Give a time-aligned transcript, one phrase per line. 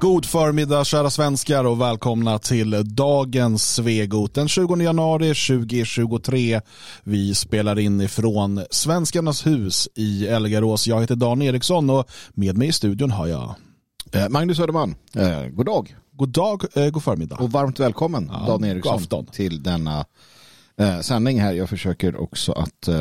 [0.00, 6.60] God förmiddag kära svenskar och välkomna till dagens Svegot den 20 januari 2023.
[7.02, 10.86] Vi spelar in ifrån Svenskarnas hus i Elgarås.
[10.86, 13.54] Jag heter Dan Eriksson och med mig i studion har jag
[14.12, 14.94] eh, Magnus Söderman.
[15.16, 15.96] Eh, god dag.
[16.12, 17.36] God dag, eh, god förmiddag.
[17.36, 20.04] Och varmt välkommen Ja, Dan Eriksson till denna
[20.78, 21.52] eh, sändning här.
[21.52, 22.94] Jag försöker också att eh,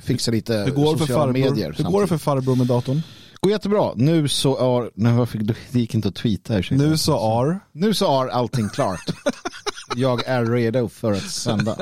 [0.00, 1.74] fixa lite Hur går, det för sociala medier.
[1.78, 3.02] hur går det för farbror med datorn?
[3.46, 3.92] Går jättebra.
[3.96, 5.42] Nu så är, nej, fick,
[5.72, 6.68] det gick inte att tweeta här.
[6.70, 9.00] Nu så är nu så är allting klart.
[9.96, 11.76] jag är redo för att sända.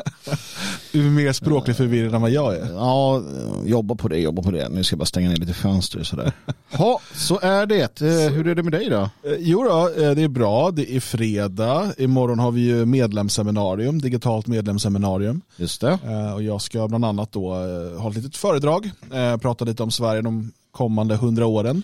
[0.92, 2.72] du är mer språkligt förvirrad än vad jag är.
[2.72, 3.22] Ja,
[3.64, 4.68] jobba på det, jobba på det.
[4.68, 6.32] Nu ska jag bara stänga ner lite fönster och sådär.
[6.70, 8.00] Ja, så är det.
[8.00, 9.00] Eh, hur är det med dig då?
[9.00, 10.70] Eh, Jo då, eh, det är bra.
[10.70, 11.92] Det är fredag.
[11.98, 15.40] Imorgon har vi ju medlemsseminarium, digitalt medlemsseminarium.
[15.56, 15.98] Just det.
[16.34, 17.54] Och jag ska bland annat då
[17.98, 18.90] ha ett litet föredrag,
[19.40, 21.82] prata lite om Sverige de kommande hundra åren.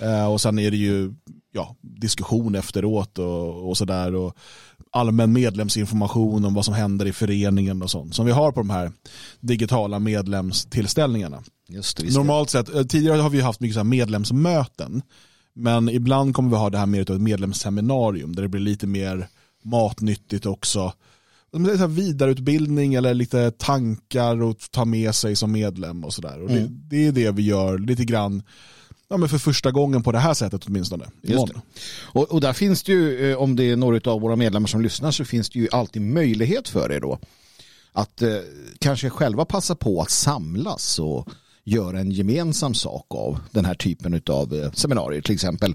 [0.00, 1.14] Eh, Och sen är det ju
[1.52, 4.14] ja, diskussion efteråt och, och sådär.
[4.14, 4.36] Och
[4.90, 8.14] allmän medlemsinformation om vad som händer i föreningen och sånt.
[8.14, 8.92] Som vi har på de här
[9.40, 11.42] digitala medlemstillställningarna.
[11.68, 15.02] Just det Normalt sett, eh, tidigare har vi haft mycket så medlemsmöten.
[15.54, 18.86] Men ibland kommer vi ha det här mer av ett medlemsseminarium där det blir lite
[18.86, 19.28] mer
[19.64, 20.92] matnyttigt också.
[21.78, 26.42] Så vidareutbildning eller lite tankar att ta med sig som medlem och sådär.
[26.42, 26.80] Och det, Mm.
[26.88, 28.42] det är det vi gör lite grann
[29.08, 31.04] ja, men för första gången på det här sättet åtminstone.
[31.22, 31.60] Imorgon.
[32.02, 34.80] Och, och där finns det ju, eh, om det är några av våra medlemmar som
[34.82, 37.18] lyssnar, så finns det ju alltid möjlighet för er då
[37.92, 38.36] att eh,
[38.78, 41.28] kanske själva passa på att samlas och
[41.64, 45.20] göra en gemensam sak av den här typen av eh, seminarier.
[45.22, 45.74] Till exempel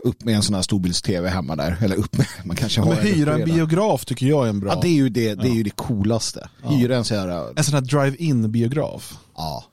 [0.00, 1.76] upp med en sån här storbilds-tv hemma där.
[1.80, 3.54] Eller upp med, man kanske har Men hyra en redan.
[3.54, 4.72] biograf tycker jag är en bra.
[4.72, 6.48] Ja, det är ju det, det, är ju det coolaste.
[6.62, 9.18] Hyra en sån här, En sån här drive-in biograf.
[9.36, 9.64] ja,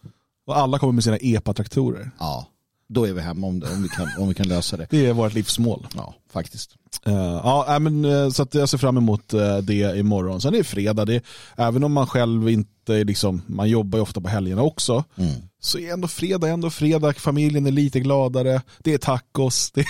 [0.48, 2.12] Och alla kommer med sina EPA-traktorer.
[2.20, 2.48] ja,
[2.90, 4.88] då är vi hemma om, det, om, vi kan, om vi kan lösa det.
[4.90, 5.88] Det är vårt livsmål.
[5.96, 6.76] Ja, faktiskt.
[7.06, 10.42] Eh, ja, men, eh, så jag ser fram emot eh, det imorgon.
[10.42, 11.24] Sen är det fredag, det,
[11.56, 15.32] även om man själv inte liksom, man jobbar ju ofta på helgerna också, Mm.
[15.66, 19.86] Så är ändå fredag, ändå fredag, familjen är lite gladare, det är tacos, det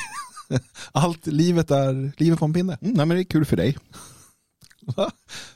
[0.92, 2.78] allt, livet är livet på en pinne.
[2.82, 3.78] Mm, nej, men det är kul för dig.
[4.82, 5.12] Va?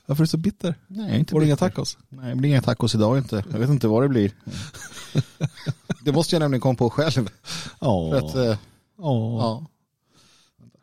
[0.06, 0.75] Varför är du så bitter?
[0.88, 1.97] Nej, inte Får du inga tacos?
[2.09, 3.44] Nej, det blir inga tacos idag inte.
[3.52, 4.31] Jag vet inte vad det blir.
[6.03, 7.30] Det måste jag nämligen komma på själv.
[7.80, 8.09] Ja.
[8.12, 8.57] För att, eh,
[8.97, 8.97] ja.
[8.97, 9.66] ja.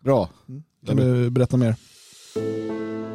[0.05, 0.29] Bra.
[0.87, 1.77] Kan du berätta mer?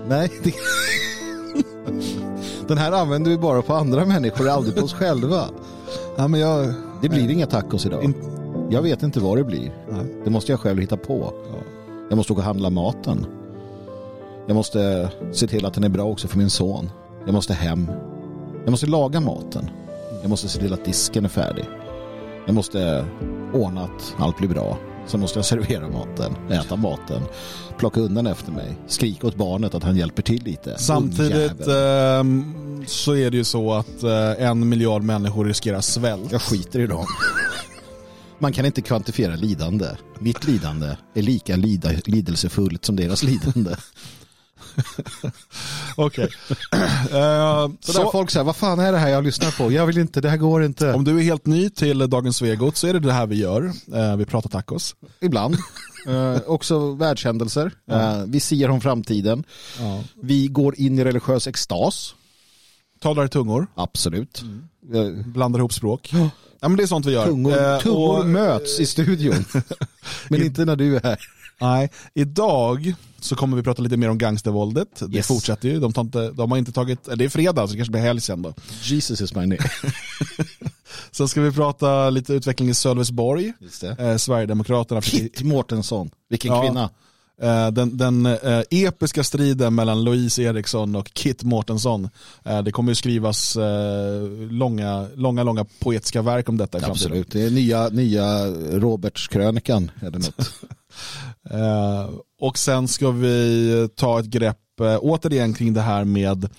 [0.08, 0.32] Nej.
[0.44, 0.54] det-
[2.68, 5.50] Den här använder vi bara på andra människor, aldrig på oss själva.
[6.18, 8.04] Ja, men jag, Det blir inga tacos idag.
[8.04, 9.72] In- Jag vet inte vad det blir.
[9.90, 10.06] nej.
[10.24, 11.34] Det måste jag själv hitta på.
[11.52, 11.58] Ja.
[12.10, 13.26] Jag måste åka och handla maten.
[14.48, 16.90] Jag måste se till att den är bra också för min son.
[17.26, 17.92] Jag måste hem.
[18.64, 19.70] Jag måste laga maten.
[20.22, 21.66] Jag måste se till att disken är färdig.
[22.46, 23.06] Jag måste
[23.54, 24.78] ordna att allt blir bra.
[25.08, 27.22] Sen måste jag servera maten, äta maten,
[27.78, 30.78] plocka undan efter mig, skrika åt barnet att han hjälper till lite.
[30.78, 36.32] Samtidigt ehm, så är det ju så att eh, en miljard människor riskerar svält.
[36.32, 37.06] Jag skiter i dem.
[38.40, 39.88] Man kan inte kvantifiera lidande.
[40.20, 43.76] Mitt lidande är lika lida, lidelsefullt som deras lidande.
[45.96, 46.30] Okej.
[47.12, 49.72] Eh, Så, så folk säger, vad fan är det här jag lyssnar på?
[49.72, 50.94] Jag vill inte, det här går inte.
[50.94, 53.72] om du är helt ny till Dagens Svegot så är det det här vi gör.
[53.94, 54.96] Eh, vi pratar tacos.
[55.22, 55.58] Ibland.
[56.08, 57.72] Eh, också världshändelser.
[58.28, 59.44] Vi siar om framtiden.
[60.22, 62.16] Vi går in i religiös extas.
[63.02, 64.44] Talar i tungor, Absolut.
[64.94, 66.10] Eh, blandar ihop språk.
[66.14, 66.30] Ja.
[66.68, 67.26] men det är sånt vi gör.
[67.26, 69.46] Tungor, tungor och- möts i studion.
[70.30, 71.20] Men inte när du är här.
[71.62, 74.88] Nej, idag så kommer vi prata lite mer om gangstervåldet.
[75.08, 75.28] Det Yes.
[75.28, 75.80] fortsätter ju.
[75.80, 78.42] De, inte, de har inte tagit, det är fredag så det kanske blir helg sen
[78.42, 78.54] då.
[78.84, 79.58] Jesus is my name.
[81.12, 83.54] Sen ska vi prata lite utveckling i Sölvesborg.
[84.00, 86.10] Eh, Sverigedemokraterna Kit Mårtensson.
[86.30, 86.62] Vilken Ja.
[86.62, 86.90] kvinna.
[87.42, 92.10] Eh, Den, den eh, episka striden mellan Louise Eriksson och Kit Mårtensson.
[92.46, 93.58] Eh, det kommer ju skrivas
[94.50, 97.12] långa, långa, långa poetiska verk om detta i framtiden.
[97.12, 97.32] Absolut.
[97.32, 99.92] Det är nya, nya Robertskrönikan.
[100.02, 100.52] Eller något.
[102.40, 104.58] Och sen ska vi ta ett grepp
[105.00, 106.50] återigen kring det här med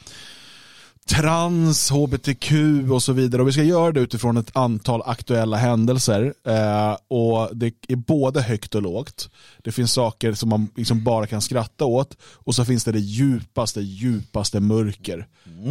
[1.08, 2.52] trans, hbtq
[2.90, 3.42] och så vidare.
[3.42, 6.34] Och vi ska göra det utifrån ett antal aktuella händelser.
[6.46, 9.30] Eh, och Det är både högt och lågt.
[9.62, 13.00] Det finns saker som man liksom bara kan skratta åt och så finns det det
[13.00, 15.26] djupaste, djupaste mörker.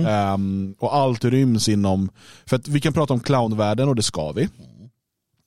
[0.07, 2.09] Ehm, och allt ryms inom,
[2.45, 4.49] för att vi kan prata om clownvärlden och det ska vi.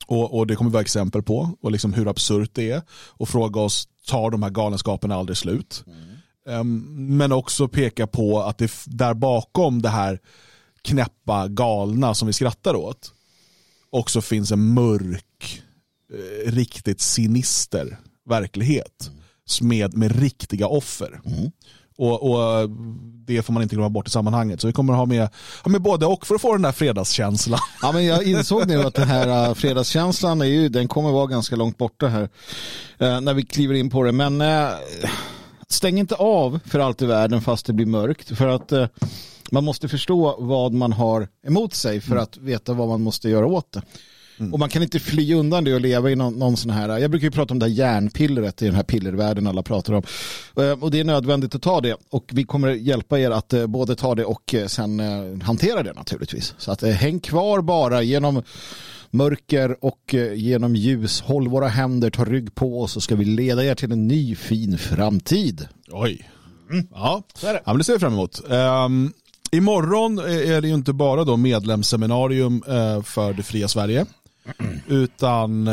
[0.07, 2.81] Och, och det kommer vi ha exempel på och liksom hur absurt det är.
[2.89, 5.83] Och fråga oss, tar de här galenskaperna aldrig slut?
[5.87, 6.14] Ehm,
[6.95, 10.19] men också peka på att det där bakom det här
[10.81, 13.11] knäppa galna som vi skrattar åt
[13.89, 15.61] också finns en mörk
[16.13, 17.97] eh, riktigt sinister
[18.29, 19.11] verklighet
[19.61, 21.21] med, med riktiga offer.
[21.97, 22.69] Och, och
[23.27, 24.61] Det får man inte glömma bort i sammanhanget.
[24.61, 25.29] Så vi kommer att ha med,
[25.63, 27.59] ha med både och för att få den där fredagskänslan.
[27.81, 31.27] Ja, men jag insåg nu att den här uh, fredagskänslan är ju, den kommer vara
[31.27, 32.23] ganska långt borta här
[33.01, 34.11] uh, när vi kliver in på det.
[34.11, 34.69] Men uh,
[35.67, 38.37] stäng inte av för allt i världen fast det blir mörkt.
[38.37, 38.87] För att uh,
[39.51, 43.45] man måste förstå vad man har emot sig för att veta vad man måste göra
[43.45, 43.81] åt det.
[44.37, 44.53] Mm.
[44.53, 47.11] Och man kan inte fly undan det och leva i någon, någon sån här, jag
[47.11, 50.03] brukar ju prata om det här järnpillret i den här pillervärlden alla pratar om.
[50.79, 54.15] Och det är nödvändigt att ta det och vi kommer hjälpa er att både ta
[54.15, 55.01] det och sen
[55.41, 56.53] hantera det naturligtvis.
[56.57, 58.43] Så att häng kvar bara genom
[59.15, 61.21] mörker och genom ljus.
[61.21, 64.35] Håll våra händer, ta rygg på oss så ska vi leda er till en ny
[64.35, 65.67] fin framtid.
[65.91, 66.29] Oj.
[66.71, 66.87] Mm.
[66.93, 67.61] Ja, så är det.
[67.65, 68.41] Ja, men det ser vi fram emot.
[68.49, 69.13] Um,
[69.51, 72.63] imorgon är det ju inte bara då medlemsseminarium
[73.03, 74.05] för det fria Sverige.
[74.87, 75.65] Utan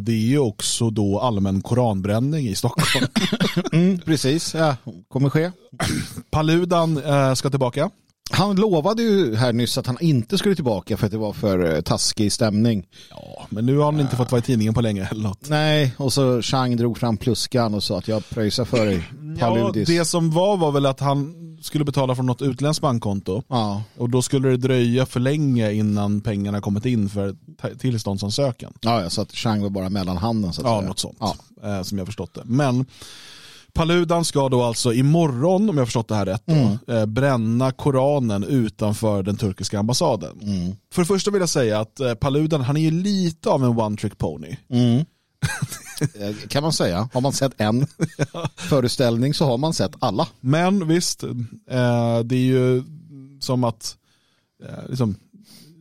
[0.00, 3.06] det är ju också då allmän koranbränning i Stockholm.
[3.72, 4.76] Mm, precis, ja,
[5.08, 5.50] kommer ske.
[6.30, 7.00] Paludan
[7.36, 7.90] ska tillbaka.
[8.30, 11.82] Han lovade ju här nyss att han inte skulle tillbaka för att det var för
[11.82, 12.86] taskig stämning.
[13.10, 15.48] Ja, men nu har han inte fått vara i tidningen på länge eller något.
[15.48, 19.08] Nej, och så Chang drog fram pluskan och sa att jag pröjsar för dig.
[19.40, 19.88] Paludis.
[19.88, 23.42] Ja, det som var var väl att han skulle betala från något utländskt bankkonto.
[23.48, 23.82] Ja.
[23.98, 27.36] Och då skulle det dröja för länge innan pengarna kommit in för
[27.78, 28.72] tillståndsansökan.
[28.80, 30.52] Ja, så att Chang var bara mellanhanden.
[30.52, 30.88] Så att ja, säga.
[30.88, 31.18] något sånt.
[31.62, 31.84] Ja.
[31.84, 32.42] Som jag förstått det.
[32.44, 32.86] Men
[33.76, 36.78] Paludan ska då alltså imorgon, om jag förstått det här rätt, Mm.
[36.86, 40.38] då, eh, bränna Koranen utanför den turkiska ambassaden.
[40.42, 40.76] Mm.
[40.92, 43.78] För det första vill jag säga att eh, Paludan, han är ju lite av en
[43.80, 44.56] one trick pony.
[44.70, 45.04] Mm.
[46.20, 47.08] Eh, kan man säga.
[47.14, 47.86] Har man sett en
[48.56, 50.28] föreställning så har man sett alla.
[50.40, 52.82] Men visst, eh, det är ju
[53.40, 53.96] som att
[54.64, 55.14] eh, liksom,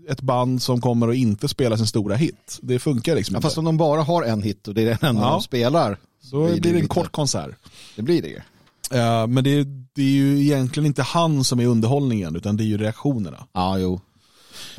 [0.09, 2.59] ett band som kommer att inte spela sin stora hit.
[2.61, 3.45] Det funkar liksom Ja, inte.
[3.45, 5.29] fast om de bara har en hit och det är den enda Ja.
[5.31, 5.97] de spelar.
[6.31, 7.49] Då blir det en lite- kort konsert.
[7.95, 8.39] Det blir det ju.
[8.99, 12.63] Eh, men det är, det är ju egentligen inte han som är underhållningen utan det
[12.63, 13.45] är ju reaktionerna.
[13.53, 14.01] Ja, jo.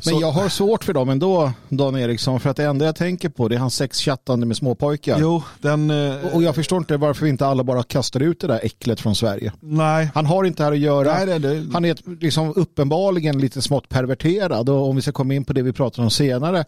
[0.05, 2.95] Men Så- jag har svårt för dem ändå, Dan Eriksson, för att det enda jag
[2.95, 5.17] tänker på det är hans sexchattande med småpojkar.
[5.21, 5.89] Jo, den...
[5.91, 8.99] eh, Och- Och jag förstår inte varför inte alla bara kastar ut det där äcklet
[9.01, 9.51] från Sverige.
[9.59, 10.09] nej.
[10.15, 11.13] Han har inte här att göra.
[11.13, 15.33] Nej, det, det, Han är liksom uppenbarligen lite smått perverterad och om vi ska komma
[15.33, 16.65] in på det vi pratar om senare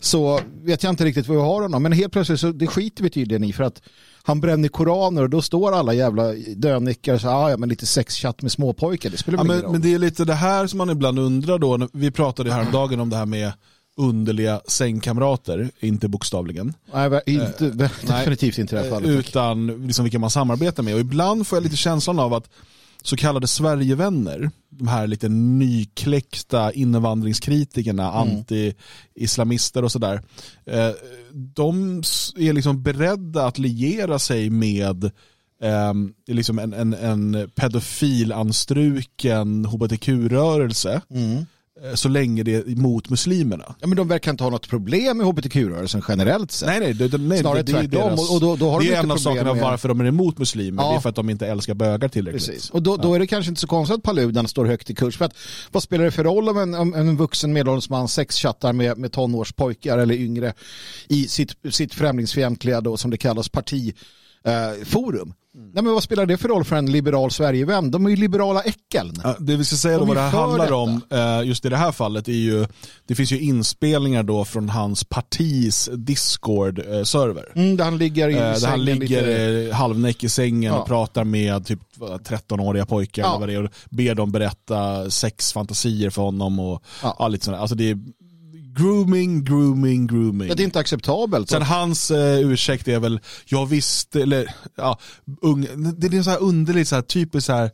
[0.00, 1.82] så vet jag inte riktigt vad vi har honom.
[1.82, 3.82] Men helt plötsligt så det skiter vi tydligen i för att
[4.22, 7.86] han bränner koraner och då står alla jävla dönickar och så ah, ja men lite
[7.86, 9.10] sexchatt med småpojkar.
[9.10, 11.76] Det spelar ja, men, men det är lite det här som man ibland undrar då.
[11.76, 13.52] när- Vi pratade häromdagen om det här med
[13.96, 16.74] underliga sängkamrater, inte bokstavligen.
[16.94, 17.70] Nej, inte,
[18.02, 19.08] definitivt inte i det här Eh, fallet.
[19.10, 20.94] Utan liksom vilka man samarbetar med.
[20.94, 22.48] Och ibland får jag lite känslan av att
[23.02, 28.36] så kallade Sverigevänner, de här lite nykläckta invandringskritikerna, Mm.
[28.38, 30.22] anti-islamister och sådär,
[30.66, 30.90] eh,
[31.32, 31.98] de
[32.36, 35.10] är liksom beredda att liera sig med
[35.62, 41.46] ehm, liksom en, en, en pedofilanstruken hbtq-rörelse Mm.
[41.88, 43.74] Eh, så länge det är mot muslimerna.
[43.80, 46.68] Ja, men de verkar inte ha något problem med hbtq-rörelsen generellt sett.
[46.68, 48.94] Nej, nej, det, nej Snarare det, det är deras- Och då- då har de det
[48.94, 50.82] är en av sakerna med- varför de är emot muslimer.
[50.82, 50.90] Ja.
[50.90, 52.46] Det är för att de inte älskar bögar tillräckligt.
[52.46, 52.70] Precis.
[52.70, 55.16] Och då, då är det kanske inte så konstigt att Paludan står högt i kurs.
[55.18, 55.34] För att,
[55.72, 59.12] vad spelar det för roll om en, om en vuxen medelålders man sexchattar med, med
[59.12, 60.52] tonårspojkar eller yngre
[61.08, 63.94] i sitt, sitt främlingsfientliga, då, som det kallas, partiforum?
[64.44, 65.32] Eh, forum?
[65.54, 67.90] Nej, men vad spelar det för roll för en liberal Sverigevän?
[67.90, 69.12] De är ju liberala äckeln.
[69.24, 70.74] Ja, det vi ska säga då De vad det här handlar detta.
[70.74, 72.66] om, eh, just i det här fallet, är ju,
[73.06, 77.52] det finns ju inspelningar då från hans partis Discord-server.
[77.54, 79.68] Mm, där han ligger i Eh, där han ligger lite...
[79.70, 80.78] eh, halvnäck i sängen Ja.
[80.80, 83.58] och pratar med typ vad, 13-åriga pojkar Ja.
[83.62, 87.28] och ber dem berätta sexfantasier för honom och ja.
[87.28, 87.58] lite sådär.
[87.58, 87.98] Alltså det är
[88.80, 90.48] grooming, grooming, grooming.
[90.48, 91.50] Ja, det är inte acceptabelt.
[91.50, 94.98] Sen hans eh, ursäkt är väl, jag visste, eller ja,
[95.40, 95.66] ung,
[95.98, 97.70] det är så här underligt, så här, typiskt så här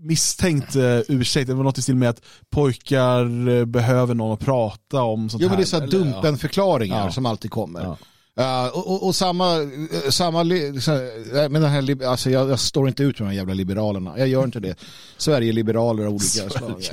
[0.00, 1.48] misstänkt eh, ursäkt.
[1.48, 5.42] Det var något i stil med att pojkar eh, behöver någon att prata om sånt
[5.42, 5.88] Jo, men det är här.
[5.88, 7.12] så här dumpen-förklaringar Ja.
[7.12, 7.82] som alltid kommer.
[7.82, 7.96] Ja.
[8.38, 13.20] Uh, och, och, samma, eh, samma men den här, alltså jag, jag står inte ut
[13.20, 14.18] med de här jävla liberalerna.
[14.18, 14.78] Jag gör inte det.
[15.16, 16.84] Sverige-liberaler av olika slag.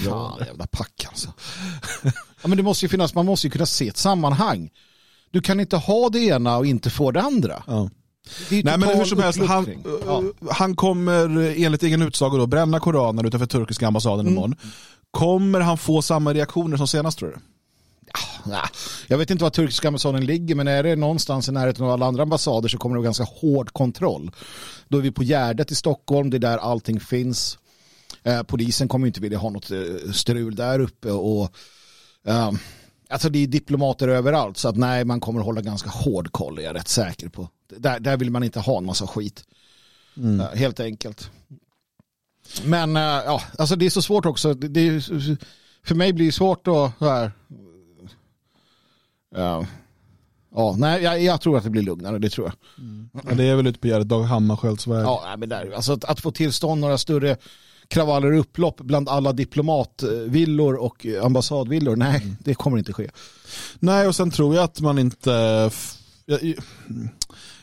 [0.00, 1.28] Fan, jävla pack alltså.
[2.42, 4.70] ja, men det måste ju finnas, man måste ju kunna se ett sammanhang.
[5.30, 7.62] Du kan inte ha det ena och inte få det andra.
[7.66, 7.90] Ja.
[8.48, 10.02] Det Nej men hur som helst, han, uppluckring.
[10.06, 10.22] Ja.
[10.22, 14.32] eh, han kommer eh, enligt egen utsago då bränna koranen utanför turkiska ambassaden Mm.
[14.32, 14.56] imorgon.
[15.10, 17.36] Kommer han få samma reaktioner som senast tror du?
[18.50, 18.68] Ja,
[19.06, 22.06] jag vet inte var turkiska ambassaden ligger men är det någonstans i närheten av alla
[22.06, 24.30] andra ambassader så kommer det vara ganska hård kontroll.
[24.88, 27.58] Då är vi på Gärdet i Stockholm, det är där allting finns.
[28.22, 31.50] Eh, polisen kommer inte vilja ha något eh, strul där uppe och
[32.26, 32.52] eh,
[33.08, 36.62] Alltså det är diplomater överallt så att nej man kommer hålla ganska hård koll är
[36.62, 37.48] jag rätt säker på.
[37.68, 39.44] Där, där vill man inte ha en massa skit.
[40.16, 40.40] Mm.
[40.40, 41.30] Uh, helt enkelt.
[42.64, 44.54] Men uh, ja, alltså det är så svårt också.
[44.54, 45.00] Det, är,
[45.86, 47.32] för mig blir det svårt att här,
[49.38, 49.62] uh,
[50.56, 52.84] Ja, nej, jag, jag, tror att det blir lugnare, det tror jag.
[52.84, 53.08] Mm.
[53.12, 55.04] Ja, det är väl ute på Gärdet, Dag Hammarskjölds väg.
[55.04, 57.36] Ja, men där, alltså att, att, få tillstånd några större
[57.88, 62.36] kravaller och upplopp bland alla diplomatvillor och ambassadvillor, nej, mm.
[62.40, 63.10] det kommer inte ske.
[63.78, 65.70] Nej, och sen tror jag att man inte...
[66.26, 66.54] Jag,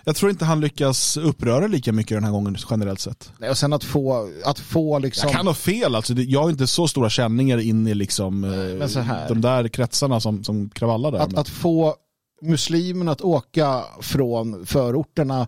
[0.04, 3.32] jag tror inte han lyckas uppröra lika mycket den här gången generellt sett.
[3.38, 5.28] Nej, och sen att få, att få liksom...
[5.28, 6.14] Jag kan ha fel, alltså.
[6.14, 8.42] jag har inte så stora känningar in i liksom,
[9.28, 11.20] de där kretsarna som, som kravallar där.
[11.20, 11.96] Att, att få
[12.42, 15.48] muslimerna att åka från förorterna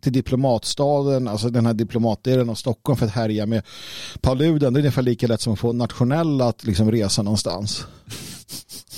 [0.00, 3.62] till diplomatstaden, alltså den här diplomatdelen av Stockholm för att härja med
[4.20, 4.72] Paluden.
[4.72, 7.86] Det är ungefär lika lätt som att få nationella att liksom resa någonstans.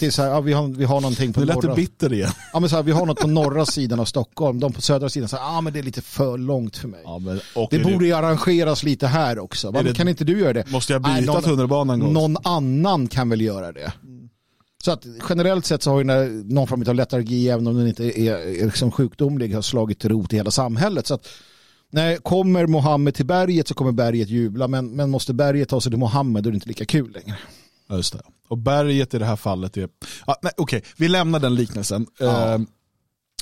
[0.02, 1.68] Det är så här, ja, vi, har, vi har någonting på det norra...
[1.68, 2.30] Det bitter igen.
[2.52, 4.60] Ja, men så här, vi har något på norra sidan av Stockholm.
[4.60, 7.00] De på södra sidan säger ah, men det är lite för långt för mig.
[7.04, 7.40] Ja, men,
[7.70, 9.70] det borde ju arrangeras lite här också.
[9.70, 9.84] Va?
[9.94, 10.70] kan inte du göra det?
[10.70, 11.98] Måste jag byta tunnelbanan?
[11.98, 13.92] Någon annan kan väl göra det.
[14.84, 16.04] Så att generellt sett så har ju
[16.44, 20.36] någon form av letargi, även om den inte är, liksom sjukdomlig, har slagit rot i
[20.36, 21.06] hela samhället.
[21.06, 21.28] Så att
[21.90, 25.92] när kommer Mohammed till berget så kommer berget jubla, men, men måste berget ta sig
[25.92, 27.38] till Mohammed då är det inte lika kul längre.
[27.90, 28.22] Just det.
[28.52, 29.88] Och berget i det här fallet är...
[30.24, 30.80] Ah, Okej, okay.
[30.96, 32.06] vi lämnar den liknelsen.
[32.18, 32.54] Ja.
[32.54, 32.64] Uh,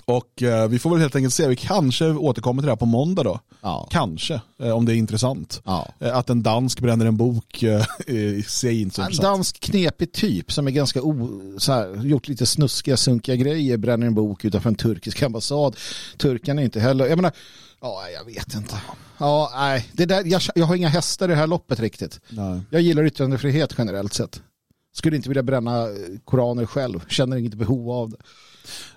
[0.04, 2.86] och uh, vi får väl helt enkelt se, vi kanske återkommer till det här på
[2.86, 3.40] måndag då.
[3.60, 3.88] Ja.
[3.90, 5.62] Kanske, uh, om det är intressant.
[5.64, 5.88] Ja.
[5.98, 7.62] att en dansk bränner en bok
[8.06, 12.28] i sig inte så En dansk knepig typ som är ganska o, så här, gjort
[12.28, 15.76] lite snuskiga, sunkiga grejer, bränner en bok utanför en turkisk ambassad.
[16.18, 17.32] Turkarna är inte heller, jag menar,
[17.80, 18.74] ja, jag vet inte.
[19.18, 22.20] Ja, nej, det där, jag, jag har inga hästar i det här loppet riktigt.
[22.28, 22.60] Nej.
[22.70, 24.42] Jag gillar yttrandefrihet generellt sett.
[24.92, 25.86] Skulle inte vilja bränna
[26.24, 28.16] koraner själv, känner inget behov av det.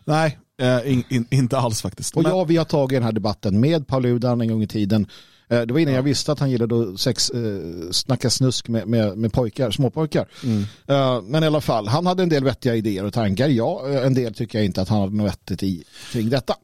[0.06, 2.18] Nej, eh, in, in, inte alls faktiskt.
[2.18, 5.08] Och ja, vi har tagit den här debatten med Paul Udan en gång i tiden.
[5.48, 5.98] Eh, det var innan ja.
[5.98, 10.28] jag visste att han gillade att sex, eh, snacka snusk med, med, med pojkar, småpojkar.
[10.44, 10.64] Mm.
[10.88, 13.48] Eh, men i alla fall, han hade en del vettiga idéer och tankar.
[13.48, 16.56] Ja, eh, en del tycker jag inte att han hade något vettigt i kring detta.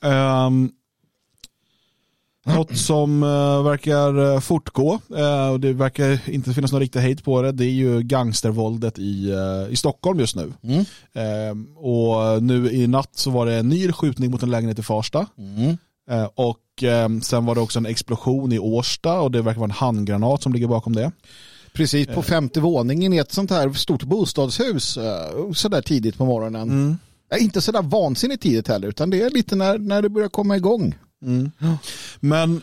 [0.00, 0.70] Um,
[2.48, 7.24] något som uh, verkar uh, fortgå uh, och det verkar inte finnas någon riktig hejd
[7.24, 7.52] på det.
[7.52, 9.34] Det är ju gangstervåldet i,
[9.70, 10.52] i Stockholm just nu.
[10.62, 10.84] Mm.
[11.76, 15.26] Och nu i natt så var det en ny skjutning mot en lägenhet i Farsta.
[15.38, 15.76] Mm.
[16.34, 16.58] och
[17.22, 20.52] sen var det också en explosion i Årsta och det verkar vara en handgranat som
[20.52, 21.12] ligger bakom det.
[21.72, 24.98] Precis på femte våningen i ett sånt här stort bostadshus
[25.54, 26.70] sådär tidigt på morgonen.
[26.70, 26.98] Mm.
[27.40, 30.94] Inte sådär vansinnigt tidigt heller utan det är lite när, när det börjar komma igång.
[31.20, 31.52] Mm.
[32.20, 32.62] Men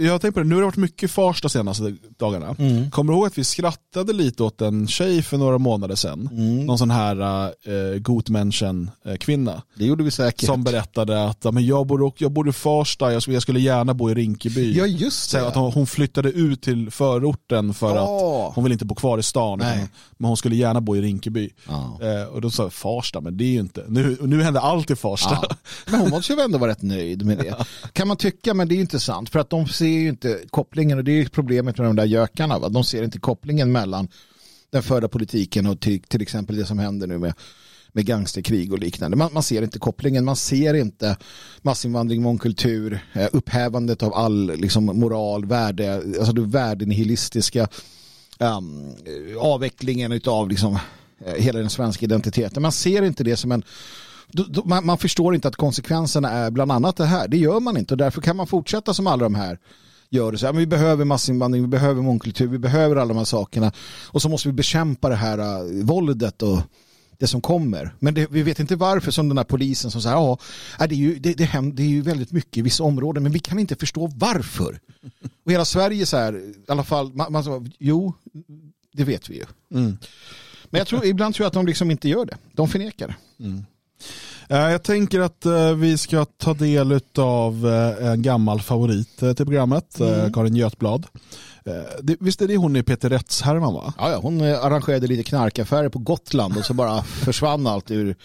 [0.00, 2.56] jag har tänkt på det, nu har det varit mycket Farsta senaste dagarna.
[2.58, 2.90] Mm.
[2.90, 6.28] Kommer du ihåg att vi skrattade lite åt en tjej för några månader sedan?
[6.32, 6.66] Mm.
[6.66, 9.62] Någon sån här äh, gotmenschen äh, kvinna.
[9.74, 10.46] Det gjorde vi säkert.
[10.46, 13.94] Som berättade att men jag, bor, jag bor i Farsta, jag skulle, jag skulle gärna
[13.94, 14.78] bo i Rinkeby.
[14.78, 15.40] Ja just det.
[15.40, 18.46] Så att hon, hon, flyttade ut till förorten för oh.
[18.46, 19.60] att hon vill inte bo kvar i stan.
[19.60, 19.88] Utan,
[20.18, 21.50] men hon skulle gärna bo i Rinkeby.
[21.68, 22.08] Oh.
[22.08, 24.90] Eh, och då sa jag Farsta, men det är ju inte, nu, nu händer allt
[24.90, 25.38] i Farsta.
[25.42, 25.56] Ja.
[25.90, 27.54] Men hon måste ju ändå vara rätt nöjd med det.
[27.92, 29.30] kan man tycka, men det är inte sant.
[29.30, 32.58] För att de ser ju inte kopplingen och det är problemet med de där gökarna.
[32.58, 32.68] Va?
[32.68, 34.08] De ser inte kopplingen mellan
[34.70, 37.34] den förda politiken och till, till exempel det som händer nu med,
[37.92, 39.16] med gangsterkrig och liknande.
[39.16, 41.16] Man, man ser inte kopplingen, man ser inte
[41.62, 47.68] massinvandring, mångkultur, eh, upphävandet av all liksom, moral, värde, alltså det värdenihilistiska
[48.38, 48.94] um,
[49.38, 50.78] avvecklingen av liksom,
[51.26, 52.62] eh, hela den svenska identiteten.
[52.62, 53.62] Man ser inte det som en
[54.64, 57.28] man, man, förstår inte att konsekvenserna är bland annat det här.
[57.28, 59.58] Det gör man inte och därför kan man fortsätta som alla de här
[60.10, 60.38] gör det.
[60.38, 63.72] Så här, men vi behöver massinvandring, vi behöver mångkultur, vi behöver alla de här sakerna.
[64.06, 66.58] Och så måste vi bekämpa det här uh, våldet och
[67.18, 67.94] det som kommer.
[67.98, 70.38] Men det, vi vet inte varför som den här polisen som säger ja,
[70.78, 73.38] det är, ju, det, det, det är ju väldigt mycket i vissa områden men vi
[73.38, 74.80] kan inte förstå varför.
[75.44, 78.14] Och hela Sverige så här, i alla fall, man, man, jo,
[78.92, 79.44] det vet vi ju.
[79.74, 79.98] Mm.
[80.70, 82.36] Men jag tror, ibland tror jag att de liksom inte gör det.
[82.52, 83.64] De förnekar mm.
[84.48, 89.34] Eh, jag tänker att eh, vi ska ta del av eh, en gammal favorit till
[89.34, 90.32] programmet, mm.
[90.32, 91.06] Karin Götblad.
[92.20, 93.94] Visst är det hon i Peter Rättshärvan va?
[93.98, 98.16] Ja, ja, hon arrangerade lite knarkaffärer på Gotland och så bara försvann allt ur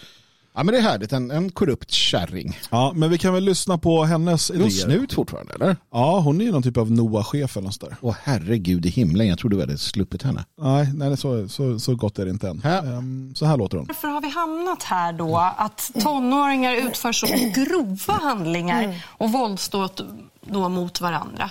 [0.56, 2.58] Ja men det är härligt, en, en korrupt kärring.
[2.70, 4.60] Ja men vi kan väl lyssna på hennes idéer.
[4.60, 5.76] Är hon snut fortfarande eller?
[5.92, 7.96] Ja hon är någon typ av NOA-chef eller något där.
[8.00, 10.44] Åh herregud i himlen, jag trodde vi hade sluppit henne.
[10.60, 12.62] Nej, nej så, så, så gott är det inte än.
[12.84, 13.86] Um, så här låter hon.
[13.86, 20.68] Varför har vi hamnat här då att tonåringar utför så grova handlingar och våldsdåd då
[20.68, 21.50] mot varandra?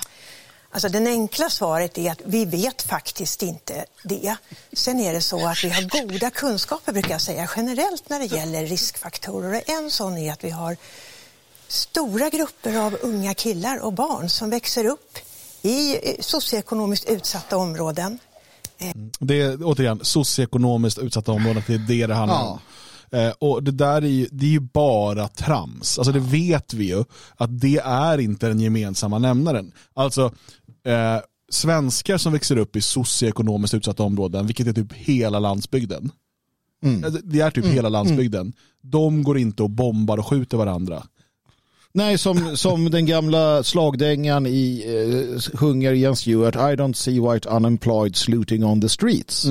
[0.76, 4.36] Alltså den enkla svaret är att vi vet faktiskt inte det.
[4.74, 8.26] Sen är det så att vi har goda kunskaper brukar jag säga generellt när det
[8.26, 9.50] gäller riskfaktorer.
[9.50, 10.78] Och en sån är att vi har
[11.68, 15.18] stora grupper av unga killar och barn som växer upp
[15.62, 18.20] i socioekonomiskt utsatta områden.
[19.20, 22.60] Det är återigen socioekonomiskt utsatta områden, det är det det handlar om.
[23.12, 26.00] Eh, och det där är ju, det är ju bara trams.
[26.00, 27.04] Alltså det vet vi ju
[27.38, 29.72] att det är inte den gemensamma nämnaren.
[29.94, 30.32] Alltså
[30.86, 31.18] eh,
[31.50, 36.12] svenskar som växer upp i socioekonomiskt utsatta områden, vilket är typ hela landsbygden.
[36.86, 38.54] Eh, Det är typ hela landsbygden.
[38.82, 41.04] De går inte och bombar och skjuter varandra.
[41.94, 47.50] Nej, som, som den gamla slagdängan i eh, Hunger Jens Stewart, I don't see white
[47.50, 49.46] unemployed sluting on the streets.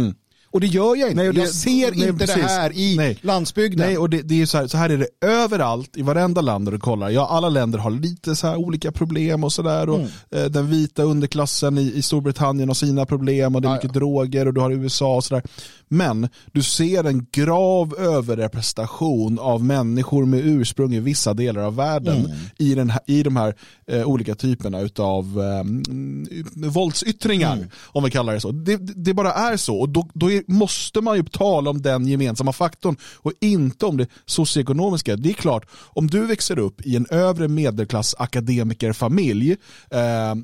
[0.55, 1.15] Och det gör jag inte.
[1.23, 2.35] Nej, och det- jag ser nej, inte precis.
[2.43, 3.19] det här i Nej.
[3.23, 3.87] landsbygden.
[3.87, 6.65] Nej, och det, det är så här, så här är det överallt, i varenda land
[6.67, 7.11] där du kollar.
[7.11, 9.83] Ja, alla länder har lite så här olika problem och sådär.
[9.95, 10.07] Mm.
[10.31, 13.93] eh, Den vita underklassen i, i Storbritannien har sina problem och det är Ja, mycket
[13.93, 15.43] droger och du har USA och sådär.
[15.89, 22.17] Men du ser en grav överrepresentation av människor med ursprung i vissa delar av världen
[22.25, 22.31] Mm.
[22.59, 23.55] i, den här, i de här
[23.87, 27.69] eh, olika typerna av eh, våldsyttringar, Mm.
[27.93, 28.51] om vi kallar det så.
[28.51, 31.83] Det, det det bara är så och då, då är, måste man ju tala om
[31.83, 35.17] den gemensamma faktorn och inte om det socioekonomiska.
[35.17, 39.51] Det är klart, om du växer upp i en övre medelklass akademikerfamilj
[39.91, 40.35] eh,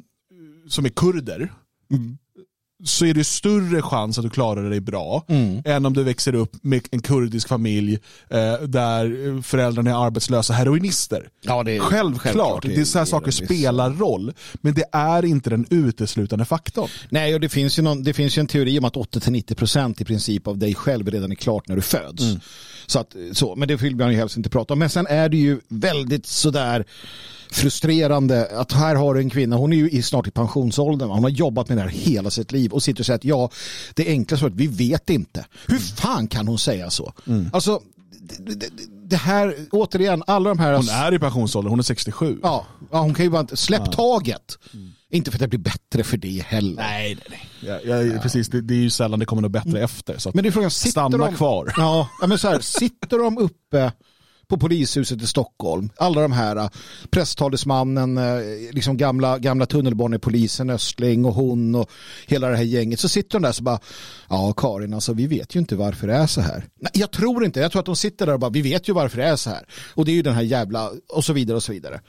[0.68, 1.52] som är kurder,
[1.90, 2.18] mm
[2.84, 5.24] så är det större chans att du klarar dig bra
[5.64, 7.98] än om du växer upp med en kurdisk familj
[8.30, 11.28] eh, där föräldrarna är arbetslösa heroinister.
[11.40, 14.32] Ja, det är- självklart, självklart det är så här är saker det spelar roll.
[14.54, 16.88] Men det är inte den uteslutande faktorn.
[17.08, 20.04] Nej, och det finns ju, någon, det finns ju en teori om att 80-90% i
[20.04, 22.22] princip av dig själv redan är klart när du föds.
[22.90, 24.78] Så att, så, men det vill man ju helst inte prata om.
[24.78, 26.84] Men sen är det ju väldigt sådär
[27.50, 31.22] frustrerande att här har du en kvinna, hon är ju i, snart i pensionsåldern, hon
[31.22, 33.50] har jobbat med det här hela sitt liv och sitter och säger att ja,
[33.94, 35.46] det enkla svaret, vi vet inte.
[35.66, 37.12] Hur fan kan hon säga så?
[37.52, 37.82] Alltså,
[38.38, 38.68] det, det,
[39.04, 40.74] det här, återigen, alla de här...
[40.74, 42.38] Hon är i pensionsålder, hon är 67.
[42.42, 44.58] Ja, ja hon kan ju bara inte, släpp taget.
[45.10, 46.82] Inte för att det blir bättre för det heller.
[46.82, 47.80] Nej, nej, nej.
[47.84, 50.18] Jag, jag, Precis, det, det är ju sällan det kommer något bättre efter.
[50.18, 51.72] Så Men det är frågan, sitter stanna de, kvar.
[51.76, 53.92] Ja, ja, men så här, sitter de uppe
[54.50, 56.68] på polishuset i Stockholm, alla de här äh,
[57.10, 58.24] presstalesmannen, äh,
[58.72, 61.90] liksom gamla, gamla tunnelbanepolisen Östling och hon och
[62.26, 63.78] hela det här gänget, så sitter de där så bara,
[64.28, 66.64] ja Karin, alltså vi vet ju inte varför det är så här.
[66.80, 68.92] Nej, jag tror inte, jag tror att de sitter där och bara, vi vet ju
[68.92, 69.66] varför det är så här.
[69.94, 72.00] Och det är ju den här jävla, och så vidare och så vidare.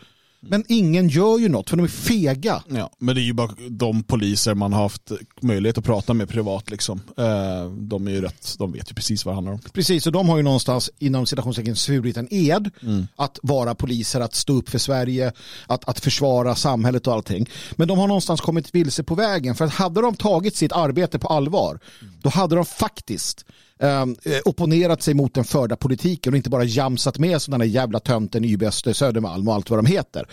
[0.44, 2.64] Men ingen gör ju något, för de är fega.
[2.68, 6.30] Ja, men det är ju bara de poliser man har haft möjlighet att prata med
[6.30, 6.72] privat.
[6.72, 7.02] Liksom.
[7.18, 9.60] Eh, De är ju rätt, de vet ju precis vad det handlar om.
[9.74, 12.70] Precis, och de har ju någonstans inom citationstecken svurit en ed
[13.16, 15.32] att vara poliser, att stå upp för Sverige,
[15.68, 17.50] att, att försvara samhället och allting.
[17.72, 21.20] Men de har någonstans kommit vilse på vägen för att hade de tagit sitt arbete
[21.20, 21.80] på allvar
[22.22, 23.46] då hade de faktiskt
[23.82, 28.46] eh, opponerat sig mot den förda politiken och inte bara jamsat med sådana jävla tönten
[28.46, 30.28] YBS Södermalm och allt vad de heter.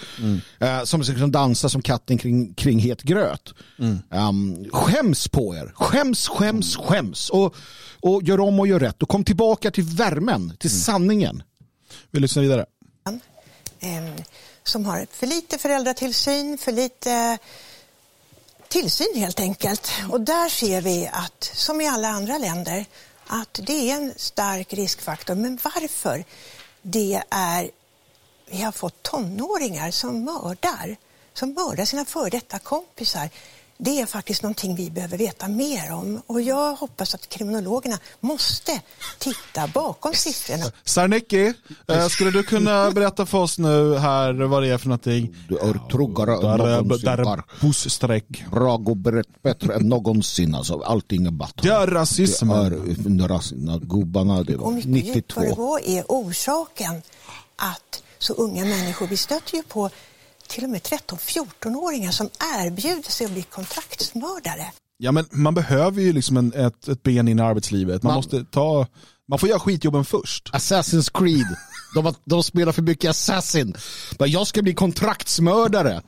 [0.61, 3.55] Eh, som liksom dansar som katten kring, kring het gröt.
[4.11, 5.73] Um, skäms på er.
[5.75, 7.31] Skäms, skäms, skäms.
[7.31, 7.55] Och,
[8.01, 9.03] och gör om och gör rätt.
[9.03, 11.43] Och kom tillbaka till värmen, till sanningen.
[12.11, 12.67] Vi lyssnar vidare.
[13.81, 14.25] eh,
[14.65, 17.39] som har för lite föräldratillsyn, för lite
[18.69, 19.91] tillsyn helt enkelt.
[20.11, 22.85] Och där ser vi att, som i alla andra länder,
[23.29, 25.35] att det är en stark riskfaktor.
[25.35, 26.25] Men varför
[26.83, 27.71] det är
[28.51, 30.97] vi har fått tonåringar som mördar,
[31.33, 33.29] som mördar sina före detta kompisar.
[33.81, 38.81] Det är faktiskt någonting vi behöver veta mer om och jag hoppas att kriminologerna måste
[39.19, 40.65] titta bakom siffrorna.
[40.85, 41.55] Sarnecki,
[41.89, 45.37] eh, skulle du kunna berätta för oss nu här vad det är för någonting?
[45.49, 48.45] Du är truggare busstreck.
[48.51, 50.55] Bra och berätt bättre än någonsin.
[50.55, 51.69] Alltså, allting är bättre.
[51.69, 52.71] Det är rasismen.
[53.19, 53.81] Det är rasismen.
[53.83, 55.41] Gubbarna, det Och var mycket 92.
[55.41, 57.03] djupare vad är orsaken
[57.57, 59.91] att så unga människor, vi stöter ju på
[60.49, 64.73] till och med 13-14-åringar som erbjuder sig att bli kontraktsmördare.
[64.97, 68.03] Ja, men man behöver ju liksom en, ett, ett ben in i arbetslivet.
[68.03, 68.87] Man, Man- måste ta,
[69.29, 70.51] man får göra skitjobben först.
[70.53, 71.57] Assassin's Creed.
[71.95, 73.75] De, de spelar för mycket Assassin.
[74.19, 76.03] Jag ska bli kontraktsmördare.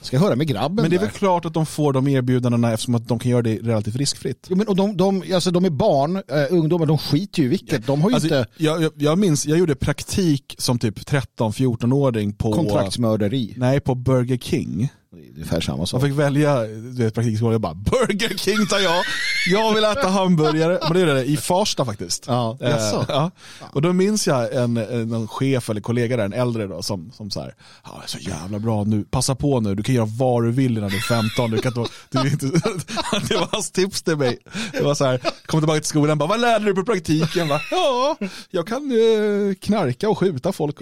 [0.00, 1.06] Ska höra med grabben Men det är där.
[1.06, 4.46] väl klart att de får de erbjudandena eftersom att de kan göra det relativt riskfritt.
[4.50, 7.48] Jo, men, och de, de, alltså, de är barn, eh, ungdomar, de skiter ju i
[7.48, 7.86] vilket.
[7.86, 12.52] De har Alltså, inte jag, jag, jag minns, jag gjorde praktik som typ 13-14-åring på,
[12.52, 13.54] kontraktsmörderi.
[13.56, 14.88] nej, på Burger King.
[15.12, 16.02] Det är ungefär samma Man sak.
[16.02, 19.04] fick välja du vet, praktikskolan, jag bara Burger King tar jag,
[19.50, 20.78] jag vill äta hamburgare.
[20.82, 22.24] Men det är det, i Farsta faktiskt.
[22.26, 23.04] Ja, Eh, jaså?
[23.08, 23.30] ja.
[23.72, 27.30] Och då minns jag en, en, chef eller kollega där, en äldre då, som, som
[27.30, 30.44] så här, det är så jävla bra nu, passa på nu, du kan göra vad
[30.44, 31.50] du vill innan du är 15.
[31.50, 32.46] Du kan inte, du inte,
[33.28, 34.38] det var hans tips till mig.
[34.72, 37.48] Det var så här, kom tillbaka till skolan, bara, vad lärde du på praktiken?
[37.48, 38.16] Bara, ja,
[38.50, 40.76] jag kan eh, knarka och skjuta folk.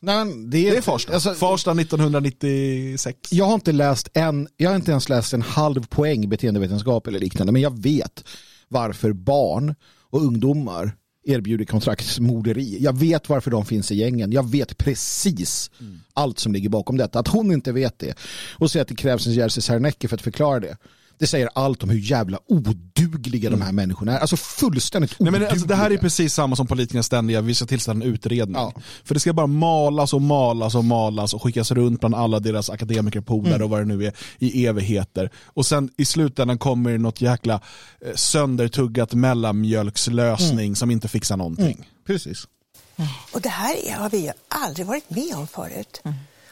[0.00, 3.18] Nej, men Det är Farsta, Alltså, Farsta 1996.
[3.30, 7.18] jag har inte läst en, jag har inte ens läst en halv poäng beteendevetenskap eller
[7.18, 8.24] liknande, men jag vet
[8.68, 9.74] varför barn
[10.10, 10.92] och ungdomar
[11.24, 12.78] erbjuder kontraktsmorderi.
[12.80, 14.32] Jag vet varför de finns i gängen.
[14.32, 15.70] Jag vet precis
[16.12, 17.18] allt som ligger bakom detta.
[17.18, 18.18] Att hon inte vet det
[18.58, 20.76] och säger att det krävs en Jerzy Sarnecki för att förklara det.
[21.18, 24.18] Det säger allt om hur jävla odugliga de här människorna är.
[24.20, 25.40] Alltså fullständigt Nej, odugliga.
[25.40, 28.56] men alltså, det här är precis samma som politikernas ständiga, vi ska tillsätta en utredning.
[28.56, 28.72] Ja.
[29.04, 32.70] För det ska bara malas och malas och malas och skickas runt bland alla deras
[32.70, 33.64] akademikerpolare Mm.
[33.64, 35.30] och vad det nu är i evigheter.
[35.44, 37.60] Och sen i slutändan kommer det något jäkla
[38.06, 40.76] eh, söndertuggat mellanmjölkslösning Mm.
[40.76, 41.88] som inte fixar någonting.
[42.06, 42.44] Precis.
[43.32, 46.02] Och det här är- har vi ju aldrig varit med om förut.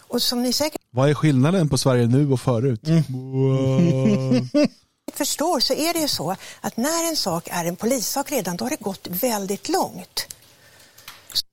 [0.09, 2.89] Och som ni säkert Vad är skillnaden på Sverige nu och förut?
[2.89, 3.03] Mm.
[3.09, 4.49] Wow.
[5.15, 8.65] förstår så är det ju så att när en sak är en polissak redan, då
[8.65, 10.27] har det gått väldigt långt.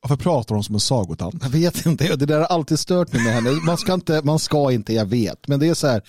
[0.02, 1.36] Varför pratar de som en sagotant?
[1.42, 3.52] Jag vet inte, det där har alltid stört mig med henne.
[3.52, 5.48] Man ska inte, man ska inte, jag vet.
[5.48, 6.02] Men det är så här,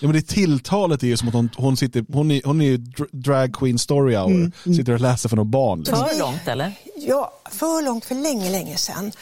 [0.00, 2.76] Ja, men det tilltalet är ju som att hon, hon, sitter, hon, är, hon är
[3.16, 5.78] drag queen story hour, Mm, sitter och läser för några barn.
[5.78, 5.98] Liksom.
[5.98, 6.72] För långt eller?
[6.96, 9.12] Ja, för långt för länge, länge sedan.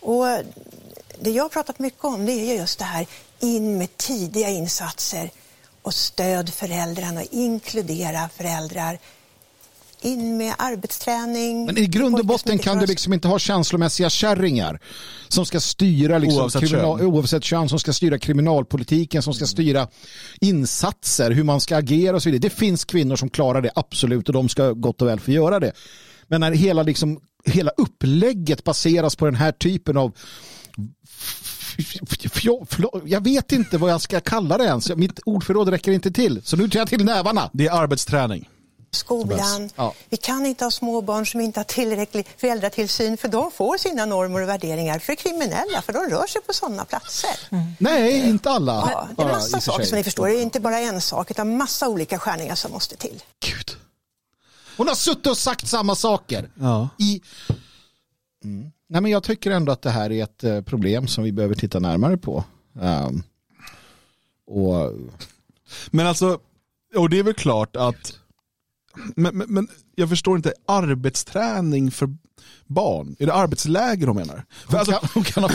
[0.00, 0.26] Och
[1.20, 3.06] det jag har pratat mycket om det är ju just det här
[3.40, 5.30] in med tidiga insatser
[5.82, 8.98] och stöd föräldrarna, inkludera föräldrar.
[10.02, 11.66] In med arbetsträning.
[11.66, 14.80] Men i grund och botten kan du liksom inte ha känslomässiga kärringar
[15.28, 17.06] som ska styra liksom Oavsett kriminal, kön.
[17.06, 19.88] oavsett kön, som ska styra kriminalpolitiken, som ska styra
[20.40, 22.40] insatser, hur man ska agera och så vidare.
[22.40, 25.60] Det finns kvinnor som klarar det, absolut, och de ska gott och väl få göra
[25.60, 25.72] det.
[26.28, 30.12] Men när hela, liksom, hela upplägget baseras på den här typen av
[33.04, 34.88] Jag vet inte vad jag ska kalla det ens.
[34.96, 36.42] Mitt ordförråd räcker inte till.
[36.44, 37.50] Så nu tar jag till nävarna.
[37.52, 38.48] Det är arbetsträning.
[38.90, 39.70] skolan.
[39.76, 39.94] Ja.
[40.08, 44.04] Vi kan inte ha små barn som inte har tillräcklig föräldratillsyn för de får sina
[44.06, 47.30] normer och värderingar för kriminella för de rör sig på sådana platser.
[47.78, 48.72] Nej, inte alla.
[48.92, 50.26] Ja, det är massa saker som ni förstår.
[50.26, 53.22] Det är inte bara en sak utan massa olika skärningar som måste till.
[53.40, 53.76] Gud.
[54.76, 56.50] Hon har suttit och sagt samma saker.
[56.54, 56.88] Ja.
[56.98, 57.20] I...
[58.44, 58.72] Mm.
[58.92, 61.54] Nej, men jag tycker ändå att det här är ett eh, problem som vi behöver
[61.54, 62.44] titta närmare på.
[62.80, 63.22] Ehm,
[64.46, 64.92] och
[65.90, 66.38] Men alltså,
[66.96, 68.12] och det är väl klart att,
[69.16, 72.08] men, men, men jag förstår inte, arbetsträning för
[72.66, 74.44] barn, är det arbetsläger de menar?
[74.66, 75.50] Hon, alltså, kan, hon kan ha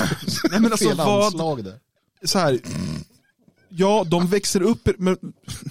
[0.52, 1.80] Nej, men alltså, fel vad- anslag där.
[2.24, 2.60] så här,
[3.70, 5.18] ja de växer upp, men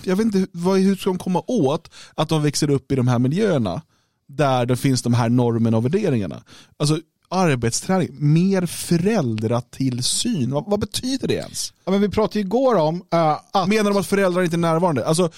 [0.05, 3.09] jag vet inte vad, hur ska de komma åt att de växer upp i de
[3.09, 3.83] här miljöerna
[4.27, 6.43] där det finns de här normerna och värderingarna.
[6.77, 7.01] Alltså
[7.35, 11.73] arbetsträning, mer föräldratillsyn, vad, vad betyder det ens?
[11.85, 13.69] Ja, men vi pratade igår om eh, att...
[13.69, 15.07] Menar de att föräldrar inte är närvarande?
[15.07, 15.31] Alltså,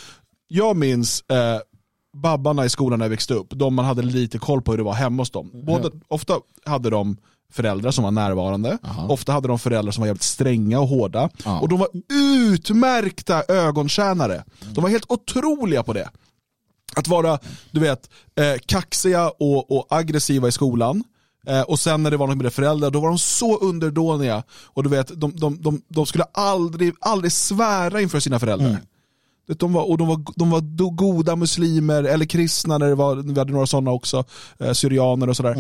[0.49, 1.61] jag minns eh,
[2.17, 4.85] babbarna i skolan när jag växte upp, de man hade lite koll på hur det
[4.85, 5.51] var hemma hos dem.
[5.55, 7.17] Båda, ofta hade de
[7.53, 9.09] föräldrar som var närvarande, Aha.
[9.09, 11.31] ofta hade de föräldrar som var jävligt stränga och hårda.
[11.45, 11.61] Ja.
[11.61, 14.45] Och de var utmärkta ögontjänare.
[14.75, 16.11] De var helt otroliga på det.
[16.97, 17.39] Att vara,
[17.71, 21.05] du vet, eh, kaxiga och, och aggressiva i skolan.
[21.47, 24.43] Eh, och sen när det var något med det föräldrar, då var de så underdåniga.
[24.65, 28.69] Och du vet, de, de, de, de skulle aldrig, aldrig svära inför sina föräldrar.
[29.49, 33.17] Det- De var, och de var, de var goda muslimer, eller kristna, när det var,
[33.17, 34.25] vi hade några sådana också,
[34.59, 35.55] eh, syrianer och sådär.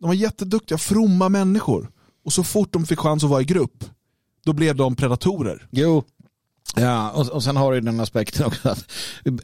[0.00, 1.90] De var jätteduktiga, fromma människor.
[2.24, 3.84] Och så fort de fick chans att vara i grupp,
[4.44, 5.66] då blev de predatorer.
[5.70, 6.04] Jo.
[6.74, 8.84] Ja, och, och sen har du den aspekten också att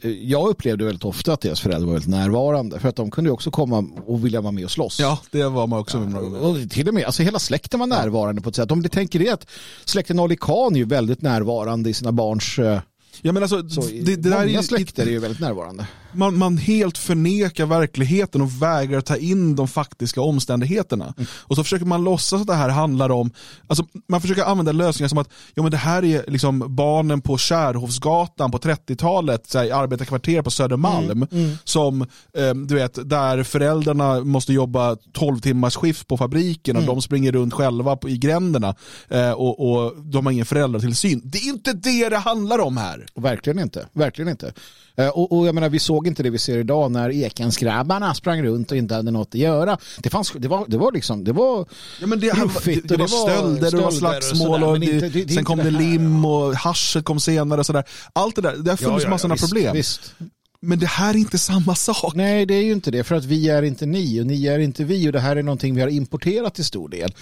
[0.01, 3.31] eh, jag upplevde väldigt ofta att deras föräldrar var väldigt närvarande för att de kunde
[3.31, 4.99] också komma och vilja vara med och slåss.
[4.99, 6.41] Ja, det var man också gånger.
[6.43, 8.71] Och till och med, alltså hela släkten var närvarande på ett sätt.
[8.71, 9.47] Om du tänker det att
[9.85, 12.59] släkten Ali Khan är ju väldigt närvarande i sina barns...
[12.59, 12.79] eh,
[13.21, 15.87] Ja, men alltså, Så det, det där är många ju, släkter är ju väldigt närvarande.
[16.15, 21.13] Man, man helt förnekar verkligheten och vägrar ta in de faktiska omständigheterna.
[21.41, 23.31] Och så försöker man låtsas att det här handlar om,
[23.67, 27.37] alltså man försöker använda lösningar som att ja, men det här är liksom barnen på
[27.37, 31.27] Kärhovsgatan på 30-talet, så här, i arbetarkvarter på Södermalm,
[31.63, 32.01] som
[32.37, 37.31] eh, du vet, där föräldrarna måste jobba 12 timmars skift på fabriken och de springer
[37.31, 38.75] runt själva på, i gränderna
[39.09, 41.21] eh, och, och de har ingen föräldratillsyn.
[41.23, 43.05] Det är inte det det handlar om här.
[43.15, 43.87] Verkligen inte.
[43.93, 44.53] Verkligen inte.
[44.97, 48.13] Eh, Och, och jag menar, vi såg såg inte det vi ser idag när Ekensgrabbarna
[48.13, 49.77] sprang runt och inte hade något att göra.
[49.99, 51.65] Det, fanns, det, var, det var liksom, det var
[52.01, 54.71] Ja, men det, ruffigt det, det, och var stölder, det var stölder och slagsmål och,
[54.79, 57.83] men inte- det, sen kom det lim och haschet kom senare och sådär.
[58.13, 59.75] Allt det där, det har funnits massor av problem.
[59.75, 60.13] Visst.
[60.59, 62.15] Men det här är inte samma sak.
[62.15, 63.03] Nej, det är ju inte det.
[63.03, 65.07] För att vi är inte ni och ni är inte vi.
[65.07, 67.13] Och det här är någonting vi har importerat till stor del.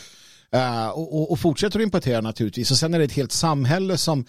[0.53, 2.71] Eh, och, och, och fortsätter att importera naturligtvis.
[2.71, 4.25] Och sen är det ett helt samhälle som,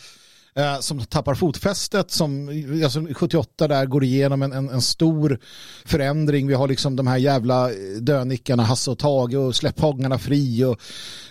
[0.56, 2.10] eh, som tappar fotfästet.
[2.10, 2.48] Som
[2.84, 5.38] alltså 78 där går igenom en, en, en stor
[5.84, 6.46] förändring.
[6.46, 9.80] Vi har liksom de här jävla dönickarna Hasse och Tage och släpp
[10.20, 10.80] fri och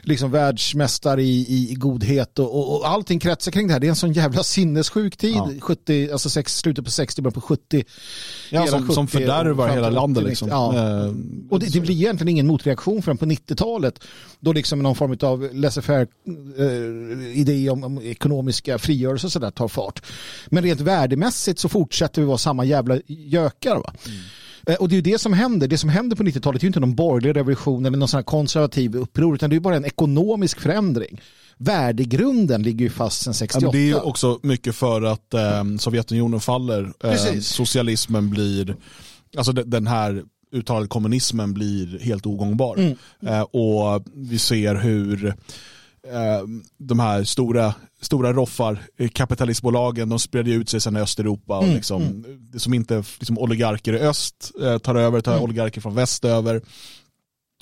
[0.02, 3.80] liksom världsmästare i, i, i godhet och, och, och allting kretsar kring det här.
[3.80, 5.36] Det är en sån jävla sinnessjuk tid.
[5.36, 5.52] Ja.
[5.62, 7.84] 70, alltså sex, slutet på 60, början på 70.
[8.50, 10.22] Ja, som, som 70 och fördärvar hela landet.
[10.24, 10.50] 80, Liksom.
[10.50, 10.76] ja.
[10.76, 11.14] Eh,
[11.50, 14.04] Och det, det blir egentligen ingen motreaktion förrän på 90-talet
[14.40, 16.08] då liksom någon form av laissez-faire
[16.58, 18.78] eh, idé om, om ekonomiska
[19.20, 20.02] frigörelse och sådär tar fart.
[20.48, 23.76] Men rent värdemässigt så fortsätter vi vara samma jävla gökar.
[23.76, 23.94] Va?
[24.68, 25.68] Eh, Och det är ju det som händer.
[25.68, 28.24] Det som händer på 90-talet är ju inte någon borgerlig revolution eller någon sån här
[28.24, 31.22] konservativ uppror utan det är bara en ekonomisk förändring.
[31.58, 33.66] Värdegrunden ligger ju fast sedan Ja, 68.
[33.66, 36.94] men det är ju också mycket för att eh, Sovjetunionen faller.
[37.04, 38.76] Eh, socialismen blir,
[39.38, 42.78] alltså de- den här uttalade kommunismen blir helt ogångbar.
[42.78, 42.96] Mm.
[43.28, 45.36] Eh, och vi ser hur
[46.78, 51.58] de här stora, stora roffar, eh, kapitalistbolagen, de sprider ut sig sen i Östeuropa.
[51.58, 55.44] Och Mm, liksom, Det som inte liksom, oligarker i öst eh, tar över, tar Mm.
[55.44, 56.62] oligarker från väst över.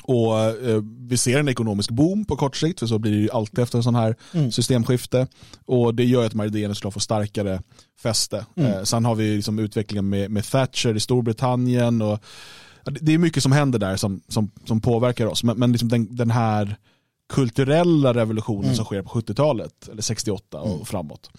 [0.04, 3.30] Och eh, vi ser en ekonomisk boom på kort sikt, för så blir det ju
[3.32, 4.52] alltid efter en sån här Mm.
[4.52, 5.28] systemskifte.
[5.66, 7.62] Och det gör att idéerna skulle få starkare
[8.02, 8.46] fäste.
[8.56, 8.72] Mm.
[8.72, 12.02] Eh, sen har vi liksom utvecklingen med, med Thatcher i Storbritannien.
[12.02, 12.20] Och,
[13.02, 15.44] det är mycket som händer där som, som, som påverkar oss.
[15.44, 16.76] Men, men liksom den, den här
[17.30, 18.76] kulturella revolutionen Mm.
[18.76, 20.86] som sker på 70-talet, eller 68 och Mm.
[20.86, 21.30] framåt.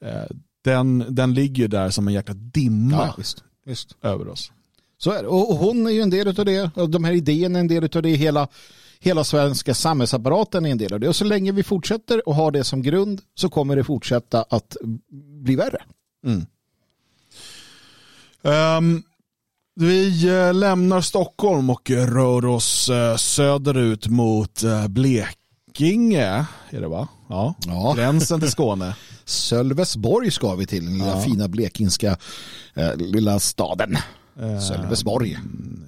[0.00, 0.22] Eh,
[0.64, 3.44] den, den ligger där som en jäkla dimma Ja, visst.
[3.64, 3.96] visst.
[4.02, 4.52] över oss.
[4.98, 5.28] Så är det.
[5.28, 6.70] Och hon är ju en del av det.
[6.76, 8.10] Och de här idéerna är en del av det.
[8.10, 8.48] Hela,
[9.00, 11.08] hela svenska samhällsapparaten är en del av det.
[11.08, 14.76] Och så länge vi fortsätter och har det som grund så kommer det fortsätta att
[15.42, 15.82] bli värre.
[16.26, 16.46] Mm.
[18.42, 19.02] Ehm,
[19.74, 26.46] vi eh, lämnar Stockholm och rör oss eh, söderut mot uh, Blekinge.
[26.70, 27.08] Är det va?
[27.28, 27.54] Ja.
[27.66, 27.94] Ja.
[27.96, 28.96] Gränsen till Skåne.
[29.24, 31.20] Sölvesborg ska vi till, den lilla Ja.
[31.20, 32.16] fina blekingska
[32.74, 33.96] eh, lilla staden.
[34.40, 35.38] Ehm, Sölvesborg.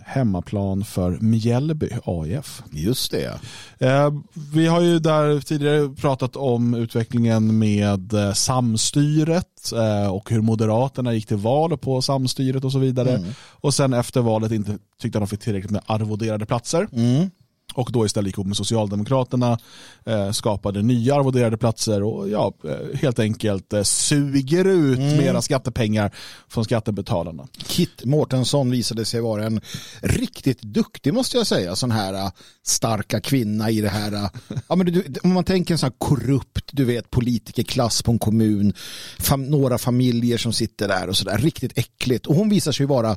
[0.05, 2.63] hemmaplan för Mjällby AIF.
[2.71, 3.41] Just det.
[3.79, 4.11] Eh,
[4.53, 11.13] vi har ju där tidigare pratat om utvecklingen med eh, samstyret eh, och hur Moderaterna
[11.15, 13.11] gick till val på samstyret och så vidare.
[13.11, 13.31] Mm.
[13.51, 16.89] Och sen efter valet inte tyckte de fick tillräckligt med arvoderade platser.
[16.93, 17.31] Mm.
[17.75, 19.59] Och då istället gick ihop med Socialdemokraterna,
[20.07, 25.17] eh, skapade nya arvoderade platser och ja, eh, helt enkelt eh, suger ut Mm.
[25.17, 26.11] mera skattepengar
[26.49, 27.47] från skattebetalarna.
[27.67, 29.61] Kit Mårtensson visade sig vara en
[30.01, 32.31] riktigt duktig, måste jag säga, sån här äh,
[32.63, 34.13] starka kvinna i det här.
[34.15, 34.29] äh,
[34.69, 38.19] Ja, men du, om man tänker en sån här korrupt, du vet, politikerklass på en
[38.19, 38.73] kommun,
[39.19, 42.27] fam, några familjer som sitter där och sådär, riktigt äckligt.
[42.27, 43.17] Och hon visar sig vara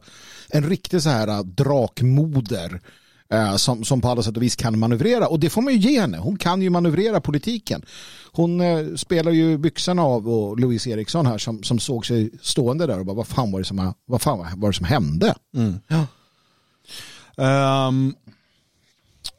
[0.50, 2.82] en riktig så här drakmoder.
[3.30, 5.80] Eh, Som, som på alla sätt och vis kan manövrera och det får man ju
[5.80, 6.18] ge henne.
[6.18, 7.86] Hon kan ju manövrera politiken.
[8.32, 12.88] Hon eh, spelar ju byxorna av och Louise Eriksson här som, som såg sig stående
[12.88, 15.36] där och bara vad fan var det som, vad fan var det som hände?
[15.88, 16.06] Ja.
[17.38, 18.16] Ehm,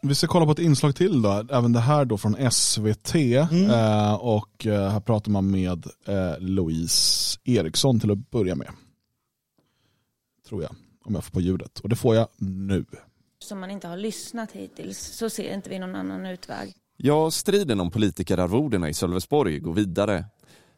[0.02, 3.14] vi ska kolla på ett inslag till då, även det här då från SVT.
[3.14, 3.70] Mm.
[3.70, 8.68] Eh, och eh, här pratar man med eh, Louise Eriksson till att börja med.
[10.48, 10.74] Tror jag,
[11.04, 11.78] om jag får på ljudet.
[11.78, 12.84] Och det får jag nu
[13.48, 16.74] som man inte har lyssnat hittills så ser inte vi någon annan utväg.
[16.96, 20.24] Ja, striden om politikerarvodena i Sölvesborg går vidare.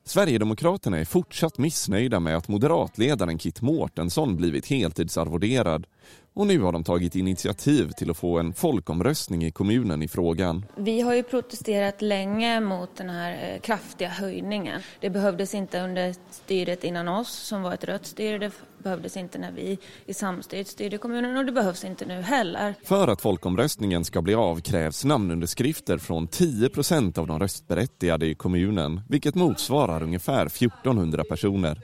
[0.05, 5.87] Sverigedemokraterna är fortsatt missnöjda med att moderatledaren Kit Mårtensson blivit heltidsarvoderad
[6.35, 10.65] och nu har de tagit initiativ till att få en folkomröstning i kommunen i frågan.
[10.77, 14.81] Vi har ju protesterat länge mot den här eh, kraftiga höjningen.
[15.01, 18.39] Det behövdes inte under styret innan oss som var ett rött styre.
[18.39, 22.75] Det behövdes inte när vi i samstyret styrde kommunen och det behövs inte nu heller.
[22.85, 28.35] För att folkomröstningen ska bli av krävs namnunderskrifter från 10 procent av de röstberättigade i
[28.35, 31.81] kommunen, vilket motsvarar ungefär 1400 personer.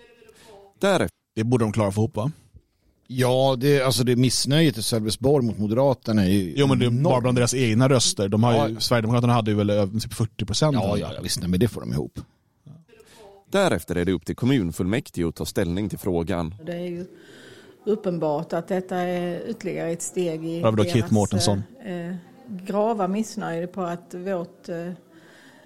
[0.80, 2.30] Därefter Det borde de klara att få ihop va?
[3.06, 6.90] Ja, det, alltså det missnöjet i Sölvesborg mot Moderaterna är ju Jo men det är
[6.90, 8.28] bara bland deras egna röster.
[8.28, 8.80] De har ju, Ja.
[8.80, 10.74] Sverigedemokraterna hade ju väl över typ 40 procent.
[10.74, 12.20] Ja, ja, visst, men det får de ihop.
[13.50, 16.54] Därefter är det upp till kommunfullmäktige att ta ställning till frågan.
[16.64, 17.06] Det är ju
[17.84, 21.62] uppenbart att detta är ytterligare ett steg i vi då Kit Mårtensson?
[21.84, 22.14] eh,
[22.48, 24.92] grava missnöje på att vårt eh,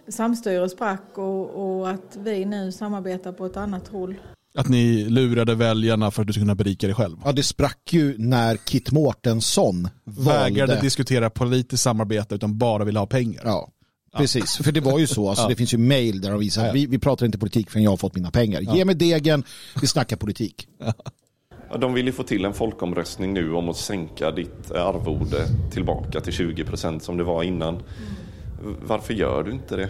[0.08, 4.14] samstyre sprack och, och att vi nu samarbetar på ett annat håll.
[4.54, 7.16] Att ni lurade väljarna för att du skulle kunna berika dig själv.
[7.24, 10.80] Ja, det sprack ju när Kit Mårtensson Vägrade valde.
[10.82, 13.42] diskutera politiskt samarbete utan bara ville ha pengar.
[13.44, 13.70] Ja,
[14.16, 14.56] precis.
[14.56, 15.28] För det var ju så.
[15.28, 17.82] Alltså, Det finns ju mail där de visar att vi, vi pratar inte politik förrän
[17.82, 18.60] jag har fått mina pengar.
[18.60, 19.44] Ge mig degen,
[19.80, 20.68] vi snackar politik.
[21.70, 26.20] Ja, De vill ju få till en folkomröstning nu om att sänka ditt arvode tillbaka
[26.20, 27.82] till 20 procent som det var innan.
[28.86, 29.88] Varför gör du inte det?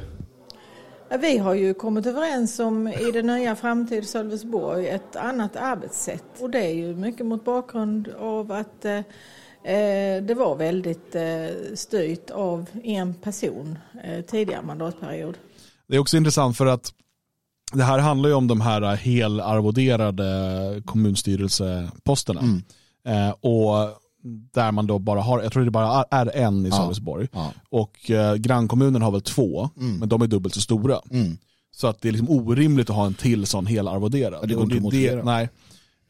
[1.19, 6.25] Vi har ju kommit överens om i det nya Framtid Sölvesborg ett annat arbetssätt.
[6.41, 8.97] Och det är ju mycket mot bakgrund av att eh,
[9.75, 15.39] eh, det var väldigt eh, styrt av en person eh, tidigare mandatperiod.
[15.89, 16.93] Det är också intressant för att
[17.73, 22.41] det här handlar ju om de här helarvoderade kommunstyrelseposterna.
[22.41, 22.63] Mm.
[23.05, 24.01] Eh, och
[24.55, 26.77] där man då bara har, jag tror det bara är en i Ja.
[26.77, 27.29] Sölvesborg.
[27.33, 27.53] Ja.
[27.71, 30.99] Och eh, grannkommunen har väl två, men de är dubbelt så stora.
[31.11, 31.39] Mm.
[31.77, 34.39] Så att det är liksom orimligt att ha en till sån helarvoderad.
[34.43, 35.23] Ja, det går inte att motivera.
[35.25, 35.49] nej.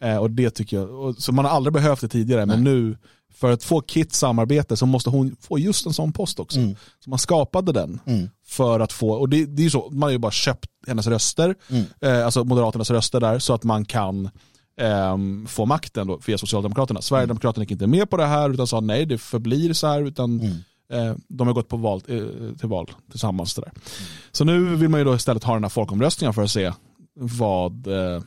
[0.02, 2.96] Eh, och det tycker jag, och, så man har aldrig behövt det tidigare, men nu
[3.34, 6.58] för att få Kits samarbete så måste hon få just en sån post också.
[6.58, 6.76] Mm.
[7.04, 8.00] Så man skapade den
[8.46, 11.06] för att få, och det, det är ju så, man har ju bara köpt hennes
[11.06, 11.84] röster, Mm.
[12.00, 14.30] eh, alltså Moderaternas röster där, så att man kan
[15.48, 17.02] få makten då via Socialdemokraterna.
[17.02, 20.40] Sverigedemokraterna gick inte med på det här utan sa nej, det förblir så här, utan
[20.40, 21.08] Mm.
[21.08, 23.54] eh, de har gått på val, eh, till val tillsammans.
[23.54, 23.72] Där.
[24.32, 26.72] Så nu vill man ju då istället ha den här folkomröstningen för att se
[27.14, 28.22] vad, eh,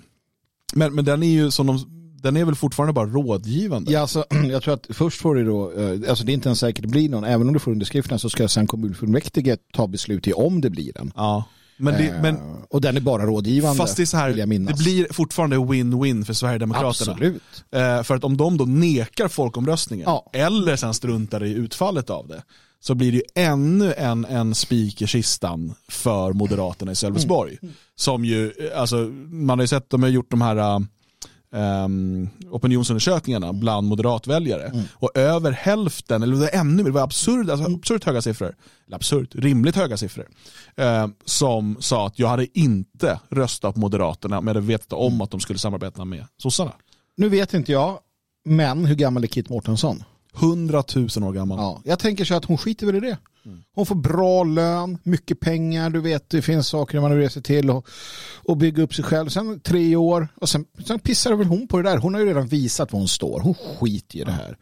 [0.73, 1.79] men, men den är ju som de,
[2.21, 3.91] den är väl fortfarande bara rådgivande.
[3.91, 5.71] Ja, alltså, jag tror att först får du då,
[6.09, 8.29] alltså det är inte ens säkert det blir någon, även om du får underskrifterna så
[8.29, 11.11] ska sen kommunfullmäktige ta beslut i om det blir en.
[11.15, 11.43] Ja.
[11.77, 13.77] Men, det, Eh, men och den är bara rådgivande.
[13.77, 17.12] fast det är så här, det blir fortfarande win-win för Sverigedemokraterna.
[17.12, 17.41] Absolut.
[17.71, 20.29] Eh, för att om de då nekar folkomröstningen Ja.
[20.33, 22.43] eller sen struntar i utfallet av det
[22.79, 27.57] så blir det ju ännu en, en spik i kistan för Moderaterna i Sölvesborg.
[27.62, 27.73] Mm.
[27.95, 28.95] Som ju, eh, alltså,
[29.29, 30.81] man har ju sett, de har gjort de här
[31.53, 34.63] um, opinionsundersökningarna bland moderatväljare.
[34.67, 34.83] Mm.
[34.93, 37.75] Och över hälften, eller det var ännu mer, det var absurd, alltså Mm.
[37.79, 38.55] absurt höga siffror,
[38.87, 40.27] eller absurt, rimligt höga siffror,
[40.75, 45.21] eh, som sa att jag hade inte röstat på Moderaterna om jag hade vetat om
[45.21, 46.71] att de skulle samarbeta med sossarna.
[47.17, 47.99] Nu vet inte jag,
[48.45, 50.03] men hur gammal är Kit Mårtensson?
[50.35, 51.57] 100 000 år gammal.
[51.59, 53.17] Ja, jag tänker så att hon skiter väl i det.
[53.75, 57.69] Hon får bra lön, mycket pengar, du vet det finns saker man reser se till
[57.69, 57.88] och,
[58.43, 59.29] och bygga upp sig själv.
[59.29, 61.97] Sen tre år och sen, sen pissar väl hon på det där.
[61.97, 63.39] Hon har ju redan visat var hon står.
[63.39, 64.58] Hon skiter i det här.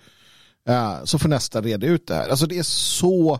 [0.69, 2.29] Uh, så får nästa reda ut det här.
[2.29, 3.39] Alltså det är så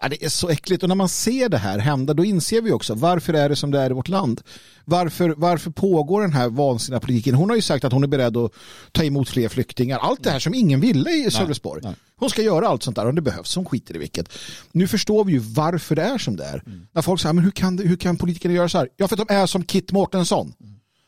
[0.00, 2.72] ja, det är så äckligt och när man ser det här hända då inser vi
[2.72, 4.40] också varför är det som det är i vårt land.
[4.84, 7.34] Varför, varför pågår den här vansinniga politiken?
[7.34, 8.52] Hon har ju sagt att hon är beredd att
[8.92, 9.98] ta emot fler flyktingar.
[9.98, 11.82] Allt det här som ingen ville i Sölvesborg.
[12.16, 13.56] Hon ska göra allt sånt där om det behövs.
[13.56, 14.28] Hon skiter i vilket.
[14.72, 16.62] Nu förstår vi ju varför det är som det är.
[16.92, 18.88] När folk säger, men hur kan, hur kan politikerna göra så här?
[18.96, 20.52] Ja, för att de är som Kit Mårtensson.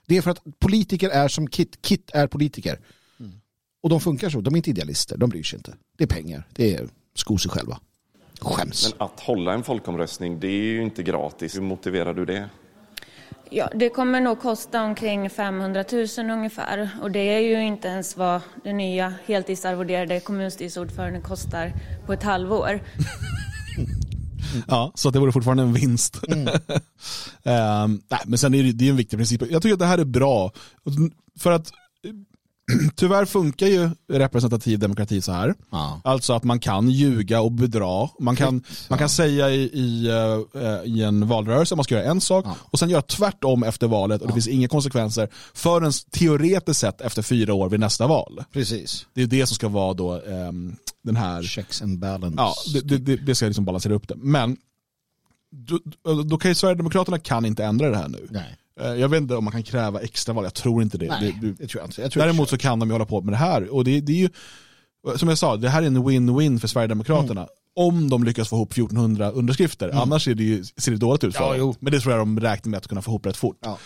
[0.07, 1.83] Det är för att politiker är som Kit.
[1.83, 2.81] Kit är politiker.
[3.83, 4.40] Och de funkar så.
[4.40, 5.16] De är inte idealister.
[5.16, 5.74] De bryr sig inte.
[5.98, 6.48] Det är pengar.
[6.55, 7.81] Det är sko sig själva.
[8.40, 8.94] Skäms.
[8.98, 11.57] Men att hålla en folkomröstning, det är ju inte gratis.
[11.57, 12.48] Hur motiverar du det?
[13.51, 16.90] Ja, det kommer nog kosta omkring 500 000 ungefär.
[17.03, 21.72] Och det är ju inte ens vad den nya heltidsarvoderade kommunstyrelseordföranden kostar
[22.07, 22.81] på ett halvår.
[24.68, 26.20] Ja, så att det vore fortfarande en vinst.
[27.42, 29.42] Ehm, nej, men sen är det, det är en viktig princip.
[29.51, 30.53] Jag tycker att det här är bra.
[31.38, 31.72] För att
[32.96, 35.54] tyvärr funkar ju representativ demokrati så här.
[35.70, 36.00] Ja.
[36.04, 38.09] Alltså att man kan ljuga och bedra.
[38.20, 40.09] Man kan, man kan säga i, i,
[40.54, 43.87] eh, i en valrörelse att man ska göra en sak och sen göra tvärtom efter
[43.87, 48.44] valet och det finns inga konsekvenser förrän teoretiskt sett efter fyra år vid nästa val.
[48.52, 49.07] Precis.
[49.14, 52.35] Det är det som ska vara då ehm, den här Checks and balance.
[52.38, 54.14] Ja, det, det- det, det ska liksom balansera upp det.
[54.16, 54.57] Men
[55.50, 55.78] då,
[56.22, 58.26] då kan ju Sverigedemokraterna kan inte ändra det här nu.
[58.31, 58.57] Nej.
[58.80, 61.06] Eh, Jag vet inte om man kan kräva extraval, jag tror inte det.
[61.08, 62.02] Nej, det, det, det tror jag inte.
[62.02, 63.74] Jag tror däremot så kan de ju hålla på med det här.
[63.74, 64.28] Och det, det är ju,
[65.16, 67.40] som jag sa, det här är en win-win för Sverigedemokraterna.
[67.40, 67.48] Mm.
[67.76, 69.90] Om de lyckas få ihop 1400 underskrifter.
[70.02, 71.74] Annars är det ju, ser det dåligt ut för Ja.
[71.80, 73.58] Men det tror jag de räknar med att kunna få ihop rätt fort.
[73.60, 73.78] Ja.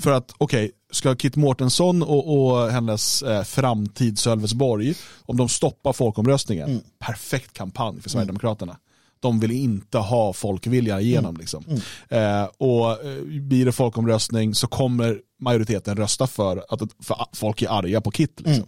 [0.00, 5.92] För att, okej, ska Kit Mårtensson och, och hennes eh, framtid Sölvesborg, om de stoppar
[5.92, 6.82] folkomröstningen, Mm.
[6.98, 8.76] perfekt kampanj för Sverigedemokraterna.
[9.20, 11.30] De vill inte ha folkvilja igenom.
[11.30, 11.40] Mm.
[11.40, 11.64] Liksom.
[12.08, 17.68] Eh, och eh, blir det folkomröstning så kommer majoriteten rösta för att för folk är
[17.68, 18.32] arga på Kit.
[18.36, 18.54] Liksom.
[18.54, 18.66] Mm.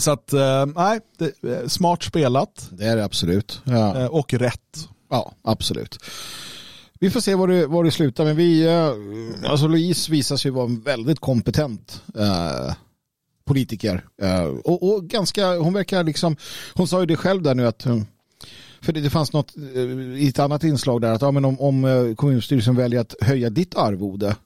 [0.00, 1.00] Så att, eh, nej,
[1.42, 3.60] eh, smart spelat Det är det absolut.
[3.64, 3.98] Ja.
[3.98, 4.88] eh, och rätt.
[5.10, 5.98] Ja, absolut.
[7.00, 8.24] Vi får se var det, var det slutar.
[8.24, 12.02] Men vi, eh, alltså Louise visar sig vara en väldigt kompetent
[13.46, 14.04] politiker.
[14.64, 16.36] Och, och ganska, hon verkar liksom,
[16.74, 18.00] hon sa ju det själv där nu att eh,
[18.80, 19.80] för det, det fanns något eh,
[20.22, 23.50] i ett annat inslag där att ja, men om, om eh, kommunstyrelsen väljer att höja
[23.50, 24.36] ditt arvode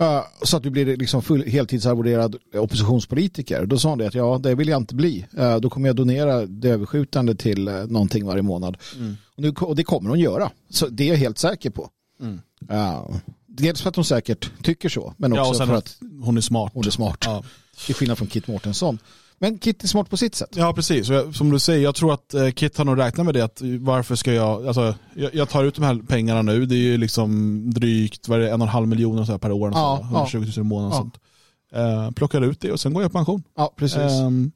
[0.00, 3.66] Eh, så att du blir liksom full, heltidsarvoderad oppositionspolitiker.
[3.66, 5.26] Då sa hon det att ja, det vill jag inte bli.
[5.38, 8.76] Eh, då kommer jag donera det överskjutande till eh, någonting varje månad.
[9.36, 10.50] Och, nu, och det kommer hon göra.
[10.70, 11.90] Så det är jag helt säker på.
[12.70, 13.04] Eh,
[13.46, 16.40] dels för att hon säkert tycker så, men också Ja, för att att hon är
[16.40, 16.72] smart.
[16.74, 17.18] hon är smart.
[17.24, 17.44] Ja.
[17.86, 18.98] Till skillnad från Kit Mårtensson.
[19.40, 20.48] Men Kit är smart på sitt sätt.
[20.56, 21.08] Ja, precis.
[21.08, 23.44] Jag, som du säger, jag tror att eh, Kit har nog räknat med det.
[23.44, 26.66] Att varför ska jag, alltså, jag, jag tar ut de här pengarna nu.
[26.66, 29.38] Det är ju liksom drygt, vad är det, en och en halv miljon så här
[29.38, 29.70] per år.
[29.74, 30.16] Ja, ja.
[30.16, 30.92] 120 000 i månaden.
[30.92, 30.98] Ja.
[30.98, 31.18] Sånt.
[31.72, 33.42] Eh, plockar ut det och sen går jag i pension.
[33.56, 33.98] Ja, precis.
[33.98, 34.52] Ehm,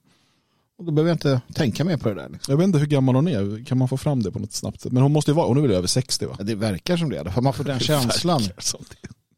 [0.79, 2.29] Och då behöver jag inte tänka mer på det där.
[2.29, 2.53] Liksom.
[2.53, 3.65] jag vet inte hur gammal hon är.
[3.65, 4.93] Kan man få fram det på något snabbt sätt?
[4.93, 6.35] Men hon måste ju vara, hon är väl över 60 va?
[6.39, 7.31] Ja, Det verkar som det.
[7.31, 8.41] För man får den känslan.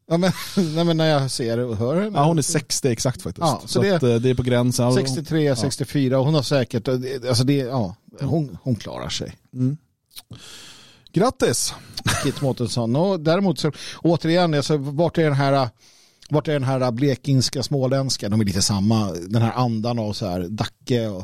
[0.07, 0.31] Ja, men,
[0.75, 2.17] nej, men när jag ser och hör henne.
[2.19, 3.47] Ja, hon är 60 exakt faktiskt.
[3.47, 4.93] Ja, så så det- att, eh, det är på gränsen.
[4.93, 9.33] 63, 64 och hon har säkert, alltså det, ja, hon, hon klarar sig.
[11.13, 11.73] Grattis!
[12.23, 12.95] Kit Mårtensson.
[12.95, 15.69] Och däremot så, återigen, alltså, vart är den här
[16.29, 18.31] vart är den här blekingska småländskan?
[18.31, 21.23] De är lite samma, den här andan och så här, Dacke och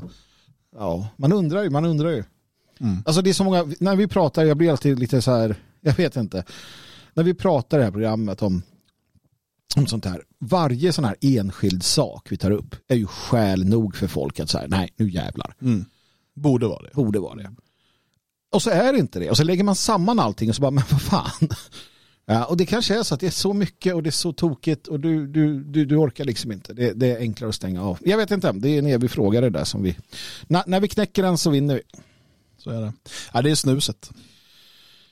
[0.75, 2.23] ja, man undrar ju, man undrar ju.
[3.05, 5.93] Alltså det är så många, när vi pratar, jag blir alltid lite så här, jag
[5.93, 6.43] vet inte,
[7.13, 8.61] när vi pratar i det här programmet om,
[9.78, 13.95] om sånt här, varje sån här enskild sak vi tar upp är ju skäl nog
[13.95, 15.86] för folk att säga, nej nu jävlar, Mm.
[16.36, 16.89] Borde vara det.
[16.93, 17.51] borde vara det.
[18.51, 19.30] Och så är det inte det.
[19.30, 21.49] Och så lägger man samman allting och så bara, men vad fan.
[22.26, 24.34] Ja, och det kanske är så att det är så mycket och det är så
[24.34, 26.74] tokigt och du, du, du, du orkar liksom inte.
[26.74, 27.97] Det, det är enklare att stänga av.
[28.01, 29.97] Jag vet inte, det är en evig fråga det där som vi...
[30.47, 31.82] Na, när vi knäcker den så vinner vi.
[32.57, 32.93] Så är det.
[33.34, 34.11] Ja, det är snuset.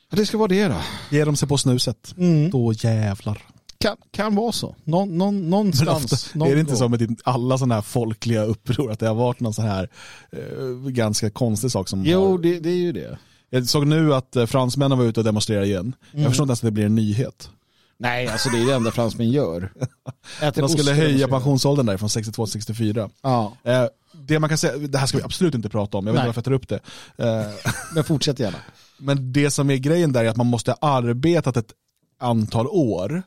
[0.09, 0.81] Ja, Det ska vara det då.
[1.11, 2.49] Ger de sig på snuset, Mm.
[2.49, 3.41] då jävlar.
[3.81, 4.75] Kan, kan vara så.
[4.83, 6.13] Någon, någon, Men någonstans.
[6.13, 9.07] ofta, någon är det inte som med typ alla sådana här folkliga uppror att det
[9.07, 9.89] har varit någon sån här
[10.31, 13.17] eh, ganska konstig sak som Jo, har, det, det är ju det.
[13.49, 15.95] Jag såg nu att eh, fransmännen var ute och demonstrerade igen.
[16.11, 16.23] Mm.
[16.23, 17.49] Jag förstår inte ens att det blir en nyhet.
[17.97, 19.71] Nej, alltså det är det enda fransmän gör.
[20.41, 21.31] Äter De skulle höja så.
[21.31, 23.09] pensionsåldern där från 62 till 64.
[23.21, 26.13] Ja, Eh, det man kan säga, det här ska vi absolut inte prata om, jag
[26.13, 26.79] vet inte varför jag tar upp det.
[27.25, 28.57] Eh, men fortsätt gärna.
[28.97, 31.73] Men det som är grejen där är att man måste ha arbetat ett
[32.19, 33.23] antal år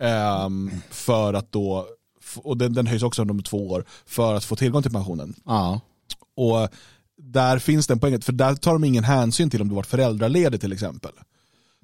[0.00, 1.86] ehm, för att då,
[2.36, 5.34] och den, den höjs också under två år, för att få tillgång till pensionen.
[5.44, 5.80] Ja.
[6.36, 6.68] Och
[7.22, 10.60] där finns den poängen, för där tar de ingen hänsyn till om du varit föräldraledig
[10.60, 11.12] till exempel.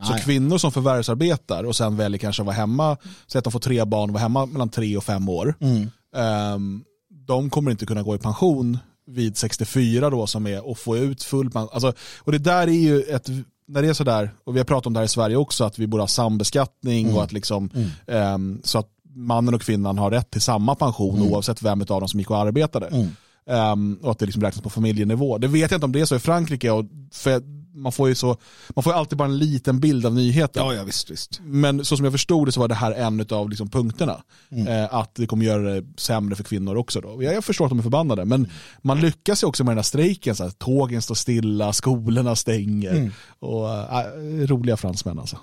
[0.02, 0.22] Så Nej.
[0.22, 2.96] kvinnor som förvärvsarbetar och sen väljer kanske att vara hemma,
[3.26, 5.90] säg att de får tre barn och vara hemma mellan tre och fem år, Mm.
[6.16, 6.84] ehm,
[7.26, 11.22] de kommer inte kunna gå i pension vid 64 då som är och få ut
[11.22, 11.70] full pension.
[11.72, 13.28] Alltså, och det där är ju ett,
[13.68, 15.78] när det är sådär, och vi har pratat om det här i Sverige också, att
[15.78, 17.70] vi borde ha sambeskattning och att liksom,
[18.06, 22.08] ehm, så att mannen och kvinnan har rätt till samma pension oavsett vem av dem
[22.08, 22.86] som gick och arbetade.
[22.86, 23.08] Mm.
[23.46, 25.38] Ehm, och att det liksom räknas på familjenivå.
[25.38, 26.70] Det vet jag inte om det är så i Frankrike.
[26.70, 27.42] Och för
[27.74, 28.36] man, får ju så,
[28.76, 30.62] man får alltid bara en liten bild av nyheten.
[30.66, 31.40] Ja, ja, visst, visst.
[31.44, 34.22] Men så som jag förstod det så var det här en av liksom punkterna.
[34.68, 37.00] Eh, att det kommer göra det sämre för kvinnor också.
[37.00, 37.22] Då.
[37.22, 38.24] Jag, jag förstår att de är förbannade.
[38.24, 38.48] Men
[38.82, 40.36] man lyckas ju också med den här strejken.
[40.36, 43.12] Så här, tågen står stilla, skolorna stänger.
[43.38, 45.38] Och, äh, roliga fransmän alltså.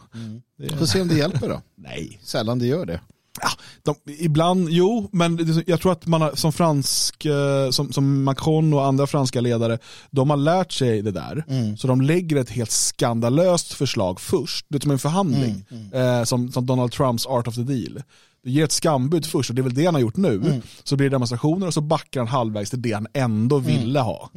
[0.63, 1.61] Är- Får se om det hjälper då.
[1.75, 2.19] Nej.
[2.23, 2.99] Sällan det gör det.
[3.41, 3.49] Ja,
[3.83, 8.73] de, ibland, jo, men jag tror att man har, som fransk, eh, som, som Macron
[8.73, 9.77] och andra franska ledare,
[10.09, 11.43] de har lärt sig det där.
[11.77, 14.65] Så de lägger ett helt skandalöst förslag först.
[14.69, 15.65] Det är som en förhandling.
[15.93, 18.03] Eh, som, som Donald Trumps Art of the Deal.
[18.43, 20.61] Du ger ett skambud först och det är väl det han har gjort nu.
[20.83, 24.29] Så blir det demonstrationer och så backar han halvvägs till det han ändå ville ha.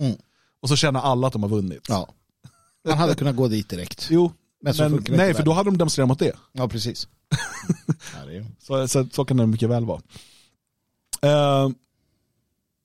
[0.63, 1.87] Och så känner alla att de har vunnit.
[1.89, 2.09] Ja.
[2.89, 4.07] Han hade kunnat gå dit direkt.
[4.11, 4.33] Jo,
[4.65, 6.37] Men men, nej för då hade de demonstrerat mot det.
[6.53, 7.09] Ja, precis.
[7.89, 8.47] ja, det är...
[8.59, 10.01] Så, så, så kan det mycket väl vara.
[11.23, 11.69] Eh,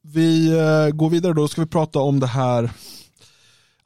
[0.01, 2.71] vi eh, går vidare då, ska vi prata om det här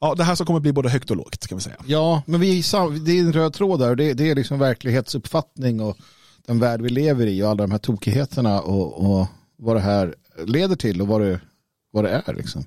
[0.00, 1.76] Ja, det här som kommer bli både högt och lågt kan vi säga.
[1.86, 2.62] ja, men vi,
[3.04, 3.90] det är en röd tråd där.
[3.90, 5.96] och Det, det är liksom verklighetsuppfattning och
[6.46, 9.26] den värld vi lever i och alla de här tokigheterna och, och
[9.56, 10.14] vad det här
[10.46, 11.40] leder till och vad det,
[11.90, 12.34] vad det är.
[12.34, 12.64] Liksom.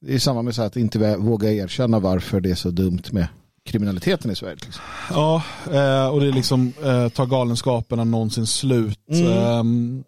[0.00, 3.28] Det är samma med så att inte våga erkänna varför det är så dumt med
[3.68, 4.54] kriminaliteten i Sverige.
[4.54, 4.82] Liksom.
[5.10, 9.08] Ja, eh, och det är liksom, eh, tar galenskaperna någonsin slut?
[9.10, 10.04] Ehm,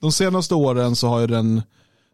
[0.00, 1.62] de senaste åren så har ju den,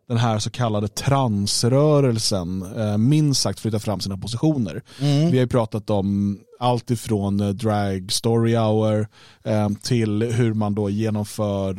[0.08, 4.82] den här så kallade transrörelsen eh, minst sagt flyttat fram sina positioner.
[5.00, 9.08] Vi har ju pratat om allt ifrån drag story hour
[9.44, 11.74] eh, till hur man då genomför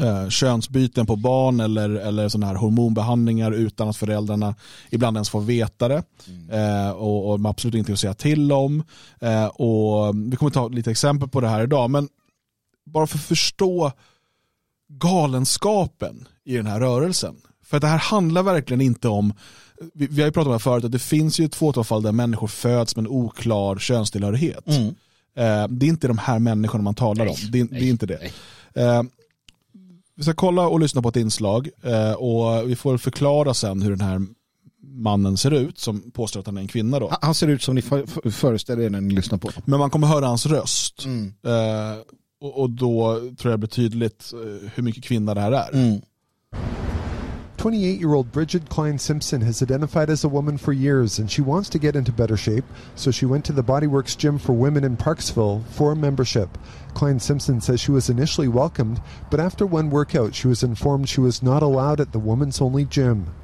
[0.00, 4.54] eh, könsbyten på barn eller, eller sådana här hormonbehandlingar utan att föräldrarna
[4.90, 6.02] ibland ens får veta det.
[6.50, 8.82] Eh, och, och de absolut inte att säga till om.
[9.20, 11.90] Eh, och vi kommer ta lite exempel på det här idag.
[11.90, 12.08] Men
[12.86, 13.92] bara för att förstå
[14.88, 17.34] galenskapen i den här rörelsen.
[17.64, 19.32] För att det här handlar verkligen inte om,
[19.94, 21.84] vi, vi har ju pratat om det här förut, att det finns ju ett fåtal
[21.84, 24.64] fall där människor föds med en oklar könstillhörighet.
[25.36, 27.36] Eh, det är inte de här människorna man talar om.
[27.52, 28.30] Det, är- det är inte det.
[28.74, 29.02] Eh,
[30.22, 33.90] vi ska kolla och lyssna på ett inslag eh, och vi får förklara sen hur
[33.90, 34.20] den här
[34.82, 36.98] mannen ser ut som påstår att han är en kvinna.
[36.98, 37.12] Då.
[37.20, 39.50] Han- ser ut som ni för- föreställer er när ni lyssnar på.
[39.64, 41.04] Men man kommer höra hans röst.
[41.04, 41.34] Mm.
[41.46, 41.98] Eh,
[42.40, 45.74] och, och då tror jag det blir tydligt eh, hur mycket kvinna det här är.
[45.74, 46.00] Mm.
[47.56, 51.78] 28-year-old Bridget Klein Simpson has identified as a woman for years and she wants to
[51.78, 52.64] get into better shape,
[52.96, 56.48] so she went to the Bodyworks gym for women in Parksville for a membership.
[56.94, 61.20] Klein Simpson says she was initially welcomed, but after one workout she was informed she
[61.20, 63.34] was not allowed at the women's only gym.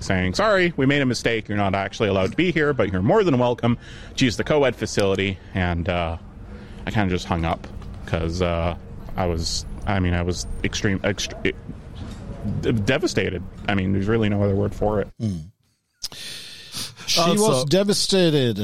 [0.00, 1.48] saying, sorry, we made a mistake.
[1.48, 3.78] You're not actually allowed to be here, but you're more than welcome
[4.16, 5.38] to use the co ed facility.
[5.54, 6.18] And uh,
[6.86, 7.66] I kind of just hung up
[8.04, 8.76] because uh,
[9.16, 11.54] I was, I mean, I was extreme, extre-
[12.84, 13.42] devastated.
[13.68, 15.08] I mean, there's really no other word for it.
[17.06, 18.58] She Alltså- was devastated.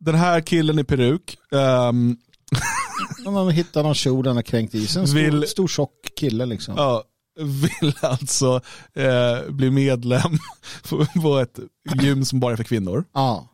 [0.00, 1.36] Den här killen i peruk
[3.26, 5.00] Om man hittar någon kjol den har kränkt i sig.
[5.02, 6.74] En stor, Vill- stor tjock kille liksom.
[6.76, 7.04] ja,
[7.40, 8.60] vill alltså
[8.94, 10.38] eh, bli medlem
[10.88, 11.58] på- på ett
[12.02, 13.04] gym som bara är för kvinnor.
[13.14, 13.48] Ja.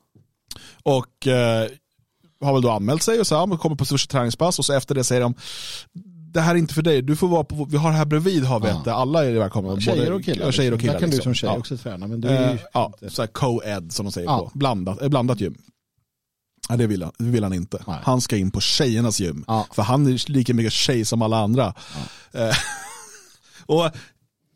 [0.82, 1.68] Och eh,
[2.40, 4.94] har väl då anmält sig och så här, kommer på första träningspass och så efter
[4.94, 5.34] det säger de
[6.32, 8.60] det här är inte för dig, du får vara på, vi har här bredvid har
[8.60, 8.92] vi Ja.
[8.92, 9.80] alla är välkomna.
[9.80, 10.46] Tjejer och killar.
[10.46, 10.80] Ja, tjejer och liksom.
[10.80, 10.92] killar.
[10.94, 11.30] Där kan du liksom.
[11.30, 11.58] som tjej Ja.
[11.58, 12.06] också träna.
[12.06, 14.38] Men du är ju Eh, ja, inte- så co-ed som de säger Ja.
[14.52, 14.58] på.
[14.58, 15.54] Blandat, eh, blandat gym.
[16.68, 17.82] Ja, det, vill han, det vill han inte.
[17.86, 17.98] Nej.
[18.02, 19.44] Han ska in på tjejernas gym.
[19.46, 19.66] Ja.
[19.72, 21.74] För han är lika mycket tjej som alla andra.
[22.32, 22.56] Eh,
[23.66, 23.90] och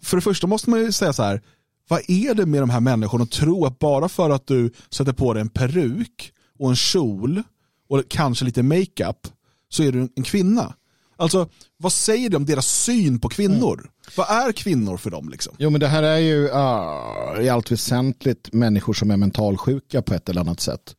[0.03, 1.43] för det första måste man ju säga så här,
[1.89, 5.13] vad är det med de här människorna att tro att bara för att du sätter
[5.13, 7.43] på dig en peruk och en kjol
[7.89, 9.29] och kanske lite makeup
[9.69, 10.75] så är du en kvinna.
[11.17, 13.91] Alltså, vad säger det om deras syn på kvinnor?
[14.17, 15.55] Vad är kvinnor för dem liksom?
[15.59, 20.15] Jo men det här är ju ah, i allt väsentligt människor som är mentalsjuka på
[20.15, 20.95] ett eller annat sätt.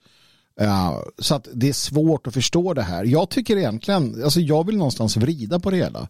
[1.20, 3.03] Så att det är svårt att förstå det här.
[3.05, 6.07] Jag tycker egentligen, alltså jag vill någonstans vrida på det hela.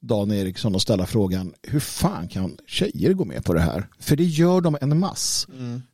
[0.00, 3.88] Dan Eriksson och ställa frågan, hur fan kan tjejer gå med på det här?
[3.98, 5.46] För det gör de en mass.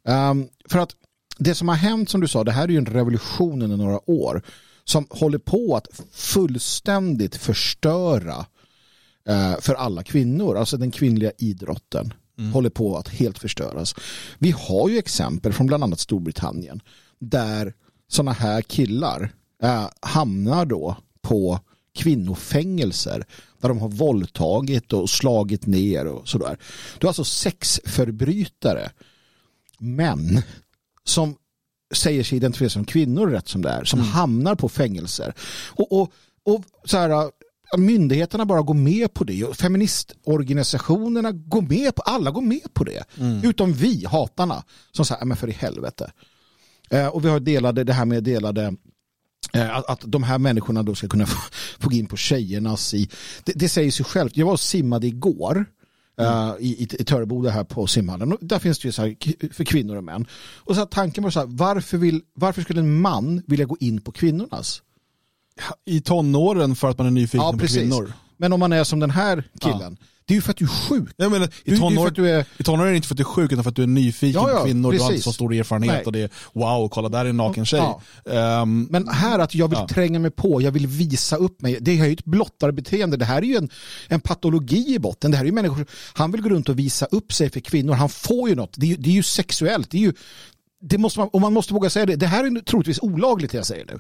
[0.05, 0.91] Um, för att
[1.39, 4.11] det som har hänt som du sa, det här är ju en revolution under några
[4.11, 4.43] år
[4.85, 8.47] som håller på att fullständigt förstöra
[9.29, 10.57] eh, för alla kvinnor.
[10.57, 12.13] Alltså den kvinnliga idrotten
[12.53, 13.95] håller på att helt förstöras.
[14.39, 16.81] Vi har ju exempel från bland annat Storbritannien
[17.23, 17.75] där
[18.09, 21.61] sådana här killar eh, hamnar då på
[21.95, 23.25] kvinnofängelser
[23.61, 26.59] där de har våldtagit och slagit ner och sådär.
[26.99, 28.91] Du har alltså sexförbrytare
[29.79, 30.43] män
[31.05, 31.37] som
[31.95, 35.35] säger sig identifiera som kvinnor rätt som det är, som hamnar på fängelser.
[35.69, 36.13] Och, och,
[36.45, 37.29] och så här, äh,
[37.79, 42.85] myndigheterna bara går med på det och feministorganisationerna går med på, alla går med på
[42.85, 43.05] det.
[43.45, 46.13] Utom vi, hatarna, som säger, men för i helvete.
[46.93, 48.75] Eh, och vi har delade, det här med delade
[49.53, 51.39] eh, att, att de här människorna då ska kunna få,
[51.81, 53.09] få gå in på tjejernas i,
[53.45, 54.37] det, det säger sig självt.
[54.37, 55.65] Jag var och simmade igår
[56.21, 58.33] eh, i, i, i Töreboda här på simhallen.
[58.33, 59.17] Och där finns det ju så här
[59.53, 60.27] för kvinnor och män.
[60.57, 64.01] Och så tanken var så här, varför, vill, varför skulle en man vilja gå in
[64.01, 64.83] på kvinnornas?
[65.85, 68.13] I tonåren för att man är nyfiken på kvinnor.
[68.43, 70.69] Men om man är som den här killen, det är ju för att du är
[70.69, 71.11] sjuk.
[71.17, 73.15] Jag menar, är i, ju för tonår, du är- I tonåren är det inte för
[73.15, 74.93] att du är sjuk utan för att du är nyfiken Ja, ja, på kvinnor.
[74.93, 76.05] Du har inte så stor erfarenhet Nej.
[76.05, 77.81] och det är wow, kolla där är en naken tjej.
[78.25, 78.33] Ja.
[78.33, 79.89] Ehm, Men här att jag vill Ja.
[79.89, 81.79] tränga mig på, jag vill visa upp mig.
[81.81, 83.17] Det är ju ett blottarbeteende.
[83.17, 83.71] Det här är ju en,
[84.09, 85.31] en patologi i botten.
[85.31, 87.93] Det här är ju människor, han vill gå runt och visa upp sig för kvinnor.
[87.93, 88.75] Han får ju något.
[88.77, 89.91] Det är ju, det är ju sexuellt.
[89.91, 90.13] Det är ju,
[90.85, 92.17] det måste man, och man måste våga säga det.
[92.17, 93.99] Det här är troligtvis olagligt det jag säger nu.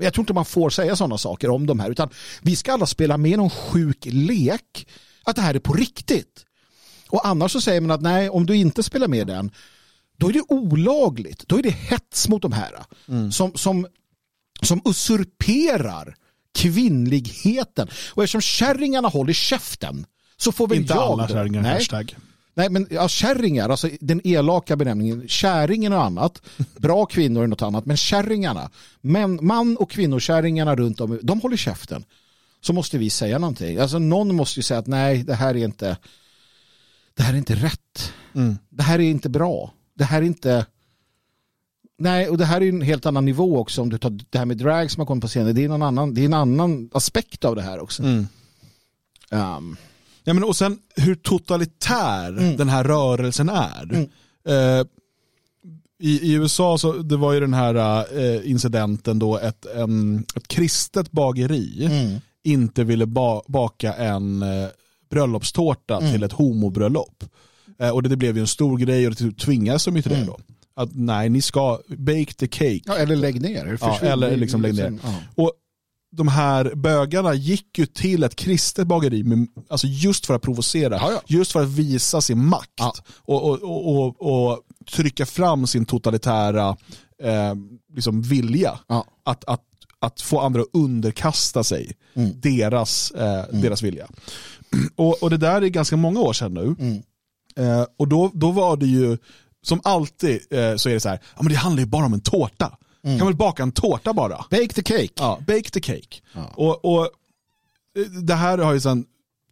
[0.00, 1.90] Jag tror inte man får säga sådana saker om de här.
[1.90, 2.08] Utan
[2.42, 4.88] vi ska alla spela med någon sjuk lek.
[5.24, 6.44] Att det här är på riktigt.
[7.08, 9.50] Och annars så säger man att nej, om du inte spelar med den,
[10.18, 11.48] då är det olagligt.
[11.48, 12.72] Då är det hets mot de här.
[13.32, 13.86] Som, som,
[14.62, 16.14] som usurperar
[16.58, 17.88] kvinnligheten.
[18.10, 22.16] Och eftersom kärringarna håller käften så får väl inte jag alla då- kärringar hashtag.
[22.54, 26.42] Nej men ja, kärringar, alltså den elaka benämningen, kärringen och annat,
[26.76, 28.70] bra kvinnor är något annat, men kärringarna,
[29.00, 32.04] män, man och kvinnokärringarna runt om, de håller käften.
[32.60, 33.78] Så måste vi säga någonting.
[33.78, 35.96] Alltså någon måste ju säga att nej, det här är inte,
[37.14, 38.12] det här är inte rätt.
[38.68, 39.72] Det här är inte bra.
[39.94, 40.66] Det här är inte,
[41.98, 44.46] nej och det här är en helt annan nivå också om du tar det här
[44.46, 46.90] med drag som har kommit på scenen, det är, någon annan, det är en annan
[46.92, 48.02] aspekt av det här också.
[49.30, 49.76] Um,
[50.24, 52.56] Ja, men och sen hur totalitär Mm.
[52.56, 54.06] den här rörelsen är.
[54.48, 54.86] Eh,
[56.02, 57.74] i, I USA så det var ju den här
[58.18, 62.20] eh, incidenten då ett, en, ett kristet bageri Mm.
[62.44, 64.68] inte ville ba, baka en eh,
[65.10, 66.12] bröllopstårta Mm.
[66.12, 67.24] till ett homobröllop.
[67.78, 70.12] Eh, och det, det blev ju en stor grej och det tvingades de ju till
[70.12, 70.38] det då.
[70.74, 72.80] Att nej, ni ska bake the cake.
[72.84, 73.78] Ja, eller lägg ner.
[73.80, 74.98] Ja, eller liksom lägg ner.
[75.02, 75.14] Ja.
[75.34, 75.52] Och
[76.12, 80.96] de här bögarna gick ju till ett kristet bageri med, alltså just för att provocera,
[80.96, 81.22] Ja, ja.
[81.26, 82.92] just för att visa sin makt Ja.
[83.08, 83.62] och, och,
[83.96, 84.60] och, och,
[84.92, 86.76] trycka fram sin totalitära
[87.22, 87.54] eh,
[87.94, 88.78] liksom vilja.
[88.88, 89.04] Ja.
[89.24, 89.62] Att, att,
[89.98, 92.40] att få andra att underkasta sig Mm.
[92.40, 94.06] deras, eh, deras vilja.
[94.96, 96.74] Och, och det där är ganska många år sedan nu.
[96.78, 97.02] Mm.
[97.56, 99.18] Eh, och då, då var det ju,
[99.62, 102.12] som alltid eh, så är det så här, ja, men det handlar ju bara om
[102.14, 102.78] en tårta.
[103.04, 103.18] Mm.
[103.18, 104.44] Kan väl baka en tårta bara?
[104.50, 105.12] Bake the cake.
[105.14, 106.20] Ja, bake the cake.
[106.32, 106.50] Ja.
[106.54, 107.04] Och, och
[107.98, 109.04] eh, det här har ju sen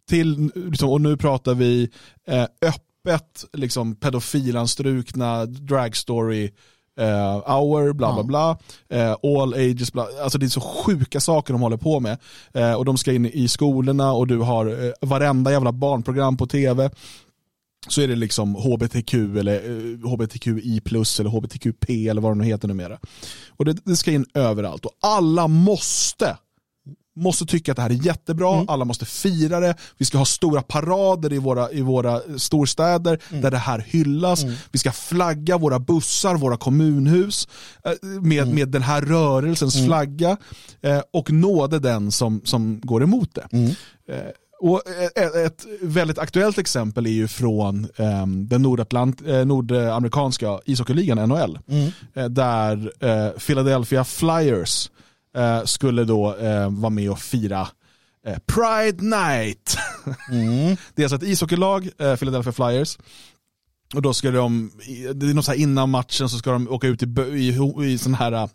[0.09, 1.89] till, liksom, och nu pratar vi
[2.27, 6.51] eh, öppet liksom pedofilanstrukna dragstory
[6.99, 8.57] eh, hour, bla bla bla,
[8.89, 10.07] eh, all ages, bla.
[10.23, 12.17] alltså det är så sjuka saker de håller på med.
[12.53, 16.47] Eh, och de ska in i skolorna och du har eh, varenda jävla barnprogram på
[16.47, 16.89] tv
[17.87, 22.43] så är det liksom HBTQ eller eh, HBTQI plus eller HBTQP eller vad det nu
[22.43, 22.99] heter numera.
[23.49, 24.85] Och det, det ska in överallt.
[24.85, 26.37] Och alla måste
[27.19, 30.61] måste tycka att det här är jättebra, alla måste fira det, vi ska ha stora
[30.61, 36.35] parader i våra, i våra storstäder där det här hyllas, vi ska flagga våra bussar,
[36.35, 37.47] våra kommunhus
[37.85, 40.37] eh, med, med den här rörelsens flagga.
[40.81, 43.47] Eh, och nåde den som, som går emot det.
[44.09, 44.81] Eh, och
[45.15, 51.59] ett, ett väldigt aktuellt exempel är ju från eh, den nordatlant, eh, nordamerikanska ishockeyligan NHL.
[52.13, 54.89] Eh, där eh, Philadelphia Flyers
[55.37, 57.67] eh, skulle då eh, vara med och fira
[58.25, 59.77] eh, Pride Night.
[60.95, 62.97] Det är alltså ett ishockeylag, eh, Philadelphia Flyers.
[63.95, 64.71] Och då ska de,
[65.15, 67.57] det är något så här innan matchen så ska de åka ut i, i,
[67.93, 68.47] i sån här äh,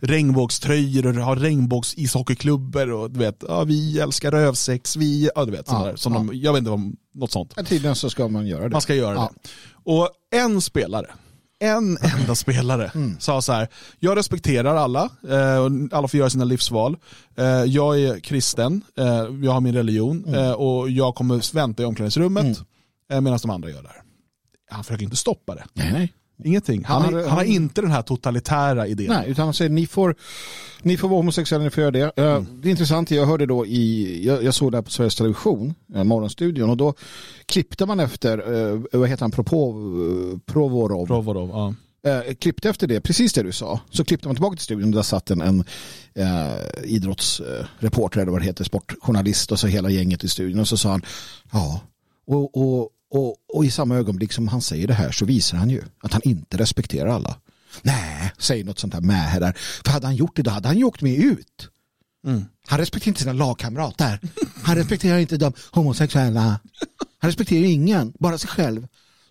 [0.00, 5.66] regnbågströjor och ha regnbågsishockeyklubbor och du vet, ja, vi älskar rövsex, vi, ja du vet,
[5.68, 6.18] Ja, där, som ja.
[6.18, 7.52] de, jag vet inte vad, något sånt.
[7.56, 8.70] Men tydligen så ska man göra det.
[8.70, 9.30] Man ska göra Ja.
[9.42, 9.50] det.
[9.92, 11.06] Och en spelare,
[11.60, 13.16] en enda spelare Mm.
[13.20, 13.68] sa så här,
[13.98, 16.96] jag respekterar alla, eh, och alla får göra sina livsval.
[17.36, 19.06] Eh, jag är kristen, eh,
[19.42, 20.54] jag har min religion Mm.
[20.54, 22.58] och jag kommer vänta i omklädningsrummet
[23.12, 24.02] eh, medan de andra gör det här.
[24.70, 25.64] Han försöker inte stoppa det.
[25.74, 26.12] Nej, nej.
[26.44, 26.84] Ingenting.
[26.84, 29.06] Han, Han har, har- han har inte den här totalitära idén.
[29.08, 30.14] Nej, utan han säger ni får,
[30.82, 32.12] ni får vara homosexuella, ni får göra det.
[32.16, 32.46] Eh, Mm.
[32.62, 35.74] Det är intressant, jag hörde då i, jag, jag såg det här på Sveriges Television,
[35.94, 36.94] eh, Morgonstudion, och då
[37.46, 38.38] klippte man efter,
[38.72, 41.48] eh, vad heter han, Propo, eh, Provorov, Provorov,
[42.02, 42.10] ja.
[42.10, 44.94] eh, klippte efter det, precis det du sa, så klippte man tillbaka till studion och
[44.94, 45.64] där satt en, en
[46.14, 50.76] eh, idrottsreporter eller vad det heter, sportjournalist och så hela gänget i studion och så
[50.76, 51.02] sa han,
[51.52, 51.80] ja,
[52.26, 55.70] och, och, och, och i samma ögonblick som han säger det här så visar han
[55.70, 57.36] ju att han inte respekterar alla.
[57.82, 59.56] Nej, säger något sånt här med där.
[59.84, 61.68] För hade han gjort det då hade han ju åkt med ut.
[62.66, 64.20] Han respekterar inte sina lagkamrater.
[64.62, 66.60] Han respekterar inte de homosexuella.
[67.18, 68.86] Han respekterar ingen, bara sig själv.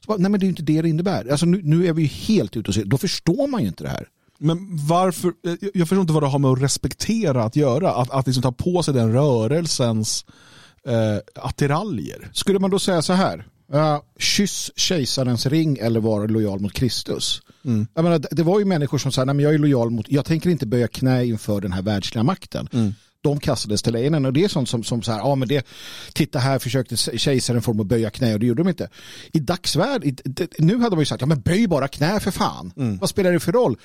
[0.07, 1.31] Bara, nej men det är ju inte det det innebär.
[1.31, 2.85] Alltså, nu, nu är vi ju helt ute och ser.
[2.85, 4.07] Då förstår man ju inte det här.
[4.37, 7.91] Men varför, eh, jag förstår inte vad det har med att respektera att göra.
[7.91, 10.25] Att, att liksom ta på sig den rörelsens
[10.87, 12.29] eh, attiraljer.
[12.33, 17.41] Skulle man då säga så här, uh, kyss kejsarens ring eller vara lojal mot Kristus?
[17.93, 20.25] Jag menar, det- var ju människor som sa, nej men jag är lojal mot, jag
[20.25, 22.67] tänker inte böja knä inför den här världsliga makten.
[23.21, 25.65] De kastades till lejonen och det är sånt som, som så här, ja men det,
[26.13, 28.89] titta här försökte kejsaren få dem att böja knä och det gjorde de inte.
[29.33, 30.21] I dagsvärld,
[30.59, 32.71] nu hade man ju sagt, ja men böj bara knä för fan.
[33.01, 33.77] Vad spelar det för roll?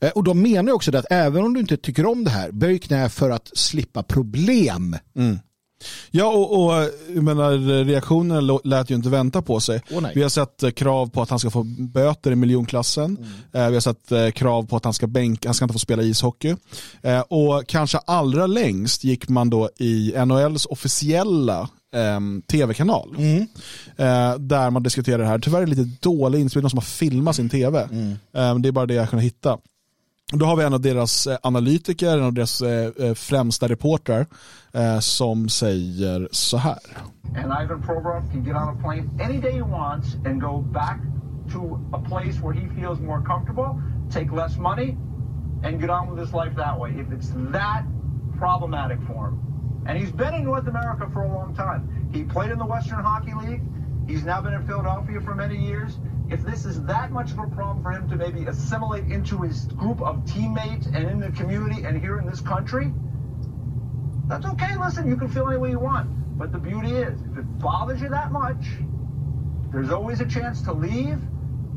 [0.00, 2.30] Eh, Och de menar ju också det att även om du inte tycker om det
[2.30, 4.96] här, böj knä för att slippa problem.
[6.10, 9.82] Ja, och, och jag menar, reaktionen lät ju inte vänta på sig.
[9.90, 10.12] Nej.
[10.14, 13.18] vi har sett eh, krav på att han ska få böter i miljonklassen.
[13.52, 15.78] Eh, vi har sett eh, krav på att han ska bänka, han ska inte få
[15.78, 16.56] spela ishockey.
[17.28, 23.16] Och kanske allra längst gick man då i NHLs officiella ehm, tv-kanal.
[23.96, 25.38] Eh, där man diskuterar det här.
[25.38, 27.88] Tyvärr är det lite dålig inspelning, någon som har filmat sin tv.
[28.32, 29.58] Eh, det är bara det jag kunnat hitta.
[30.32, 34.26] Då har vi en av deras eh, analytiker, en av deras eh, eh, främsta reportrar
[35.00, 36.78] som säger så här.
[37.36, 41.00] And Ivan Provorov can get on a plane any day he wants and go back
[41.52, 44.96] to a place where he feels more comfortable, take less money,
[45.64, 46.90] and get on with his life that way.
[46.90, 47.84] If it's that
[48.38, 49.40] problematic for him.
[49.86, 52.10] And he's been in North America for a long time.
[52.12, 53.62] He played in the Western Hockey League.
[54.08, 55.98] He's now been in Philadelphia for many years.
[56.28, 59.66] If this is that much of a problem for him to maybe assimilate into his
[59.66, 62.92] group of teammates and in the community and here in this country,
[64.26, 64.76] that's okay.
[64.76, 66.08] Listen, you can feel any way you want.
[66.36, 68.66] But the beauty is, if it bothers you that much,
[69.72, 71.20] there's always a chance to leave,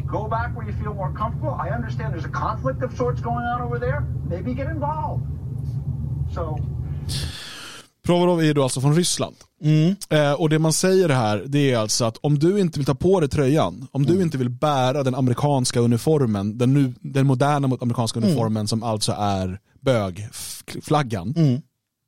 [0.05, 1.51] go back where you feel more comfortable.
[1.51, 4.01] I understand there's a conflict of sorts going on over there.
[4.27, 5.25] Maybe get involved.
[6.33, 6.57] So,
[8.09, 9.35] Provorov är då alltså från Ryssland.
[10.09, 12.95] Eh, och det man säger här det är alltså att om du inte vill ta
[12.95, 17.77] på dig tröjan, om du inte vill bära den amerikanska uniformen, den, nu, den moderna
[17.81, 21.33] amerikanska uniformen som alltså är bögflaggan,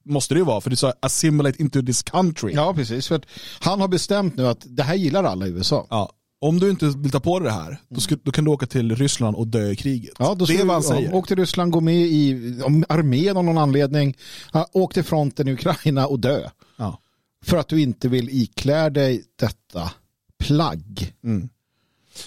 [0.05, 2.53] måste det ju vara för det sa assimilate into this country.
[2.53, 3.07] Ja, precis.
[3.07, 3.25] För att
[3.59, 5.87] han har bestämt nu att det här gillar alla i USA.
[5.89, 6.11] Ja.
[6.41, 8.65] Om du inte vill ta på dig det här, då, ska, då kan du åka
[8.65, 10.13] till Ryssland och dö i kriget.
[10.19, 11.09] Ja, då det är vad han säger.
[11.09, 12.31] ja, Åk till Ryssland, gå med i
[12.89, 14.17] armén av någon anledning.
[14.53, 16.49] Ja, åk till fronten i Ukraina och dö.
[16.77, 16.99] Ja.
[17.45, 19.91] För att du inte vill iklä dig detta
[20.43, 21.13] plagg.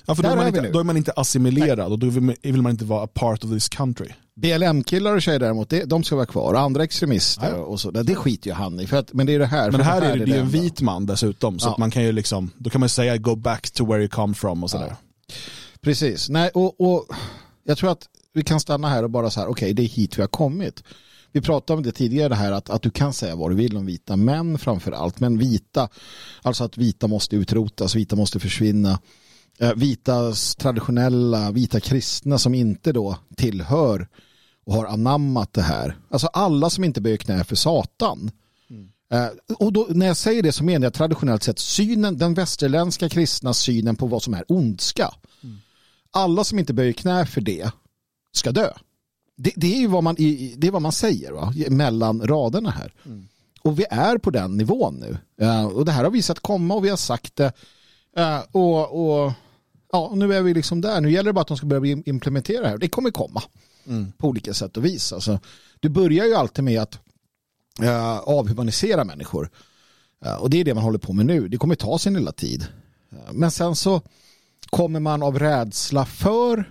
[0.07, 0.73] Ja, för då, är man inte, nu.
[0.73, 3.45] då är man inte assimilerad och då vill man, vill man inte vara a part
[3.45, 4.09] of this country.
[4.37, 6.55] BLM-killar och tjejer däremot, det, de ska vara kvar.
[6.55, 8.87] Andra extremister och så, det skiter ju han i.
[8.87, 9.71] För att, men det är det här.
[9.71, 11.73] Men för här är det, det är en vit man dessutom, så Ja.
[11.73, 14.35] att man kan ju liksom, då kan man säga go back to where you come
[14.35, 14.97] from och sådär.
[15.81, 16.29] Precis.
[16.29, 17.07] Nej, och, och
[17.65, 20.19] jag tror att vi kan stanna här och bara så här, okej, det är hit
[20.19, 20.83] vi har kommit.
[21.33, 23.77] Vi pratade om det tidigare, det här att, att du kan säga vad du vill
[23.77, 25.89] om vita män framför allt, men vita,
[26.43, 28.99] alltså att vita måste utrotas, vita måste försvinna.
[29.59, 34.09] Eh, vitas traditionella, vita kristna som inte då tillhör
[34.65, 35.97] och har anammat det här.
[36.11, 38.31] Alltså alla som inte böjer knä för Satan.
[39.13, 43.09] Eh, och då, när jag säger det så menar jag traditionellt sett synen, den västerländska
[43.09, 45.15] kristna synen på vad som är ondska.
[46.11, 47.71] Alla som inte böjer knä för det
[48.33, 48.73] ska dö.
[49.37, 51.53] Det, det är ju vad man, det är vad man säger va?
[51.69, 52.93] mellan raderna här.
[53.63, 55.19] Och vi är på den nivån nu.
[55.47, 57.53] Eh, och det här har vi sett komma och vi har sagt det.
[58.53, 59.33] Och, och
[59.95, 61.01] ja, nu är vi liksom där.
[61.01, 62.79] Nu gäller det bara att de ska börja implementera det här.
[62.79, 63.43] Det kommer komma
[64.19, 65.13] på olika sätt och vis.
[65.13, 65.41] Alltså,
[65.81, 66.99] du börjar ju alltid med att
[67.83, 69.51] eh, avhumanisera människor.
[70.25, 71.49] Eh, och det är det man håller på med nu.
[71.49, 72.67] Det kommer ta sin lilla tid.
[73.13, 74.03] Eh, men sen så
[74.71, 76.71] kommer man av rädsla för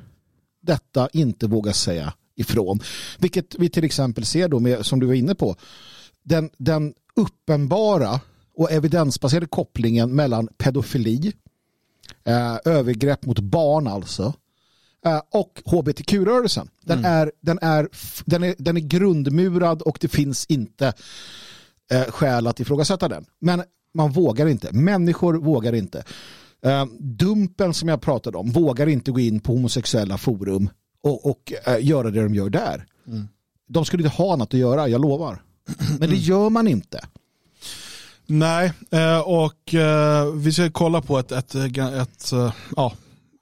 [0.62, 2.80] detta inte våga säga ifrån.
[3.20, 5.56] Vilket vi till exempel ser då med, som du var inne på,
[6.24, 8.20] den, den uppenbara
[8.56, 11.34] och evidensbaserade kopplingen mellan pedofili,
[12.24, 14.34] eh, övergrepp mot barn alltså,
[15.06, 16.70] eh, och hbtq-rörelsen.
[16.82, 17.88] Den, är, den, är,
[18.26, 20.94] den, är, den är grundmurad och det finns inte
[21.92, 23.26] eh, skäl att ifrågasätta den.
[23.40, 24.74] Men man vågar inte.
[24.74, 26.04] Människor vågar inte.
[26.66, 30.70] Eh, dumpen som jag pratade om vågar inte gå in på homosexuella forum
[31.04, 32.86] och, och eh, göra det de gör där.
[33.68, 35.42] De skulle inte ha annat att göra, jag lovar.
[36.00, 37.06] Men det gör man inte.
[38.34, 42.94] Nej, eh, och eh, vi ska kolla på ett, ett, ett, ett eh, ja,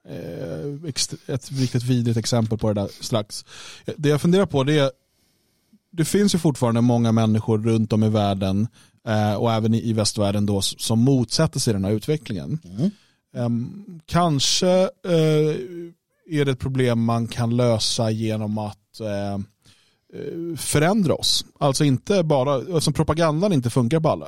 [0.09, 3.45] eh, ett riktigt vidrigt exempel på det där strax.
[3.97, 4.91] Det jag funderar på det är,
[5.91, 8.67] det finns ju fortfarande många människor runt om i världen
[9.07, 12.59] eh, och även i, västvärlden då som motsätter sig den här utvecklingen.
[13.35, 14.69] Ehm, kanske
[15.05, 15.55] eh,
[16.29, 21.45] är det ett problem man kan lösa genom att eh, eh, förändra oss.
[21.59, 24.27] Alltså inte bara, eftersom propagandan inte funkar på alla,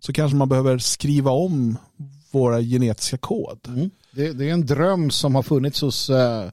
[0.00, 1.76] så kanske man behöver skriva om
[2.30, 3.90] våra genetiska kod.
[4.12, 6.50] Det, det är en dröm som har funnits hos eh,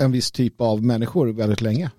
[0.00, 1.90] en viss typ av människor väldigt länge.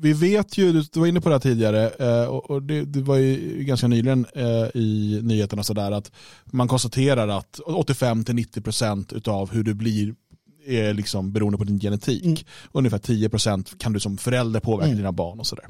[0.00, 3.16] Vi vet ju, du var inne på det här tidigare, eh, och det, det var
[3.16, 4.26] ju ganska nyligen
[4.74, 6.12] i nyheterna sådär att
[6.44, 10.14] man konstaterar att 85-90% av hur du blir
[10.66, 12.46] är liksom beroende på din genetik.
[12.72, 15.66] Ungefär 10% kan du som förälder påverka dina barn och sådär.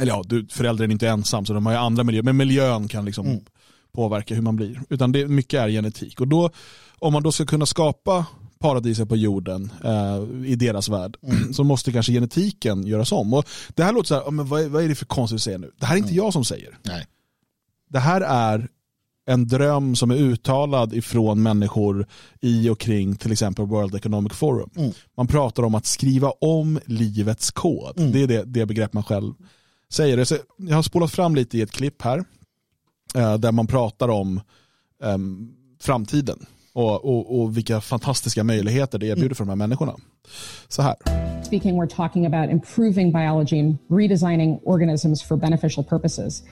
[0.00, 2.88] Eller ja, du, föräldern är inte ensam så de har ju andra miljöer, men miljön
[2.88, 3.40] kan liksom
[3.92, 4.80] påverka hur man blir.
[4.88, 6.20] Utan det, mycket är genetik.
[6.20, 6.50] Och då,
[6.98, 8.26] om man då ska kunna skapa
[8.58, 11.16] paradiset på jorden eh, i deras värld
[11.52, 13.34] så måste kanske genetiken göras om.
[13.34, 13.44] Och
[13.74, 15.58] det här låter så här, men vad, är, vad är det för konstigt att säga
[15.58, 15.70] nu?
[15.78, 16.78] Det här är inte jag som säger.
[16.82, 17.06] Nej.
[17.90, 18.68] Det här är
[19.26, 22.06] en dröm som är uttalad ifrån människor
[22.40, 24.70] i och kring till exempel World Economic Forum.
[25.16, 27.92] Man pratar om att skriva om livets kod.
[28.12, 29.34] Det är det, det begrepp man själv
[29.90, 30.16] säger.
[30.16, 30.26] det.
[30.26, 32.24] Så Jag har spolat fram lite i ett klipp här
[33.14, 34.40] eh, där man pratar om
[35.02, 39.96] em, framtiden och, och, och vilka fantastiska möjligheter det erbjuder för de här människorna.
[40.68, 40.96] Så här.
[41.44, 46.42] Speaking, we're talking about improving biology and redesigning organisms for beneficial purposes.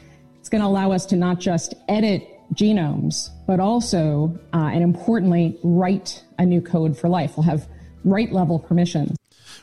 [0.41, 2.23] It's going to allow us to not just edit
[2.55, 7.37] genomes, but also, uh, and importantly, write a new code for life.
[7.37, 7.69] We'll have
[8.05, 9.17] right level permissions.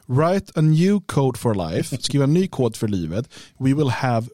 [0.06, 1.98] Write a new code for life.
[2.02, 3.30] Skriva en ny kod för livet.
[3.60, 4.28] We will have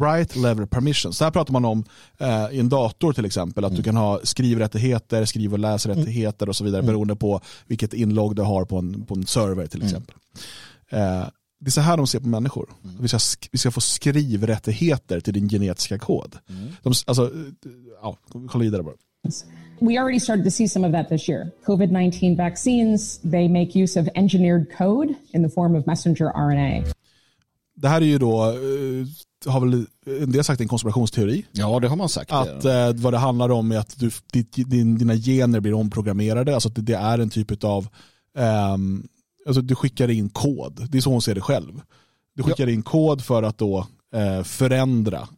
[0.00, 1.16] right level permissions.
[1.18, 1.84] Så här pratar man om
[2.18, 3.64] eh, i en dator till exempel.
[3.64, 8.36] Att du kan ha skrivrättigheter, skriv och läsrättigheter och så vidare beroende på vilket inlogg
[8.36, 10.16] du har på en, på en server till exempel.
[10.90, 11.24] Eh,
[11.60, 12.70] det är så här de ser på människor.
[13.00, 16.36] Vi, ska, sk- vi ska få skrivrättigheter till din genetiska kod.
[16.82, 17.30] De, alltså, eh,
[18.02, 18.94] ja, kolla vidare bara.
[19.80, 21.52] We already started to see some of that this year.
[21.66, 26.84] COVID 19 vaccines, they make use of engineered code in the form of messenger RNA.
[27.74, 29.86] Det här är ju då eh, har väl
[30.22, 31.44] en del sagt en konspirationsteori.
[31.52, 32.32] Ja, det har man sagt.
[32.32, 34.10] Att eh, vad det handlar om är att du,
[34.64, 36.54] din, dina gener blir omprogrammerade.
[36.54, 37.88] Alltså att det, det är en typ av,
[38.38, 39.08] ehm,
[39.46, 40.90] alltså du skickar in kod.
[40.90, 41.80] Det är så hon ser det själv.
[42.34, 45.28] Du skickar in kod för att då eh, förändra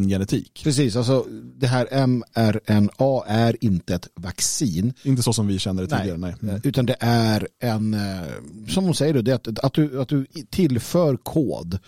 [0.00, 0.60] din genetik.
[0.64, 1.26] Precis, alltså
[1.56, 4.92] det här mRNA är inte ett vaccin.
[5.02, 6.34] Inte så som vi känner det tidigare, nej.
[6.54, 8.22] Eh, Utan det är en, eh,
[8.68, 11.78] som hon säger, det att, att, du, att du tillför kod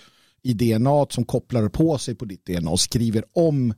[0.43, 3.75] i DNA som kopplar på sig på ditt DNA och skriver om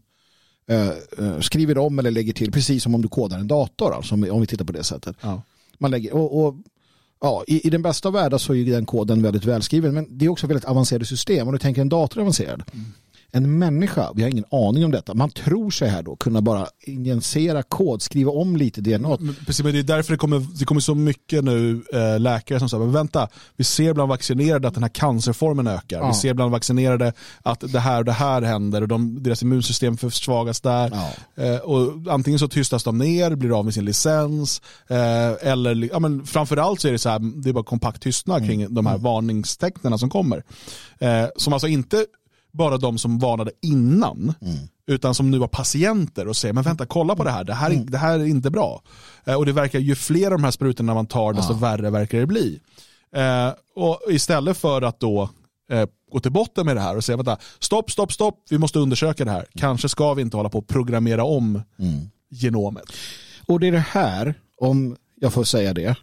[0.71, 4.15] eh, eh, skriver om eller lägger till, precis som om du kodar en dator, alltså,
[4.15, 5.17] om, vi- tittar på det sättet.
[5.21, 5.43] Ja.
[5.79, 6.55] Man lägger, och, och,
[7.21, 10.25] ja, i, I den bästa av världar så är den koden väldigt välskriven, men det
[10.25, 11.47] är också väldigt avancerade system.
[11.49, 12.63] Om du tänker en dator avancerad.
[13.33, 16.67] En människa, vi har ingen aning om detta, man tror sig här då kunna bara
[16.87, 19.17] injicera kod, skriva om lite DNA.
[19.21, 22.59] Men Precis, men det är därför det kommer, det kommer så mycket nu eh, läkare
[22.59, 25.99] som säger, men vänta, vi ser bland vaccinerade att den här cancerformen ökar.
[25.99, 26.09] Ja.
[26.09, 27.13] Vi ser bland vaccinerade
[27.43, 30.93] att det här och det här händer och de, deras immunsystem försvagas där.
[31.37, 35.99] Eh, och antingen så tystas de ner, blir av med sin licens, eh, eller ja,
[35.99, 38.99] men framförallt så är det så här, det är bara kompakt tystnad kring de här
[38.99, 40.43] varningstecknen som kommer.
[40.99, 42.07] Eh, som alltså inte
[42.53, 44.35] bara de som varnade innan,
[44.87, 47.71] utan som nu var patienter och säger, men vänta, kolla på det här, det här,
[47.71, 48.83] är- det här är inte bra.
[49.25, 52.19] Eh, och det verkar, ju fler av de här sprutorna man tar, desto värre verkar
[52.19, 52.61] det bli.
[53.15, 55.31] Eh, och istället för att då
[55.71, 58.79] eh, gå till botten med det här och säga, vänta, stopp, stopp, stopp, vi måste
[58.79, 59.47] undersöka det här.
[59.55, 61.63] Kanske ska vi inte hålla på och programmera om
[62.31, 62.85] genomet.
[63.47, 65.97] Och det är det här, om jag får säga det,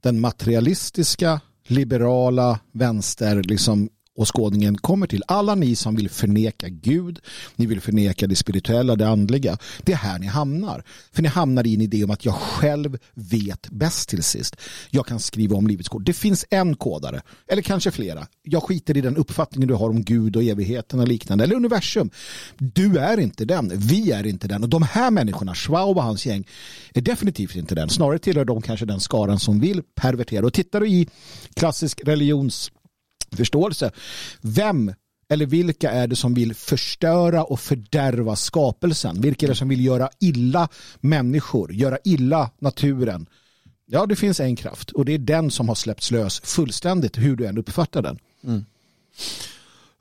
[0.00, 5.22] den materialistiska, liberala, vänster, liksom åskådningen kommer till.
[5.26, 7.18] Alla ni som vill förneka Gud,
[7.56, 9.58] ni vill förneka det spirituella, det andliga.
[9.82, 10.84] Det är här ni hamnar.
[11.12, 14.56] För ni hamnar i en idé om att jag själv vet bäst till sist.
[14.90, 16.04] Jag kan skriva om livets kod.
[16.04, 18.26] Det finns en kodare, eller kanske flera.
[18.42, 22.10] Jag skiter i den uppfattningen du har om Gud och evigheten och liknande, eller universum.
[22.58, 24.62] Du är inte den, vi är inte den.
[24.62, 26.44] Och de här människorna, Schwab och hans gäng,
[26.94, 27.88] är definitivt inte den.
[27.88, 30.46] Snarare tillhör de kanske den skaran som vill pervertera.
[30.46, 31.08] Och tittar du i
[31.54, 32.70] klassisk religions
[33.32, 33.90] religionsförståelse,
[34.40, 34.94] vem
[35.28, 39.20] eller vilka är det som vill förstöra och fördärva skapelsen?
[39.20, 40.68] Vilka är det som vill göra illa
[41.00, 43.26] människor, göra illa naturen?
[43.86, 47.36] Ja, det finns en kraft och det är den som har släppts lös fullständigt hur
[47.36, 48.18] du än uppfattar den.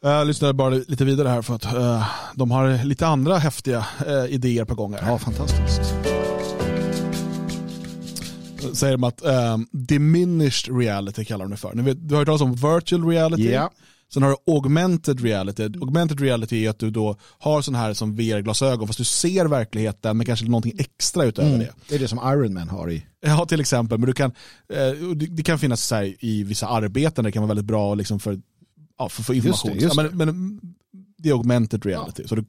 [0.03, 4.25] Jag lyssnar bara lite vidare här för att eh, de har lite andra häftiga eh,
[4.34, 4.93] idéer på gång.
[4.93, 5.11] Här.
[5.11, 6.00] Ja, fantastiskt.
[8.74, 11.74] Säger de att eh, diminished reality kallar de det för.
[11.76, 13.51] Vet, du har hört talas om virtual reality.
[13.51, 13.72] Ja.
[14.14, 15.64] Sen har du augmented reality.
[15.64, 20.18] Augmented reality är att du då har sån här som VR-glasögon fast du ser verkligheten
[20.18, 21.59] med kanske någonting extra utöver Mm.
[21.59, 21.72] det.
[21.89, 23.05] Det är det som Iron Man har i.
[23.22, 23.97] Ja, till exempel.
[23.97, 24.32] Men du kan,
[24.74, 27.95] eh, det, det kan finnas så här, i vissa arbeten, det kan vara väldigt bra
[27.95, 28.41] liksom för,
[28.97, 29.74] ja, för, för information.
[29.80, 30.59] just Ja, men, men
[31.18, 32.24] det är augmented reality.
[32.28, 32.45] Så du,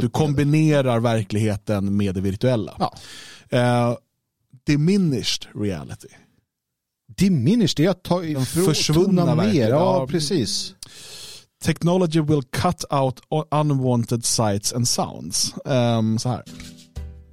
[0.00, 2.74] du kombinerar verkligheten med det virtuella.
[2.78, 2.94] Ja.
[3.58, 3.96] Eh,
[4.66, 6.08] diminished reality.
[7.16, 9.42] Diminished, det är att ta ifrån, försvunna tona ner.
[9.42, 9.68] verkligen.
[9.68, 10.06] Ja, Ja.
[10.06, 10.74] precis.
[11.64, 13.20] Technology will cut out
[13.52, 15.54] unwanted sights and sounds.
[15.64, 16.42] Um, så här.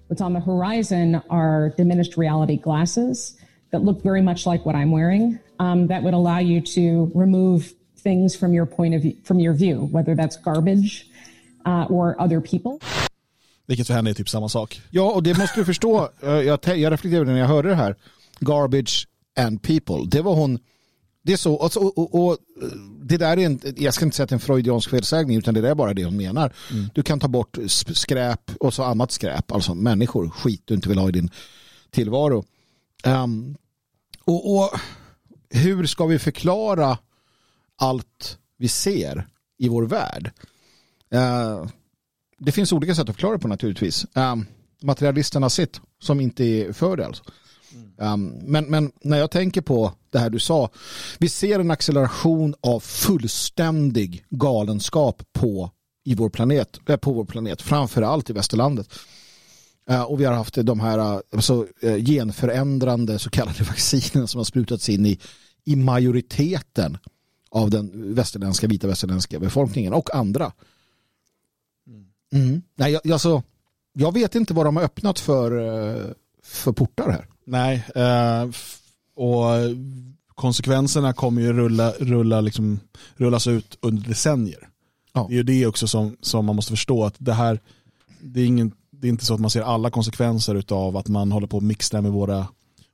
[0.10, 3.36] What's on the horizon are diminished reality glasses
[3.72, 5.38] that look very much like what I'm wearing.
[5.60, 7.64] Um, that would allow you to remove
[8.04, 11.06] things from your point of view, from your view, whether that's garbage
[11.66, 12.80] uh, or other people.
[13.70, 14.82] Vilket för henne är typ samma sak.
[14.90, 16.10] Ja, och det måste du förstå.
[16.22, 17.96] Jag, jag reflekterade när jag hörde det här.
[18.40, 19.08] Garbage
[19.40, 20.06] and people.
[20.06, 20.60] Det var hon.
[21.24, 21.54] Det är så.
[21.54, 22.38] Och, och, och
[23.02, 25.54] det där är en, jag ska inte säga att det är en freudiansk felsägning utan
[25.54, 26.54] det är bara det hon menar.
[26.94, 27.58] Du kan ta bort
[27.94, 29.52] skräp och så annat skräp.
[29.52, 31.30] Alltså människor, skit du inte vill ha i din
[31.92, 32.46] tillvaro.
[33.04, 33.56] Ehm,
[34.24, 34.70] och, och
[35.50, 36.98] hur ska vi förklara
[37.76, 40.32] allt vi ser i vår värld?
[41.12, 41.66] Eh,
[42.40, 44.06] det finns olika sätt att förklara det på naturligtvis.
[44.14, 44.46] Um,
[44.82, 47.24] materialisterna sitt som inte är för det alltså.
[47.98, 50.70] Um, men, men när jag tänker på det här du sa,
[51.20, 55.72] vi ser en acceleration av fullständig galenskap på,
[56.04, 58.90] i vår planet, eh, på vår planet, framförallt i västerlandet.
[59.90, 64.46] Eh, och vi har haft de här alltså, eh, genförändrande så kallade vaccinen som har
[64.46, 65.20] sprutats in i,
[65.66, 66.98] i majoriteten
[67.52, 70.52] av den västerländska, vita västerländska befolkningen och andra.
[72.34, 72.62] Mm.
[72.76, 73.44] Nej, jag, alltså,
[73.94, 76.06] jag vet inte vad de har öppnat för, eh,
[76.44, 77.28] för portar här.
[77.46, 78.50] Nej, eh,
[79.16, 79.46] och
[80.36, 82.80] konsekvenserna kommer ju rulla, rulla liksom,
[83.16, 84.70] rullas ut under decennier.
[85.14, 85.26] Ja.
[85.30, 87.60] Det är ju det också som, som man måste förstå att det här,
[88.22, 91.32] det är, ingen, det är inte så att man ser alla konsekvenser av att man
[91.32, 92.48] håller på att mixtra med våra,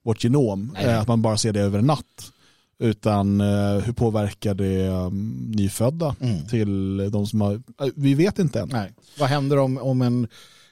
[0.03, 0.71] vårt genom.
[0.73, 0.85] Nej.
[0.85, 2.31] Eh, att man bara ser det över en natt.
[2.79, 6.15] Utan eh, hur påverkar det um, nyfödda
[6.49, 8.69] till de som har, eh, vi vet inte än.
[8.71, 8.93] Nej.
[9.19, 10.27] Vad händer om, om en,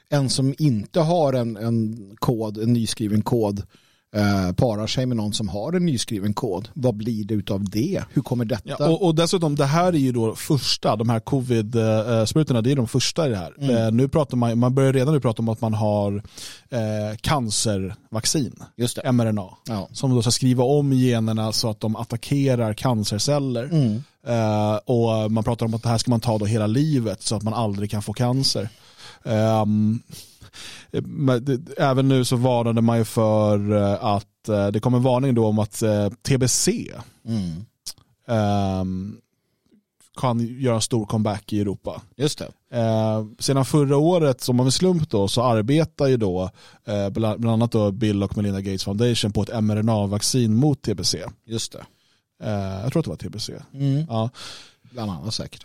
[0.08, 3.62] en som inte har en, en kod, en nyskriven kod,
[4.14, 6.68] eh, parar sig med någon som har en nyskriven kod?
[6.74, 8.02] Vad blir det utav det?
[8.12, 8.62] Hur kommer detta?
[8.78, 12.76] Ja, och, och dessutom, det här är ju då första, de här covid-sprutorna, det är
[12.76, 13.54] de första i det här.
[13.58, 13.76] Mm.
[13.76, 16.22] Eh, nu pratar man, man börjar redan nu prata om att man har
[16.70, 19.12] eh, cancervaccin, Just det.
[19.12, 19.88] mRNA, Ja.
[19.92, 23.64] som då ska skriva om generna så att de attackerar cancerceller.
[23.64, 24.02] Mm.
[24.26, 27.36] Eh, och man pratar om att det här ska man ta då hela livet så
[27.36, 28.68] att man aldrig kan få cancer.
[29.24, 29.64] Det-
[31.78, 35.46] även nu så varnade man ju för eh, att eh, det kom en varning då
[35.46, 36.68] om att eh, TBC
[37.26, 37.64] Mm.
[38.28, 39.16] ehm,
[40.16, 42.02] kan göra en stor comeback i Europa.
[42.16, 42.78] Just det.
[42.78, 46.50] Eh, sedan förra året, som av en slump då, så arbetar ju då
[46.84, 51.16] eh, bland, bland annat då Bill och Melinda Gates Foundation på ett mRNA-vaccin mot TBC.
[51.46, 51.84] Just det.
[52.42, 53.50] Eh, jag tror att det var TBC.
[53.74, 54.06] Mm.
[54.08, 54.30] Ja.
[54.94, 55.64] Bland annat säkert.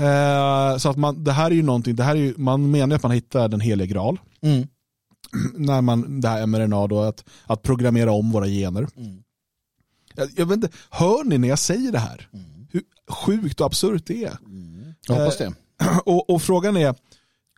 [0.00, 2.96] Eh, så att man, det här är ju någonting, det här är ju, man menar
[2.96, 4.20] att man hittar den heliga graal.
[4.40, 4.68] Mm.
[5.54, 8.88] När man, det här mRNA då, att, att programmera om våra gener.
[8.96, 9.22] Mm.
[10.14, 12.28] Jag, jag vet inte, hör ni när jag säger det här?
[12.32, 12.66] Mm.
[12.70, 14.38] Hur sjukt och absurt det är.
[15.08, 15.54] Jag hoppas Eh, det.
[16.04, 16.94] Och, och frågan är,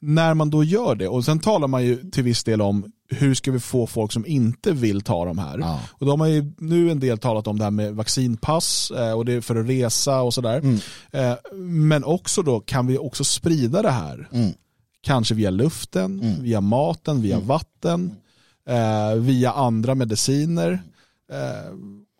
[0.04, 3.34] när man då gör det, och sen talar man ju till viss del om hur
[3.34, 5.58] ska vi få folk som inte vill ta de här.
[5.58, 5.80] Ja.
[5.90, 9.12] Och då har man ju nu en del talat om det här med vaccinpass eh,
[9.12, 10.58] och det är för att resa och sådär.
[10.58, 10.78] Mm.
[11.12, 14.28] Eh, Men också då kan vi också sprida det här.
[14.32, 14.52] Mm.
[15.02, 18.16] Kanske via luften, via maten, via vatten,
[18.68, 20.82] eh, via andra mediciner.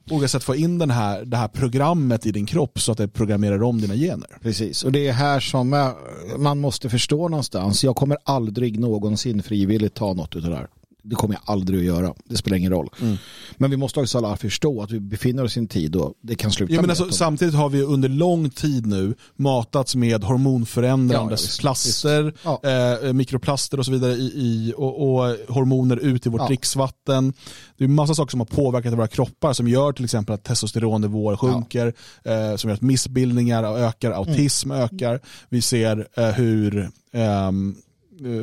[0.07, 2.98] Eh, olika sätt få in den här, det här programmet i din kropp så att
[2.98, 4.38] det programmerar om dina gener.
[4.42, 5.92] Precis, och det är här som
[6.36, 7.84] man måste förstå någonstans.
[7.84, 10.68] Jag kommer aldrig någonsin frivilligt ta något av det där.
[11.07, 12.14] Det kommer jag aldrig att göra.
[12.24, 12.88] Det spelar ingen roll.
[13.00, 13.16] Mm.
[13.57, 16.34] Men vi måste också alla förstå att vi befinner oss i en tid då det
[16.34, 21.14] kan sluta Ja, men alltså, samtidigt har vi under lång tid nu matats med hormonförändrande
[21.14, 22.36] Ja, ja, visst, plaster, visst.
[22.44, 22.61] Ja.
[23.02, 27.32] eh, mikroplaster och så vidare i, i, och, och hormoner ut i vårt dricksvatten.
[27.78, 31.36] Det är massa saker som har påverkat våra kroppar som gör till exempel att testosteronnivåer
[31.36, 31.94] sjunker,
[32.24, 34.82] eh, som gör att missbildningar ökar, autism Mm.
[34.84, 35.20] ökar.
[35.48, 37.80] Vi ser eh, hur ehm, eh,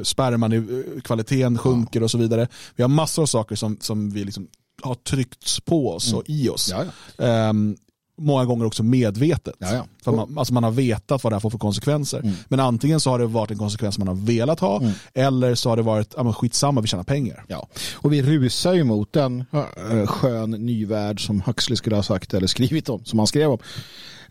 [0.04, 2.48] sperman, i- kvaliteten sjunker och så vidare.
[2.76, 4.48] Vi har massor av saker som, som vi liksom
[4.84, 6.72] har tryckts på oss och i oss.
[6.72, 6.88] Mm.
[6.88, 7.26] Ja, ja.
[7.26, 7.76] Ehm,
[8.18, 9.56] många gånger också medvetet.
[9.60, 9.86] Ja, ja.
[10.04, 12.20] För man, alltså man har vetat vad det här får för konsekvenser.
[12.20, 12.34] Mm.
[12.48, 14.82] Men antingen så har det varit en konsekvens man har velat ha
[15.14, 17.46] eller så har det varit, ja men skitsamma vi tjänar pengar.
[17.48, 19.46] Ja, och vi rusar ju mot en
[19.92, 23.52] eh, skön ny värld som Huxley skulle ha sagt eller skrivit om, som han skrev
[23.52, 23.60] om.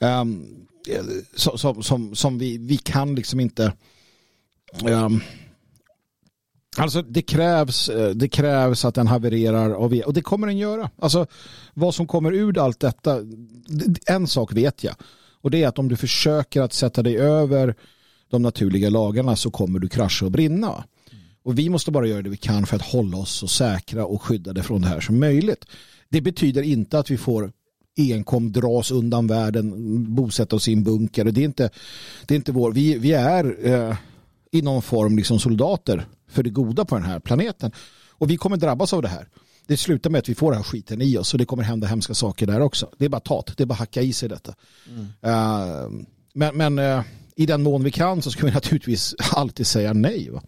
[0.01, 0.45] Ehm,
[0.89, 1.03] eh,
[1.37, 3.73] som, som, som, som vi, vi kan liksom inte ehm,
[4.89, 5.21] Ehm,
[6.77, 10.47] alltså det krävs, eh, det krävs att den havererar och, vi, e- och det kommer
[10.47, 10.91] den göra.
[10.99, 11.27] Alltså
[11.75, 13.19] vad som kommer ur allt detta,
[14.07, 14.95] en sak vet jag.
[15.43, 17.75] Och det är att om du försöker att sätta dig över
[18.31, 20.85] de naturliga lagarna så kommer du krascha och brinna.
[21.43, 24.23] Och vi måste bara göra det vi kan för att hålla oss så säkra och
[24.23, 25.65] skyddade från det här som möjligt.
[26.09, 27.53] Det betyder inte att vi får
[27.99, 29.75] enkom dras undan världen,
[30.15, 31.25] bosätta oss i en bunker.
[31.25, 31.71] Det är inte,
[32.27, 33.97] det är inte vår, vi, vi är eh,
[34.51, 37.73] i någon form liksom soldater för det goda på den här planeten.
[38.09, 39.29] Och vi kommer drabbas av det här.
[39.67, 41.87] Det slutar med att vi får den här skiten i oss och det kommer hända
[41.87, 42.91] hemska saker där också.
[42.99, 44.55] Det är bara tat, det är bara hacka i sig detta.
[45.23, 45.91] Eh,
[46.35, 47.03] men men eh,
[47.37, 50.31] i den mån vi kan så ska vi naturligtvis alltid säga nej.
[50.31, 50.43] Va?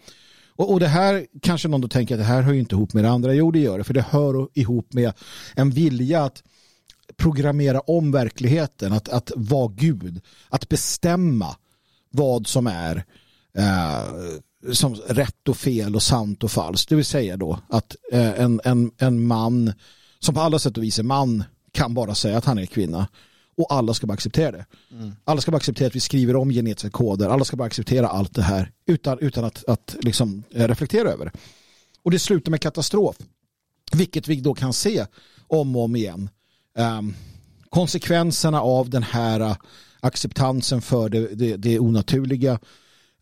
[0.57, 2.92] Och, och det här kanske någon då tänker att det här hör ju inte ihop
[2.92, 3.34] med det andra.
[3.34, 5.12] Jo det gör det, för det hör ihop med
[5.55, 6.42] en vilja att
[7.16, 11.57] programmera om verkligheten, att, att vara Gud, att bestämma
[12.11, 13.05] vad som är
[13.59, 16.88] eh, som rätt och fel och sant och falskt.
[16.88, 19.72] Det vill säga då att eh, en, en, en man
[20.18, 23.09] som på alla sätt och vis är man kan bara säga att han är kvinna
[23.57, 24.64] och alla ska bara acceptera det.
[25.24, 27.28] Alla ska bara acceptera att vi skriver om genetiska koder.
[27.28, 31.24] Alla ska bara acceptera allt det här utan, utan att, att liksom eh, reflektera över
[31.24, 31.32] det.
[32.03, 33.16] Och det slutar med katastrof.
[33.92, 35.07] Vilket vi då kan se
[35.46, 36.30] om och om igen.
[36.78, 37.14] Ehm,
[37.68, 39.57] konsekvenserna av den här eh,
[40.00, 42.59] acceptansen för det, det, det onaturliga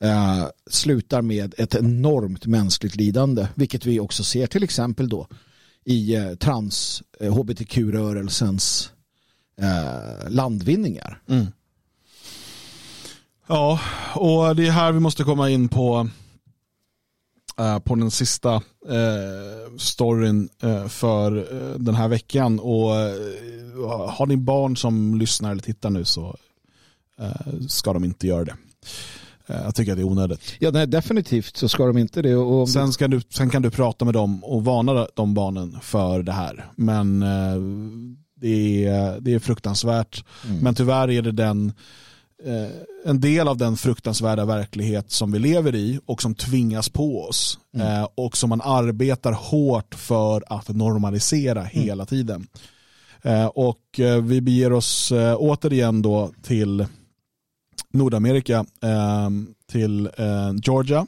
[0.04, 3.48] eh, slutar med ett enormt mänskligt lidande.
[3.54, 5.26] Vilket vi också ser till exempel då
[5.84, 8.90] i eh, trans eh, hbtq-rörelsens
[9.60, 11.22] eh, landvinningar.
[11.28, 11.46] Mm.
[13.46, 13.80] Ja,
[14.14, 16.08] och det är här vi måste komma in på,
[17.58, 18.54] eh, på den sista
[18.88, 22.60] eh, storyn eh, för eh, den här veckan.
[22.60, 23.14] Och eh,
[24.08, 26.36] har ni barn som lyssnar eller tittar nu så
[27.18, 28.56] eh, ska de inte göra det.
[29.50, 30.40] Eh, jag tycker att det är onödigt.
[30.58, 32.36] Ja, nej, definitivt så ska de inte det.
[32.36, 36.22] Och, Sen, ska du, sen kan du prata med dem och varna de barnen för
[36.22, 36.66] det här.
[36.76, 37.56] Men eh,
[38.40, 40.24] det är, det är fruktansvärt.
[40.62, 41.72] Men tyvärr är det den
[42.44, 42.70] eh,
[43.04, 47.58] en del av den fruktansvärda verklighet som vi lever i och som tvingas på oss.
[47.76, 52.46] Eh, och som man arbetar hårt för att normalisera hela tiden.
[53.54, 56.86] Och vi beger oss återigen då till
[57.92, 59.30] Nordamerika, eh,
[59.66, 61.06] till eh, Georgia.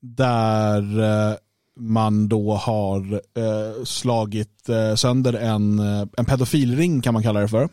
[0.00, 1.36] Där eh,
[1.76, 7.48] man då har eh, slagit eh, sönder en, eh, en pedofilring kan man kalla det
[7.48, 7.68] för.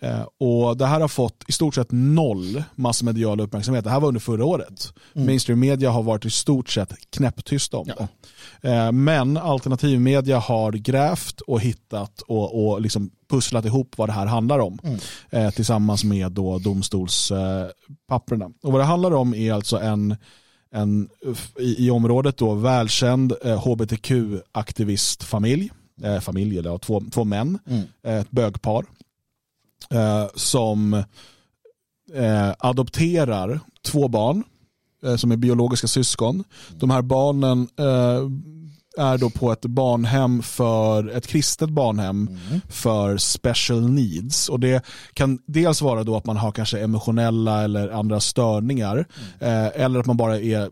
[0.00, 3.84] Eh, och Det här har fått i stort sett noll massmedial uppmärksamhet.
[3.84, 4.92] Det här var under förra året.
[5.12, 8.08] Mainstream media har varit i stort sett knäpptyst om det.
[8.70, 14.26] Eh, men alternativmedia har grävt och hittat och, och liksom pusslat ihop vad det här
[14.26, 14.78] handlar om.
[15.30, 18.44] Eh, tillsammans med då domstolspapperna.
[18.62, 20.16] och vad det handlar om är alltså en
[20.70, 21.08] en
[21.58, 25.70] i, i området då välkänd eh, hbtq-aktivistfamilj,
[26.02, 27.58] eh, familj eller två, två män,
[28.02, 28.84] eh, ett bögpar,
[29.90, 30.94] eh, som
[32.14, 34.42] eh, adopterar två barn
[35.02, 36.44] eh, som är biologiska syskon.
[36.70, 37.68] De här barnen
[38.96, 42.30] är då på ett barnhem för ett kristet barnhem
[42.68, 44.48] för special needs.
[44.48, 49.06] Och Det kan dels vara då att man har kanske emotionella eller andra störningar
[49.40, 50.70] eh, eller att man bara är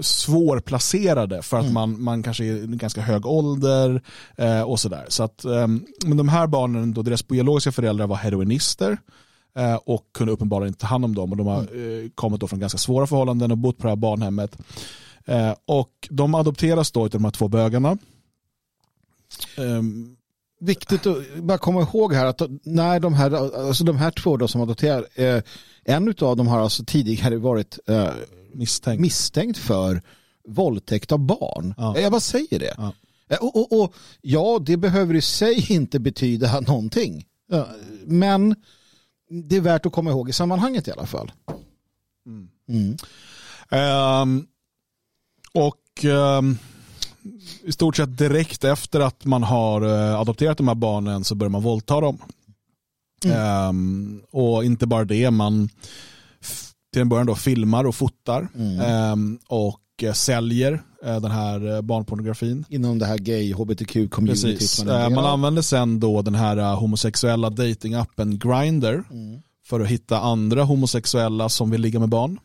[0.00, 4.02] svårplacerade för att man, man kanske är i ganska hög ålder
[4.36, 5.04] eh, och sådär.
[5.08, 5.66] Så att, eh,
[6.04, 8.98] men de här barnen, då deras biologiska föräldrar var heroinister
[9.56, 12.48] eh, och kunde uppenbarligen inte ta hand om dem och de har eh, kommit då
[12.48, 14.58] från ganska svåra förhållanden och bott på det här barnhemmet.
[15.26, 17.98] Eh, och de adopteras då av de här två bögarna.
[19.56, 20.16] Ehm,
[20.60, 23.30] Viktigt att bara komma ihåg här att när de här,
[23.68, 25.42] alltså de här två då som adopterar, eh,
[25.84, 28.10] en av dem har alltså tidigare varit eh,
[28.52, 29.00] misstänkt.
[29.00, 30.02] misstänkt för
[30.48, 31.74] våldtäkt av barn.
[31.76, 31.98] Ja.
[31.98, 32.74] Jag bara säger det.
[32.76, 32.92] Ja.
[33.28, 37.26] Eh, Och, och, och ja, det behöver i sig inte betyda någonting.
[38.04, 38.54] Men
[39.30, 41.32] det är värt att komma ihåg i sammanhanget i alla fall.
[42.68, 42.96] Mm.
[43.70, 44.46] Ehm,
[45.54, 46.58] och ehm,
[47.64, 51.50] i stort sett direkt efter att man har eh, adopterat de här barnen så börjar
[51.50, 52.18] man våldta dem.
[53.24, 55.68] Ehm, och inte bara det, man
[56.92, 58.48] till en början då filmar och fotar
[58.82, 62.64] ehm, och eh, säljer eh, den här eh, barnpornografin.
[62.68, 66.78] Inom det här gay hbtq-communityt man Eh, del Man använder sen då den här eh,
[66.78, 69.02] homosexuella datingappen Grindr
[69.66, 72.38] för att hitta andra homosexuella som vill ligga med barn.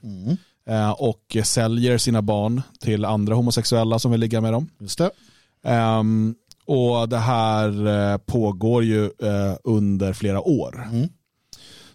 [0.67, 4.69] Eh, Och säljer sina barn till andra homosexuella som vill ligga med dem.
[4.79, 5.09] Just det.
[5.63, 10.87] Ehm, och det här eh, pågår ju eh, under flera år.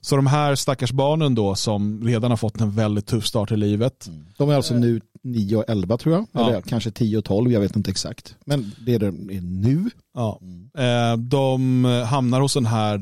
[0.00, 3.56] Så de här stackars barnen då som redan har fått en väldigt tuff start i
[3.56, 4.08] livet.
[4.38, 6.26] De är alltså nu 9 och 11 tror jag.
[6.32, 6.48] Ja.
[6.48, 8.36] Eller kanske 10 och 12, jag vet inte exakt.
[8.46, 9.10] Men det är det
[9.42, 9.90] nu.
[10.14, 10.40] Ja.
[10.78, 12.98] Eh, de hamnar hos den här,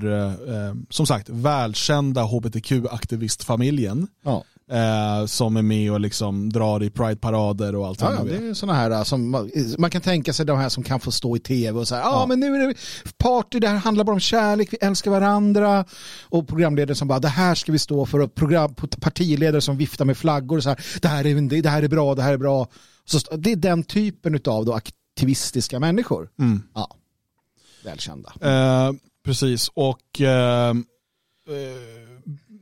[0.93, 4.07] som sagt, välkända hbtq-aktivistfamiljen.
[4.25, 4.45] Ja.
[4.71, 8.55] Eh, som är med och liksom drar i Pride-parader och allt Ja, ja, det är
[8.55, 11.37] sådana här äh, som man, man kan tänka sig de här som kan få stå
[11.37, 12.27] i tv och säga ja Ja.
[12.27, 12.75] men nu är det
[13.19, 15.85] party, det här handlar bara om kärlek, vi älskar varandra
[16.23, 20.05] och programledare som bara det här ska vi stå för och program, partiledare som viftar
[20.05, 22.39] med flaggor och så här det här är, det här är bra, det här är
[22.39, 22.69] bra.
[23.05, 26.29] Så, det är den typen av aktivistiska människor.
[26.39, 26.63] Mm.
[26.75, 26.97] Ja.
[27.85, 28.33] Välkända.
[28.41, 28.93] Eh,
[29.25, 30.75] precis, och eh, eh,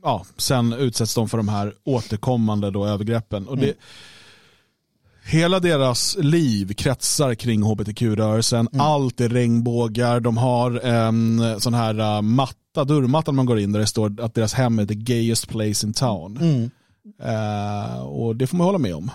[0.03, 3.47] ja, sen utsätts de för de här återkommande då övergreppen.
[3.47, 3.73] Och det,
[5.25, 8.67] Hela deras liv kretsar kring hbtq-rörelsen.
[8.79, 10.19] Allt är regnbågar.
[10.19, 14.21] De har en sån här uh, matta, dörrmatta när man går in där det står
[14.21, 16.39] att deras hem är the gayest place in town.
[17.23, 19.11] Eh, och det får man hålla med om.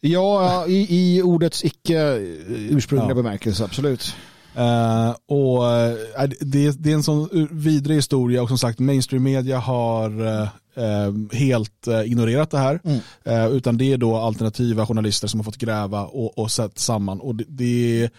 [0.00, 2.14] Ja, i, i ordets icke
[2.48, 3.14] ursprungliga Ja.
[3.14, 4.14] bemärkelse, absolut.
[4.56, 9.58] Eh, och eh, det, det är en sån vidrig historia och som sagt mainstream media
[9.58, 10.26] har
[10.74, 12.80] eh, helt ignorerat det här.
[13.24, 17.20] Eh, utan det är då alternativa journalister som har fått gräva och, och sett samman.
[17.20, 18.10] Och det, det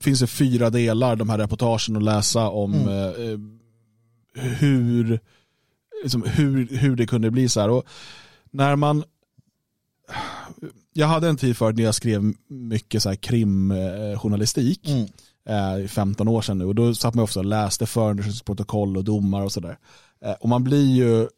[0.00, 3.58] finns det fyra delar de här reportagen att läsa om Mm.
[4.34, 5.20] hur,
[6.02, 7.70] liksom, hur, hur det kunde bli så här.
[7.70, 7.84] Och
[8.50, 9.04] när man
[10.92, 14.88] jag hade en tid förut när jag skrev mycket så här krimjournalistik.
[14.88, 15.06] Mm.
[15.48, 16.64] Eh, i 15 år sedan nu.
[16.64, 19.78] Och då satt man ofta och läste förundersökningsprotokoll och domar och sådär.
[20.24, 21.28] Eh, och man blir ju,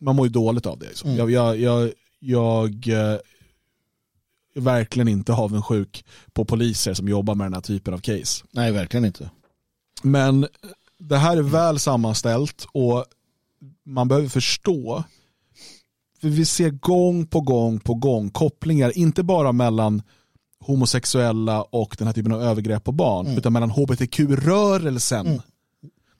[0.00, 0.88] man mår ju dåligt av det.
[0.88, 1.10] Liksom.
[1.10, 1.18] Mm.
[1.18, 3.18] Jag, jag, jag, jag eh,
[4.54, 8.44] är verkligen inte avundsjuk på poliser som jobbar med den här typen av case.
[8.50, 9.30] Nej, verkligen inte.
[10.02, 10.46] Men
[10.98, 13.04] det här är väl sammanställt och
[13.84, 15.04] man behöver förstå.
[16.20, 20.02] Vi ser gång på gång på gång kopplingar, inte bara mellan
[20.60, 23.38] homosexuella och den här typen av övergrepp på barn, Mm.
[23.38, 25.42] utan mellan hbtq-rörelsen.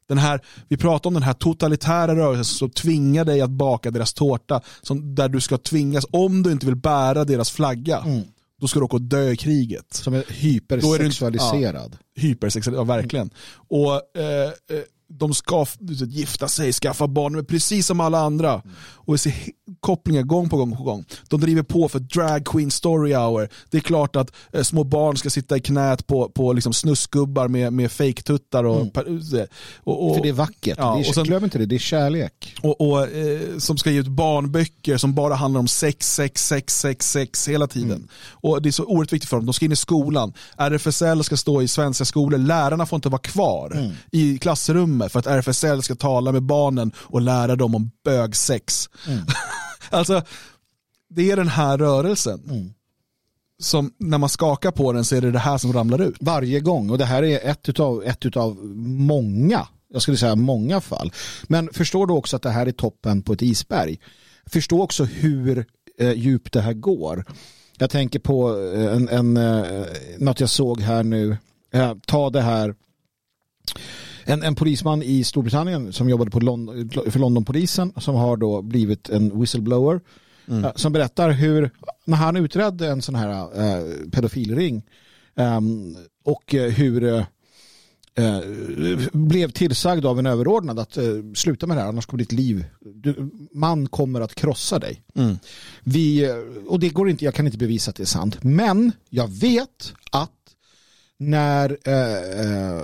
[0.08, 4.14] Den här, vi pratar om den här totalitära rörelsen som tvingar dig att baka deras
[4.14, 8.04] tårta, som, där du ska tvingas, om du inte vill bära deras flagga,
[8.60, 9.74] då ska du åka och dö i kriget.
[9.94, 10.04] Mm.
[10.04, 11.96] Som är hypersexualiserad.
[12.14, 13.30] Ja, hypersexualiserad, ja verkligen.
[13.68, 14.50] Och eh, eh,
[15.08, 15.66] de ska
[16.06, 18.62] gifta sig, skaffa barn, men precis som alla andra.
[18.78, 19.34] Och vi ser
[19.80, 21.04] kopplingar gång på gång på gång.
[21.28, 23.48] De driver på för drag queen story hour.
[23.70, 27.48] Det är klart att eh, små barn ska sitta i knät på, på liksom snusgubbar
[27.48, 28.64] med, med fejktuttar.
[28.64, 29.06] Och, per-
[29.84, 30.74] och, och, För det är vackert.
[30.78, 32.54] Ja, det är, och sen- glöm inte det, det är kärlek.
[32.62, 36.80] och, och eh, som ska ge ut barnböcker som bara handlar om sex, sex, sex,
[36.80, 37.90] sex, sex hela tiden.
[37.90, 38.08] Mm.
[38.30, 39.46] Och Det är så oerhört viktigt för dem.
[39.46, 40.32] De ska in i skolan.
[40.56, 42.38] RFSL ska stå i svenska skolor.
[42.38, 43.92] Lärarna får inte vara kvar Mm.
[44.12, 48.88] i klassrummet för att RFSL ska tala med barnen och lära dem om bögsex.
[49.08, 49.24] Mm.
[49.90, 50.22] alltså,
[51.08, 52.42] det är den här rörelsen.
[52.50, 52.72] Mm.
[53.58, 56.16] Som när man skakar på den så är det det här som ramlar ut.
[56.20, 56.90] Varje gång.
[56.90, 58.56] Och det här är ett utav, ett utav
[58.86, 61.12] många, jag skulle säga många fall.
[61.42, 63.98] Men förstår du också att det här är toppen på ett isberg.
[64.46, 65.66] Förstå också hur
[65.98, 67.24] eh, djupt det här går.
[67.78, 69.86] Jag tänker på eh, en, en, eh,
[70.18, 71.36] något jag såg här nu.
[71.72, 72.74] Eh, ta det här
[74.26, 79.08] en, en polisman i Storbritannien som jobbade på Lond för Londonpolisen som har då blivit
[79.08, 80.00] en whistleblower
[80.48, 81.70] eh, som berättar hur
[82.04, 84.82] när han utredde en sån här eh, pedofilring
[85.36, 87.24] ehm, och eh, hur eh,
[88.14, 88.40] eh,
[89.12, 91.04] blev tillsagd av en överordnad att eh,
[91.34, 95.02] sluta med det här annars kommer ditt liv du, man kommer att krossa dig.
[95.84, 96.36] Vi, eh,
[96.66, 99.92] och det går inte, jag kan inte bevisa att det är sant men jag vet
[100.10, 100.30] att
[101.18, 102.82] när eh,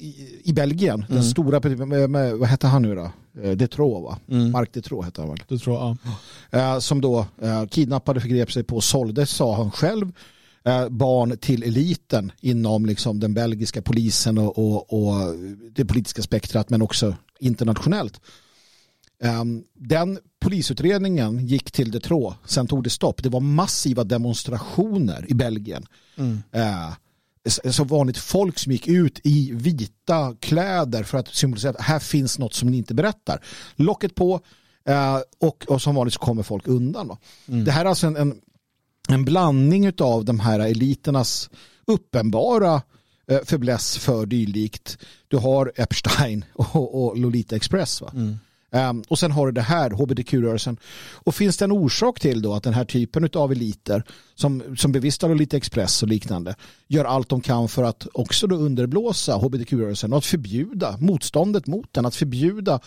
[0.00, 3.12] i, i Belgien, den stora, med, med, vad hette han nu då?
[3.42, 4.18] Eh, Detraux va?
[4.50, 5.38] Mark Detraux hette han väl?
[5.48, 5.96] Du tror, ja.
[6.58, 10.12] Eh, som då eh, kidnappade, förgrep sig på och sålde, sa han själv,
[10.64, 15.34] eh, barn till eliten inom liksom, den belgiska polisen och, och, och
[15.72, 18.20] det politiska spektrat men också internationellt.
[19.22, 19.44] Eh,
[19.74, 23.22] den polisutredningen gick till Detroit, sen tog det stopp.
[23.22, 25.86] Det var massiva demonstrationer i Belgien.
[26.52, 26.92] Eh,
[27.48, 32.38] så vanligt folk som gick ut i vita kläder för att symbolisera att här finns
[32.38, 33.44] något som ni inte berättar.
[33.76, 34.40] Locket på
[34.88, 37.08] eh, och, och som vanligt så kommer folk undan.
[37.08, 37.18] Då.
[37.64, 38.40] Det här är alltså en, en,
[39.08, 41.50] en blandning av de här eliternas
[41.86, 42.82] uppenbara
[43.30, 44.98] eh, fäbless för dylikt.
[45.28, 48.00] Du har Epstein och, och Lolita Express.
[48.00, 48.12] Va?
[48.72, 50.76] Um, och sen har du det här, hbtq-rörelsen.
[51.14, 54.92] Och finns det en orsak till då att den här typen av eliter som, som
[54.92, 56.54] bevistar Lolita Express och liknande
[56.86, 61.92] gör allt de kan för att också då underblåsa hbtq-rörelsen och att förbjuda motståndet mot
[61.92, 62.80] den, att förbjuda,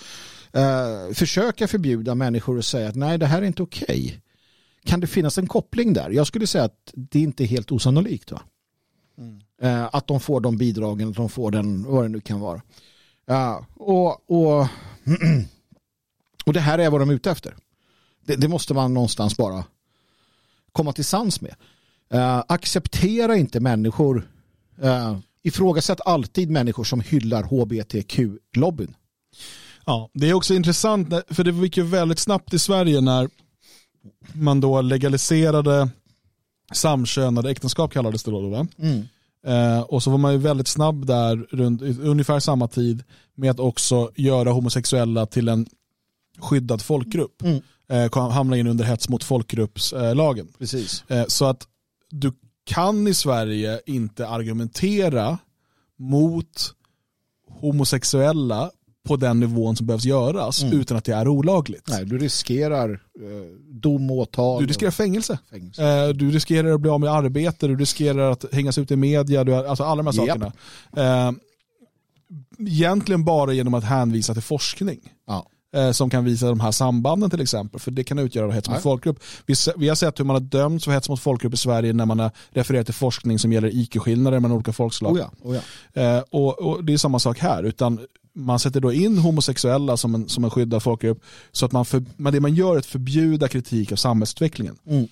[0.58, 4.20] uh, försöka förbjuda människor att säga att nej det här är inte okej.
[4.86, 6.10] Kan det finnas en koppling där?
[6.10, 8.32] Jag skulle säga att det inte är helt osannolikt.
[8.32, 8.42] Va?
[9.64, 12.62] Uh, att de får de bidragen, att de får den, vad det nu kan vara.
[13.26, 14.68] Ja, och, och
[16.44, 17.56] och det här är vad de är ute efter.
[18.26, 19.64] Det, det måste man någonstans bara
[20.72, 21.56] komma till sans med.
[22.14, 24.30] Uh, acceptera inte människor,
[24.84, 28.96] uh, ifrågasätt alltid människor som hyllar hbtq-lobbyn.
[29.86, 33.30] Ja, det är också intressant, för det gick ju väldigt snabbt i Sverige när
[34.34, 35.90] man då legaliserade
[36.74, 38.50] samkönade äktenskap kallades det då.
[38.50, 38.68] Va?
[39.48, 43.04] Eh, och så var man ju väldigt snabb där runt ungefär samma tid
[43.36, 45.68] med att också göra homosexuella till en
[46.40, 47.42] skyddad folkgrupp.
[47.90, 50.48] Eh, kom- hamna in under hets mot folkgruppslagen.
[50.60, 51.04] Precis.
[51.08, 51.68] Eh, så att
[52.10, 52.32] du
[52.66, 55.38] kan i Sverige inte argumentera
[56.00, 56.74] mot
[57.50, 58.72] homosexuella
[59.08, 61.88] på den nivån som behövs göras utan att det är olagligt.
[61.90, 64.62] Nej, du riskerar eh, dom, åtal.
[64.62, 65.40] Du riskerar fängelse.
[65.52, 65.84] Fängelse.
[65.88, 69.44] Eh, Du riskerar att bli av med arbete, du riskerar att hängas ut i media,
[69.44, 70.40] du, alltså alla de här Japp.
[70.40, 71.28] sakerna.
[71.28, 71.32] Eh,
[72.60, 75.13] Egentligen bara genom att hänvisa till forskning.
[75.74, 77.80] Eh, Som kan visa de här sambanden till exempel.
[77.80, 79.24] För det kan utgöra hets mot folkgrupp.
[79.46, 82.06] Vi, vi har sett hur man har dömts för hets mot folkgrupp i Sverige när
[82.06, 85.14] man har refererat till forskning som gäller IQ-skillnader mellan olika folkslag.
[85.14, 85.56] Oh ja, oh
[85.94, 86.02] ja.
[86.02, 87.64] Eh, och, och Det är samma sak här.
[87.64, 88.00] Utan
[88.36, 91.24] man sätter då in homosexuella som en, som en skyddad folkgrupp.
[91.52, 94.76] Så att man för, men det man gör är att förbjuda kritik av samhällsutvecklingen.
[94.88, 95.08] Mm.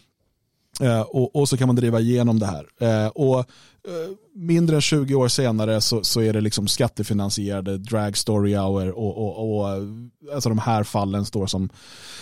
[0.80, 2.66] Eh, och, och så kan man driva igenom det här.
[2.80, 3.46] Eh, och eh,
[4.36, 9.18] Mindre än 20 år senare så, så är det liksom skattefinansierade drag story hour och,
[9.18, 9.84] och, och eh,
[10.34, 11.70] alltså de här fallen står som,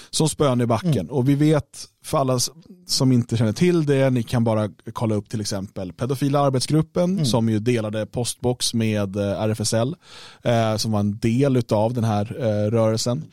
[0.10, 1.10] som spön i backen.
[1.10, 2.40] Och vi vet, för alla
[2.88, 7.50] som inte känner till det, ni kan bara kolla upp till exempel pedofila arbetsgruppen som
[7.50, 9.96] ju delade postbox med eh, RFSL
[10.44, 12.26] eh, som var en del av den här
[12.70, 13.24] rörelsen.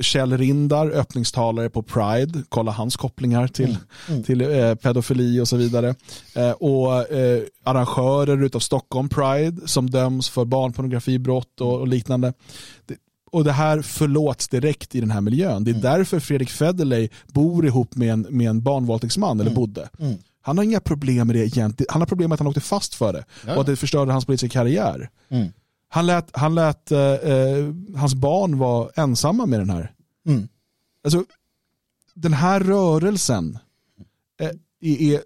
[0.00, 3.78] Kjell Rindar, öppningstalare på Pride, kolla hans kopplingar till, Mm.
[4.08, 4.22] Mm.
[4.22, 5.94] till eh, pedofili och så vidare.
[6.34, 12.32] Eh, och eh, arrangörer utav Stockholm Pride som döms för barnpornografibrott och, och liknande.
[12.86, 12.94] Det,
[13.30, 15.64] och det här förlåts direkt i den här miljön.
[15.64, 19.88] Det är därför Fredrik Federley bor ihop med en, med en barnvåldtäktsman, eller bodde.
[19.98, 20.14] Mm.
[20.42, 21.86] Han har inga problem med det egentligen.
[21.92, 23.54] Han har problem med att han åkte fast för det Ja.
[23.54, 25.08] och att det förstörde hans politiska karriär.
[25.88, 29.92] Han lät, han lät eh, eh, hans barn vara ensamma med den här.
[30.26, 30.48] Mm.
[31.04, 31.24] Alltså,
[32.14, 33.58] den här rörelsen
[34.40, 34.46] eh,
[34.80, 35.20] är, är,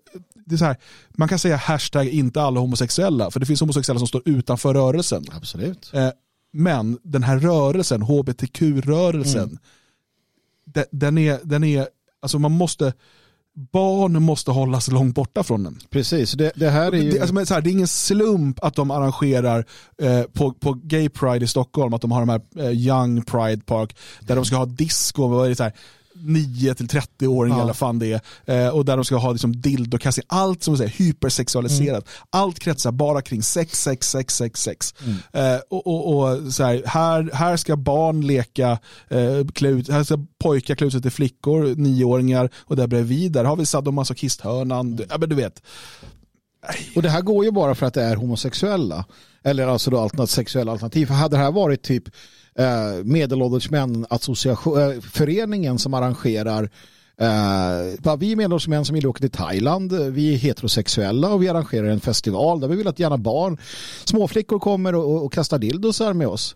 [0.47, 0.77] det är så här,
[1.11, 5.25] man kan säga hashtag inte alla homosexuella, för det finns homosexuella som står utanför rörelsen.
[5.33, 5.91] Absolut.
[5.95, 6.11] Eh,
[6.53, 9.59] men den här rörelsen, hbtq-rörelsen, Mm.
[10.65, 11.89] de- den är, den är,
[12.21, 12.93] alltså man måste,
[13.55, 15.79] barn måste hållas långt borta från den.
[15.91, 17.11] Precis, det, det här är ju...
[17.11, 19.67] Det, alltså, så här, det är ingen slump att de arrangerar
[20.03, 23.63] eh, på, på Gay Pride i Stockholm, att de har de här eh, Young Pride
[23.65, 25.73] Park, där de ska ha disco, vad är det, så här,
[26.15, 27.63] 9 till 30-åringar Ja.
[27.63, 28.67] eller fan det är.
[28.67, 32.09] Eh, och där de ska ha liksom dildokasting, allt som är hypersexualiserat.
[32.31, 34.95] Allt kretsar bara kring sex, sex, sex, sex, sex.
[35.33, 38.79] Eh, och och, och så här, här, här ska barn leka,
[39.09, 43.33] eh, klä ut, här ska pojkar klä ut sig till flickor, nioåringar, och där bredvid,
[43.33, 45.63] där har vi sadomasochisthörnan, ja men du vet.
[46.97, 49.05] Och det här går ju bara för att det är homosexuella.
[49.45, 51.07] Eller alltså då alternat, sexuella alternativ.
[51.07, 52.05] För hade det här varit typ
[52.59, 56.63] eh, medelålders män association, eh, föreningen som arrangerar
[57.17, 61.49] eh, vi är medelålders män som vill åka till Thailand, vi är heterosexuella och vi
[61.49, 63.59] arrangerar en festival där vi vill att gärna barn,
[64.05, 66.55] småflickor kommer och, och, och kastar dildosar med oss.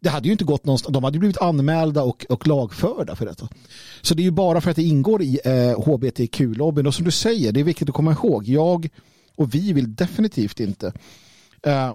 [0.00, 3.48] Det hade ju inte gått någonstans, de hade blivit anmälda och, och lagförda för detta.
[4.00, 7.10] Så det är ju bara för att det ingår i eh, hbtq-lobbyn och som du
[7.10, 8.88] säger, det är viktigt att komma ihåg, jag
[9.36, 10.92] och vi vill definitivt inte
[11.66, 11.92] eh,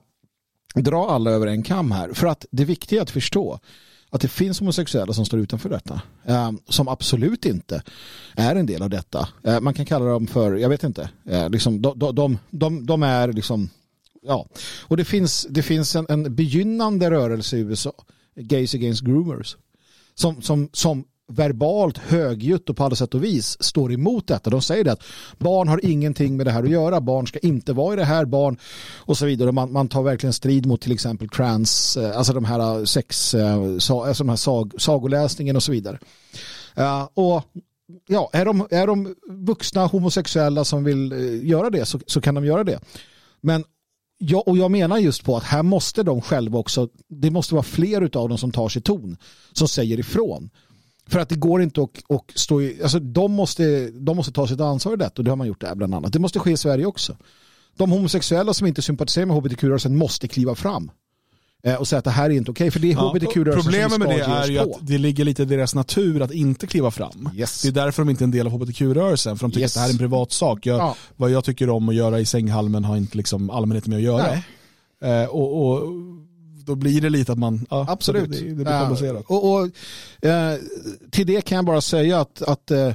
[0.75, 2.13] dra alla över en kam här.
[2.13, 3.59] För att det viktiga är att förstå
[4.09, 6.01] att det finns homosexuella som står utanför detta.
[6.25, 7.83] Ehm, som absolut inte
[8.35, 9.29] är en del av detta.
[9.43, 12.85] Ehm, man kan kalla dem för, jag vet inte, eh, liksom, de, de, de, de,
[12.85, 13.69] de är liksom,
[14.21, 14.47] ja.
[14.81, 17.93] Och det finns, det finns en, en begynnande rörelse i USA,
[18.35, 19.57] Gays Against Groomers,
[20.15, 24.49] som, som, som verbalt högljutt och på alla sätt och vis står emot detta.
[24.49, 25.03] De säger det att
[25.37, 28.25] barn har ingenting med det här att göra, barn ska inte vara i det här,
[28.25, 28.57] barn
[28.95, 29.51] och så vidare.
[29.51, 33.33] Man, man tar verkligen strid mot till exempel trans, eh, alltså de här eh, sex,
[33.33, 35.99] eh, alltså de här sag, sagoläsningen och så vidare.
[37.13, 37.43] Och
[38.07, 41.11] ja, är de, är de vuxna homosexuella som vill
[41.43, 42.79] göra det så, så kan de göra det.
[43.41, 43.63] Men
[44.19, 47.63] Ja, och jag menar just på att här måste de själva också, det måste vara
[47.63, 49.17] fler av dem som tar sig ton,
[49.53, 50.49] som säger ifrån.
[51.07, 54.47] För att det går inte att och stå i, alltså de måste, de måste ta
[54.47, 56.13] sitt ansvar i detta och det har man gjort där bland annat.
[56.13, 57.17] Det måste ske i Sverige också.
[57.77, 60.91] De homosexuella som inte sympatiserar med hbtq-rörelsen måste kliva fram
[61.63, 63.99] eh, och säga att det här är inte okej, för det är Ja, hbtq-rörelsen Problemet
[63.99, 67.29] med det är ju att det ligger lite i deras natur att inte kliva fram.
[67.35, 67.61] Yes.
[67.61, 69.71] Det är därför de inte är en del av hbtq-rörelsen, för de tycker Yes.
[69.71, 70.65] att det här är en privat sak.
[70.65, 70.95] Jag, Ja.
[71.15, 74.33] Vad jag tycker om att göra i sänghalmen har inte liksom allmänheten med att göra.
[75.01, 75.83] Eh, och, och
[76.67, 78.31] då blir det lite att man, ja, Absolut.
[78.31, 79.25] Det, det, blir Ja, komplicerat.
[79.27, 79.69] och, och,
[80.27, 80.57] eh,
[81.11, 82.93] till det kan jag bara säga att, att eh,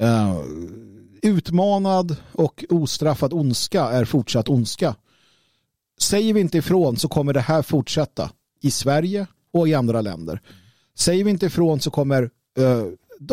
[0.00, 0.36] eh,
[1.22, 4.94] utmanad och ostraffad ondska är fortsatt ondska.
[6.00, 8.30] Säger vi inte ifrån så kommer det här fortsätta
[8.62, 10.40] i Sverige och i andra länder.
[10.98, 12.22] Säger vi inte ifrån så kommer
[12.58, 12.84] eh,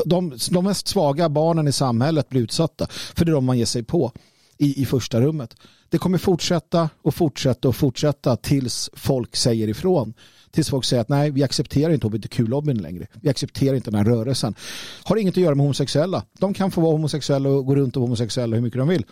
[0.06, 2.88] de, de mest svaga barnen i samhället bli utsatta.
[2.90, 4.12] För det är de man ger sig på
[4.58, 5.56] i, i första rummet.
[5.90, 10.14] Det kommer fortsätta och fortsätta och fortsätta tills folk säger ifrån.
[10.52, 13.08] Tills folk säger att nej, vi accepterar inte hbtq-lobbyn längre.
[13.22, 14.56] Vi accepterar inte den här rörelsen.
[15.04, 16.24] Har inget att göra med homosexuella.
[16.40, 19.06] De kan få vara homosexuella och gå runt och vara homosexuella hur mycket de vill.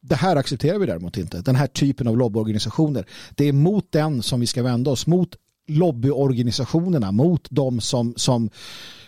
[0.00, 1.40] Det här accepterar vi däremot inte.
[1.40, 3.06] Den här typen av lobbyorganisationer.
[3.34, 5.06] Det är mot den som vi ska vända oss.
[5.06, 5.36] Mot
[5.68, 7.12] lobbyorganisationerna.
[7.12, 8.50] Mot de som, som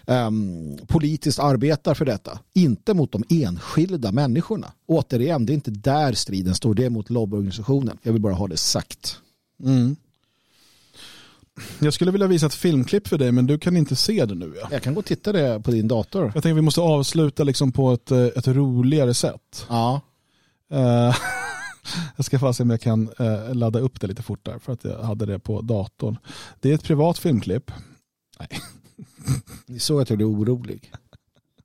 [0.09, 2.39] ehm, politiskt arbetar för detta.
[2.55, 4.73] Inte mot de enskilda människorna.
[4.87, 6.75] Återigen, det är inte där striden står.
[6.75, 7.99] Det är mot lobbyorganisationen.
[8.03, 9.19] Jag vill bara ha det sagt.
[9.65, 9.97] Mm.
[11.79, 14.55] Jag skulle vilja visa ett filmklipp för dig men du kan inte se det nu.
[14.61, 14.69] Ja.
[14.71, 16.25] Jag kan gå och titta det på din dator.
[16.25, 19.67] Jag tänker att vi måste avsluta liksom på ett, eh, ett roligare sätt.
[19.69, 20.01] Ja.
[20.71, 21.17] Eh,
[22.17, 24.85] jag ska bara se om jag kan eh, ladda upp det lite fortare för att
[24.85, 26.19] jag hade det på datorn.
[26.61, 27.71] Det är ett privat filmklipp.
[28.39, 28.49] Nej.
[29.67, 30.93] Ni såg att jag blev orolig.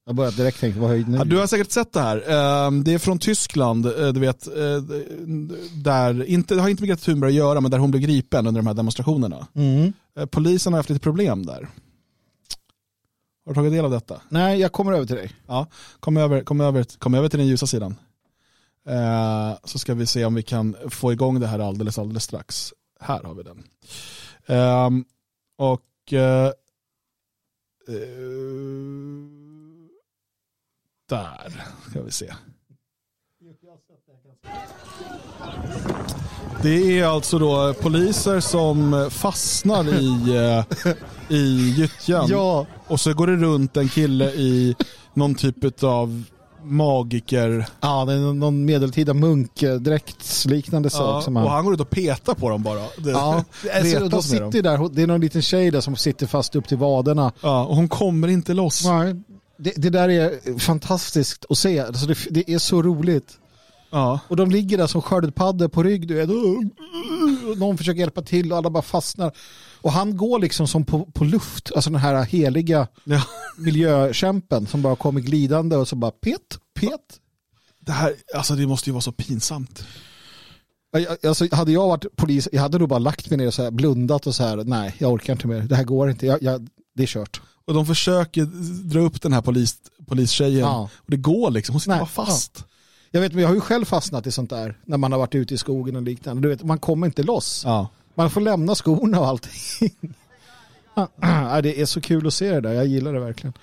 [0.05, 1.17] Jag började direkt tänka, vad höjd nu?
[1.17, 2.17] Ja, du har säkert sett det här.
[2.17, 4.77] Eh, Det är från Tyskland, eh, du vet, eh,
[5.83, 8.47] där, inte, det har inte med Greta Thunberg att göra, men där hon blev gripen
[8.47, 9.47] under de här demonstrationerna.
[9.53, 9.93] Mm.
[10.17, 11.69] Eh, Polisen har haft lite problem där.
[13.45, 14.21] Har du tagit del av detta?
[14.29, 15.31] Nej, jag kommer över till dig.
[15.47, 15.67] Ja,
[15.99, 17.95] kom över, kom över, kom över till den ljusa sidan.
[18.89, 22.73] Eh, så ska vi se om vi kan få igång det här alldeles, alldeles strax.
[22.99, 23.63] Här har vi den.
[24.47, 25.05] Ehm,
[25.57, 26.51] och eh,
[27.87, 27.95] Eh,
[31.09, 32.33] där ska vi se.
[36.61, 40.93] Det är alltså då poliser som fastnar i, eh,
[41.37, 42.27] i gyttjan.
[42.29, 42.65] Ja.
[42.87, 44.75] Och så går det runt en kille i
[45.13, 46.23] någon typ av
[46.63, 47.65] magiker.
[47.81, 51.01] Ja, det är någon medeltida munkdräktsliknande sak.
[51.01, 52.79] Ja, som och han går ut och petar på dem bara.
[52.97, 56.55] Det, Ja, alltså, de sitter där, det är någon liten tjej där som sitter fast
[56.55, 57.31] upp till vaderna.
[57.41, 58.85] Ja, och hon kommer inte loss.
[58.85, 59.15] Nej,
[59.57, 61.79] det, det där är fantastiskt att se.
[61.79, 63.37] Alltså det, det är så roligt.
[63.91, 64.19] Ja.
[64.27, 66.07] Och de ligger där som skördpaddor på rygg.
[66.07, 66.29] Du vet.
[67.57, 69.31] Någon försöker hjälpa till och alla bara fastnar.
[69.83, 71.71] Och han går liksom som på, på luft.
[71.75, 73.21] Alltså den här heliga Ja.
[73.57, 77.19] miljökämpen som bara kommer glidande och så bara pet, pet.
[77.79, 79.85] Det, här, alltså det måste ju vara så pinsamt.
[81.23, 83.71] Alltså, hade jag varit polis, jag hade nog bara lagt mig ner och så här,
[83.71, 86.67] blundat och så här, nej jag orkar inte mer, det här går inte, jag, jag,
[86.95, 87.41] det är kört.
[87.65, 88.45] Och de försöker
[88.89, 89.75] dra upp den här polis,
[90.07, 90.59] polistjejen.
[90.59, 90.89] Ja.
[90.95, 92.65] Och det går liksom, hon sitter Nej, bara fast.
[93.11, 95.35] Jag vet, men jag har ju själv fastnat i sånt där när man har varit
[95.35, 96.41] ute i skogen och liknande.
[96.41, 97.61] Du vet, man kommer inte loss.
[97.65, 97.89] Ja.
[98.15, 99.91] Man får lämna skorna och allting.
[101.63, 103.53] Det är så kul att se det där, jag gillar det verkligen.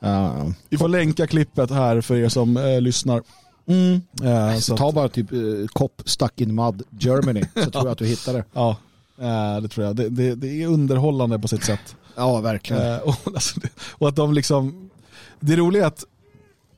[0.00, 0.52] Ja.
[0.68, 3.22] Vi får länka klippet här för er som eh, lyssnar.
[3.66, 4.00] Mm.
[4.22, 7.92] Eh, så att, ta bara typ uh, Cop Stuck in Mud Germany så tror jag
[7.92, 8.44] att du hittar det.
[8.52, 8.76] ja,
[9.62, 9.96] det tror jag.
[9.96, 11.96] Det, det, det är underhållande på sitt sätt.
[12.16, 13.00] Ja, verkligen.
[13.04, 14.90] Och, alltså, det, och att de liksom...
[15.40, 16.04] Det roliga är att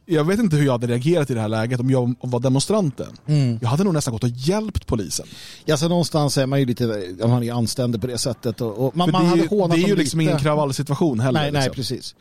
[0.06, 3.16] jag vet inte hur jag hade reagerat i det här läget om jag var demonstranten.
[3.26, 3.58] Mm.
[3.62, 5.26] Jag hade nog nästan gått och hjälpt polisen.
[5.64, 8.60] Ja, så någonstans är man ju lite, man är anständig på det sättet.
[8.60, 10.30] Och, och man, man det hade ju, hånat det är ju liksom lite.
[10.30, 11.40] ingen kravallsituation heller.
[11.40, 11.74] Nej, nej, liksom.
[11.74, 12.14] precis.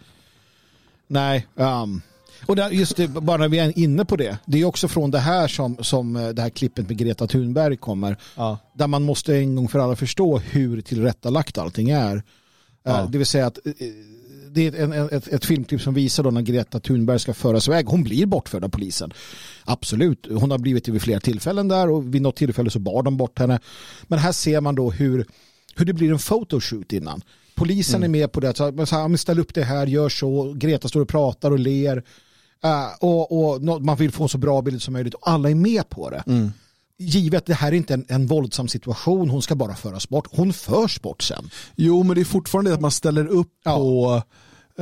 [1.07, 2.01] Nej, um,
[2.45, 4.37] och där, just det, bara när vi är inne på det.
[4.45, 7.77] Det är också från det här som, som eh, det här klippet med Greta Thunberg
[7.77, 8.17] kommer.
[8.35, 8.57] Ja.
[8.73, 12.15] Där man måste en gång för alla förstå hur tillrättalagt allting är.
[12.15, 12.21] Eh,
[12.83, 13.07] Ja.
[13.09, 13.71] Det vill säga att eh,
[14.53, 17.67] det är en, en, ett, ett filmklipp som visar då när Greta Thunberg ska föras
[17.67, 17.85] iväg.
[17.85, 19.13] Hon blir bortförd av polisen.
[19.65, 23.03] Absolut, hon har blivit det vid flera tillfällen där och vid något tillfälle så bar
[23.03, 23.59] de bort henne.
[24.03, 25.25] Men här ser man då hur,
[25.75, 27.21] hur det blir en photoshoot innan.
[27.55, 30.09] Polisen är med på det, så, så här, "Ja, men ställ upp det här, gör
[30.09, 30.53] så.
[30.53, 32.03] Greta står och pratar och ler.
[32.63, 35.89] Eh, och, och man vill få så bra bild som möjligt och alla är med
[35.89, 36.23] på det.
[37.01, 40.27] Givet det här är inte en, en våldsam situation, hon ska bara föras bort.
[40.31, 41.49] Hon förs bort sen.
[41.75, 43.75] Jo, men det är fortfarande att man ställer upp Ja.
[43.77, 44.21] på...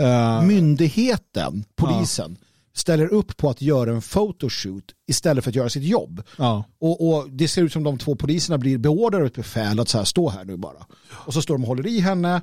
[0.01, 2.37] eh, Myndigheten, polisen,
[2.73, 6.23] ställer upp på att göra en photoshoot istället för att göra sitt jobb.
[6.37, 6.63] ja.
[6.79, 9.97] Och, och det ser ut som de två poliserna blir beordrade ett befäl att så
[9.97, 10.85] här, stå här nu bara.
[11.11, 12.41] Och så står de och håller i henne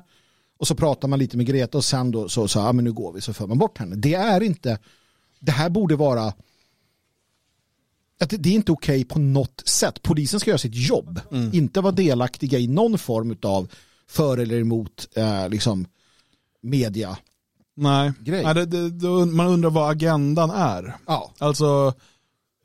[0.59, 2.91] och så pratar man lite med Greta och sen då så, så ja men nu
[2.93, 3.95] går vi så för man bort henne.
[3.95, 4.79] Det är inte,
[5.39, 6.33] det här borde vara
[8.19, 10.01] att det, är inte okej på något sätt.
[10.03, 11.19] Polisen ska göra sitt jobb,
[11.53, 13.71] inte vara delaktiga i någon form av
[14.07, 15.87] för eller emot eh, liksom
[16.61, 17.17] media.
[17.75, 18.43] Nej, Grej.
[18.43, 20.97] Nej det, det, man undrar vad agendan är.
[21.05, 21.33] Ja.
[21.37, 21.93] Alltså,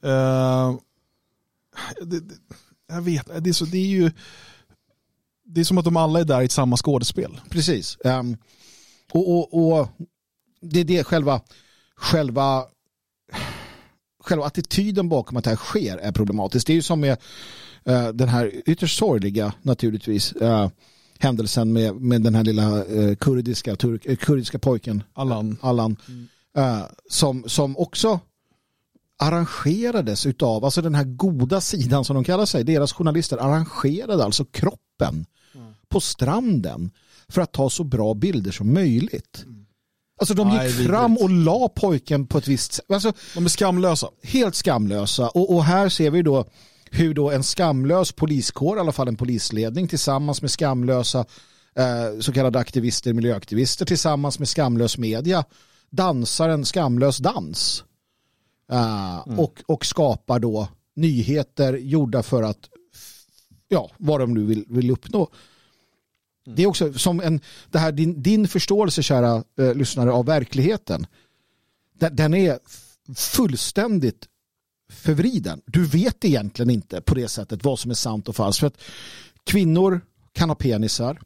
[0.02, 0.74] eh,
[2.02, 2.22] det,
[2.88, 4.10] jag vet, det är, så, det är ju
[5.44, 7.40] det är som att de alla är där i samma skådespel.
[7.50, 7.98] Precis.
[8.04, 8.36] Ehm,
[9.12, 9.88] och, och, och
[10.60, 11.40] det är det själva,
[11.96, 12.64] själva,
[14.22, 16.66] själva attityden bakom att det här sker är problematiskt.
[16.66, 17.16] Det är ju som med
[17.84, 20.68] eh, den här ytterst sorgliga naturligtvis eh,
[21.18, 25.56] händelsen med, med den här lilla eh, kurdiska, turk, kurdiska pojken Allan.
[25.60, 25.96] Allan
[26.56, 28.20] eh, som, som också
[29.18, 34.44] arrangerades utav, alltså den här goda sidan som de kallar sig, deras journalister arrangerade alltså
[34.44, 35.26] kroppen
[35.88, 36.90] på stranden
[37.28, 39.44] för att ta så bra bilder som möjligt.
[40.22, 40.90] Alltså de Nej, gick vidrigt.
[40.90, 42.84] fram och la pojken på ett visst sätt.
[42.92, 44.08] Alltså, De är skamlösa.
[44.22, 45.28] helt skamlösa.
[45.28, 46.44] Och, och här ser vi då
[46.90, 51.24] hur då en skamlös poliskår, i alla fall en polisledning tillsammans med skamlösa
[51.76, 55.44] eh, så kallade aktivister, miljöaktivister tillsammans med skamlös media
[55.90, 57.84] dansar en skamlös dans.
[58.72, 62.58] Eh, och, och skapar då nyheter gjorda för att
[63.68, 65.28] ja, vad de nu vill, vill uppnå.
[66.46, 66.56] Mm.
[66.56, 67.40] Det är också som en,
[67.70, 71.06] det här, din, din förståelse kära eh, lyssnare av verkligheten.
[71.98, 72.58] Den, den är
[73.16, 74.28] fullständigt
[74.92, 75.60] förvriden.
[75.66, 78.60] Du vet egentligen inte på det sättet vad som är sant och falskt.
[78.60, 78.80] För att
[79.44, 80.00] kvinnor
[80.32, 81.20] kan ha penisar.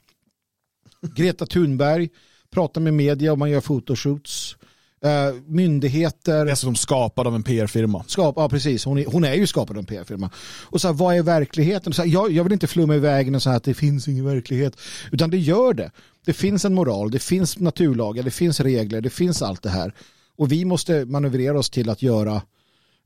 [1.16, 2.08] Greta Thunberg
[2.50, 4.55] pratar med media och man gör fotoshoots.
[5.04, 8.04] Eh, myndigheter Dessutom skapad av en PR-firma.
[8.06, 10.30] skap, ja precis, hon är, hon är ju skapad av en PR-firma.
[10.64, 11.92] Och så här, vad är verkligheten?
[11.92, 14.24] Så här, jag, jag vill inte flumma i vägen och säga att det finns ingen
[14.24, 14.76] verklighet.
[15.12, 15.90] Utan det gör det.
[16.24, 19.94] Det finns en moral, det finns naturlagar, det finns regler, det finns allt det här.
[20.36, 22.42] Och vi måste manövrera oss till att göra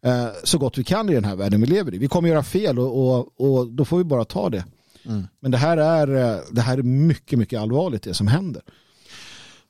[0.05, 1.99] eh, så gott vi kan i den här världen vi lever i.
[1.99, 4.65] Vi kommer göra fel och, och, och då får vi bara ta det.
[5.41, 8.63] Men det här, är, eh, det här är mycket, mycket allvarligt det som händer.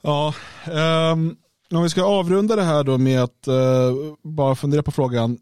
[0.03, 0.35] Ja,
[0.65, 1.37] ehm,
[1.75, 3.93] om vi ska avrunda det här då med att eh,
[4.23, 5.39] bara fundera på frågan,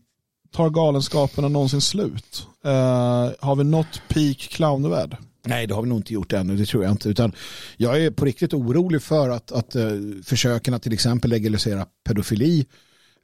[0.53, 2.47] tar galenskaperna någonsin slut?
[2.65, 5.17] Eh, har vi nått peak clownvärld?
[5.47, 7.09] Nej, det har vi nog inte gjort ännu, det tror jag inte.
[7.09, 7.33] Utan
[7.77, 12.67] jag är på riktigt orolig för att, att uh, försöken att till exempel legalisera pedofili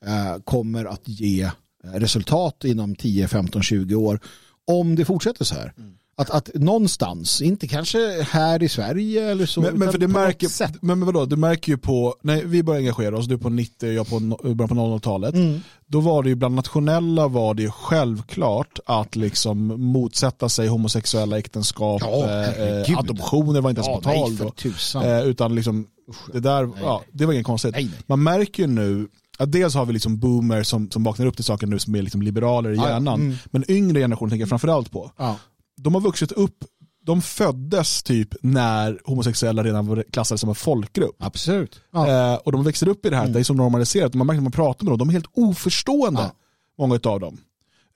[0.07, 1.51] uh, kommer att ge
[1.83, 4.21] resultat inom 10, 15, 20 år
[4.67, 5.73] om det fortsätter så här.
[5.79, 5.94] Mm.
[6.17, 9.61] Att, att någonstans, inte kanske här i Sverige eller så.
[9.61, 10.49] Men, men för det märker,
[10.81, 13.89] men, men vadå, du märker ju på, när vi började engagera oss, du på 90
[13.89, 15.61] och jag på början på 00-talet, mm.
[15.87, 22.03] då var det ju bland nationella var det självklart att liksom motsätta sig homosexuella äktenskap,
[22.05, 25.01] ja, eh, adoptioner var inte ens ja, på tal då.
[25.01, 25.87] Eh, utan liksom,
[26.33, 27.73] det där, nej, ja, det var inget konstigt.
[27.73, 28.01] Nej, nej.
[28.07, 29.09] Man märker ju nu
[29.39, 32.03] att dels har vi liksom boomer som, som vaknar upp till saker nu som är
[32.03, 33.21] liksom liberaler i hjärnan.
[33.21, 33.37] Ja, mm.
[33.47, 35.11] Men yngre generationer tänker jag framförallt på.
[35.17, 35.37] Ja
[35.77, 36.65] de har vuxit upp
[37.07, 41.17] de föddes typ när homosexuella redan var klassade som en folkgrupp.
[41.19, 41.81] Absolut.
[41.93, 42.33] Ja.
[42.33, 43.33] Eh, och de växer upp i det här, mm.
[43.33, 44.15] det är så normaliserat.
[44.15, 46.33] Man märker när man pratar med dem, de är helt oförstående, ja.
[46.79, 47.39] många av dem.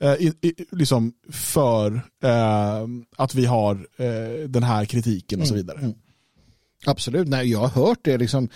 [0.00, 2.86] Eh, i, i, liksom för eh,
[3.16, 5.66] att vi har eh, den här kritiken och så mm.
[5.66, 5.78] vidare.
[5.78, 5.94] Mm.
[6.86, 8.48] Absolut, nej, jag har hört det liksom,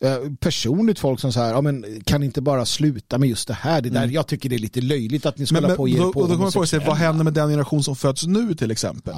[0.00, 3.80] eh, personligt folk som säger, ja, men kan inte bara sluta med just det här,
[3.80, 4.14] det där, mm.
[4.14, 6.20] jag tycker det är lite löjligt att ni ska hålla på och ge då, på.
[6.20, 9.14] Och då kommer sig, vad händer med den generation som föds nu till exempel?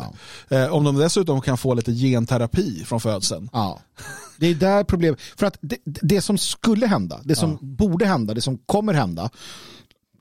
[0.48, 0.56] Ja.
[0.56, 3.48] Eh, om de dessutom kan få lite genterapi från födseln.
[3.52, 3.80] Ja.
[4.36, 7.58] Det är där problemet, för att det, det som skulle hända, det som ja.
[7.60, 9.30] borde hända, det som kommer hända,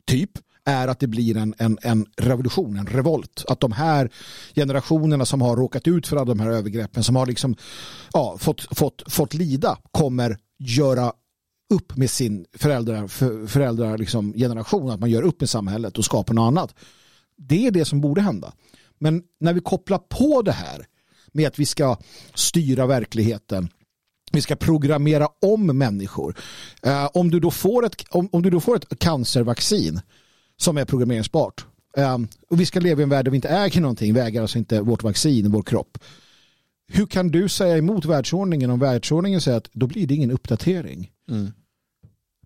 [0.07, 0.31] typ,
[0.69, 3.45] är att det blir en, en, en revolution, en revolt.
[3.47, 4.09] Att de här
[4.55, 7.55] generationerna som har råkat ut för alla de här övergreppen, som har liksom,
[8.13, 11.13] ja, fått, fått, fått lida, kommer göra
[11.73, 16.05] upp med sin föräldrar, för, föräldrar liksom generation, att man gör upp med samhället och
[16.05, 16.75] skapar något annat.
[17.37, 18.53] Det är det som borde hända.
[18.99, 20.85] Men när vi kopplar på det här
[21.31, 21.97] med att vi ska
[22.33, 23.69] styra verkligheten
[24.31, 26.35] vi ska programmera om människor.
[26.83, 30.01] Eh, om, du då får ett, om, om du då får ett cancervaccin
[30.61, 31.65] som är programmeringsbart.
[31.97, 34.41] Um, och vi ska leva i en värld där vi inte äger någonting, vi äger
[34.41, 35.97] alltså inte vårt vaccin, vår kropp.
[36.87, 41.11] Hur kan du säga emot världsordningen om världsordningen säger att då blir det ingen uppdatering
[41.29, 41.51] mm.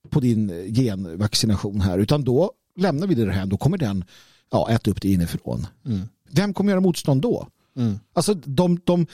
[0.09, 4.05] på din genvaccination här, utan då lämnar vi det här, då kommer den
[4.51, 5.67] ja, äta upp det inifrån.
[5.85, 6.01] Mm.
[6.29, 7.47] Vem kommer göra motstånd då?
[7.75, 7.99] Mm.
[8.13, 9.07] Alltså de, de,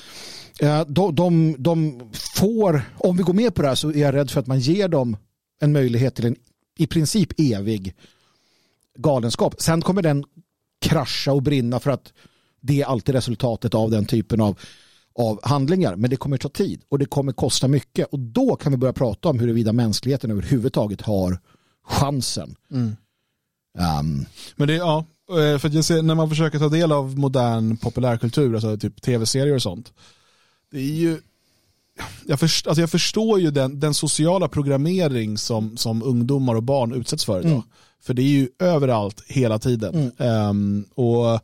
[0.87, 2.01] de, de, de
[2.35, 4.59] får, om vi går med på det här så är jag rädd för att man
[4.59, 5.17] ger dem
[5.61, 6.35] en möjlighet till en
[6.77, 7.95] i princip evig
[9.01, 9.55] galenskap.
[9.57, 10.23] Sen kommer den
[10.81, 12.13] krascha och brinna för att
[12.61, 14.59] det är alltid resultatet av den typen av,
[15.15, 15.95] av handlingar.
[15.95, 18.07] Men det kommer ta tid och det kommer kosta mycket.
[18.11, 21.39] Och då kan vi börja prata om huruvida mänskligheten överhuvudtaget har
[21.83, 22.55] chansen.
[22.71, 22.95] Mm.
[23.99, 27.77] Um, Men det, ja, eh, för jag ser, när man försöker ta del av modern
[27.77, 29.93] populärkultur, alltså typ tv-serier och sånt.
[30.71, 31.17] Det är ju
[32.25, 36.93] jag, först, alltså jag förstår ju den, den sociala programmering som, som ungdomar och barn
[36.93, 37.51] utsätts för idag.
[37.51, 37.63] Mm.
[38.01, 40.11] För det är ju överallt hela tiden.
[40.17, 40.49] Mm.
[40.49, 41.39] Um, och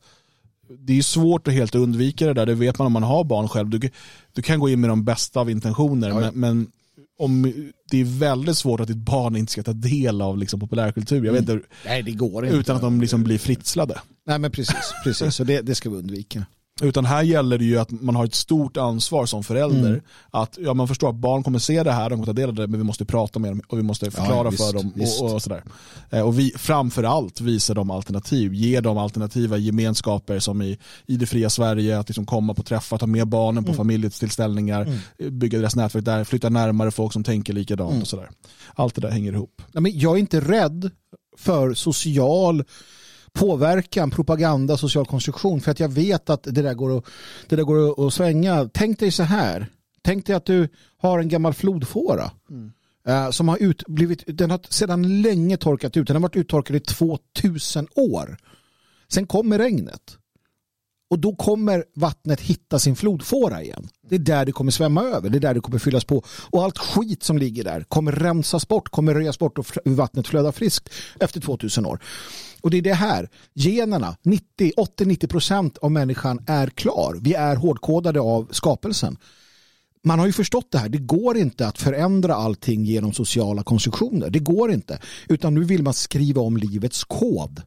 [0.80, 3.50] det är svårt att helt undvika det där, det vet man om man har barn
[3.50, 3.70] själv.
[3.70, 3.90] Du,
[4.34, 6.20] du kan gå in med de bästa av intentioner, ja.
[6.20, 6.68] men, men,
[7.18, 7.54] om,
[7.92, 11.26] det är väldigt svårt att ditt barn inte ska ta del av liksom, populärkultur.
[11.26, 11.56] Jag vet mm.
[11.56, 12.58] inte, Nej, det går inte.
[12.58, 14.00] Utan att de liksom blir fritslade.
[14.26, 15.36] Nej men precis, precis.
[15.36, 16.46] så det, det ska vi undvika.
[16.82, 19.90] Utan här gäller det ju att man har ett stort ansvar som förälder.
[19.90, 20.02] Mm.
[20.32, 22.56] Att ja, man förstår att barn kommer se det här, de kommer ta del av
[22.56, 24.94] det, men vi måste prata med dem och vi måste förklara ja, visst, för dem.
[25.22, 25.64] Och, och, sådär.
[26.10, 31.26] Eh, och vi framförallt visa dem alternativ, ge dem alternativa gemenskaper som i, i det
[31.26, 33.78] fria Sverige, att liksom komma på träffar, ta med barnen på mm.
[33.78, 35.00] familjetillställningar, mm.
[35.18, 38.02] Eh, bygga deras nätverk där, flytta närmare folk som tänker likadant mm.
[38.02, 38.30] och sådär.
[38.74, 39.62] Allt det där hänger ihop.
[39.72, 40.92] Ja, men jag är inte rädd
[41.38, 42.64] för social
[43.36, 47.06] påverkan, propaganda, social konstruktion för att jag vet att det där går att,
[47.48, 48.70] det där går att, svänga.
[48.74, 49.68] Tänk dig så här.
[50.02, 50.68] Tänk dig att du
[50.98, 52.72] har en gammal flodfåra mm.
[53.10, 56.08] uh, som har ut, blivit, den har sedan länge torkat ut.
[56.08, 58.38] Den har varit uttorkad i 2000 år.
[59.08, 60.18] Sen kommer regnet.
[61.10, 63.90] Och då kommer vattnet hitta sin flodfåra igen.
[64.10, 66.24] Det är där det kommer svämma över, det är där det kommer fyllas på.
[66.50, 70.52] Och allt skit som ligger där kommer rensas bort, kommer röjas bort och vattnet flödar
[70.52, 70.90] friskt
[71.20, 72.00] efter 2000 år.
[72.66, 77.20] Och det är det här, generna, 80-90% av människan är klar.
[77.22, 79.18] Vi är hårdkodade av skapelsen.
[80.04, 84.30] Man har ju förstått det här, det går inte att förändra allting genom sociala konstruktioner.
[84.30, 85.00] Det går inte.
[85.30, 87.62] Utan nu vill man skriva om livets kod.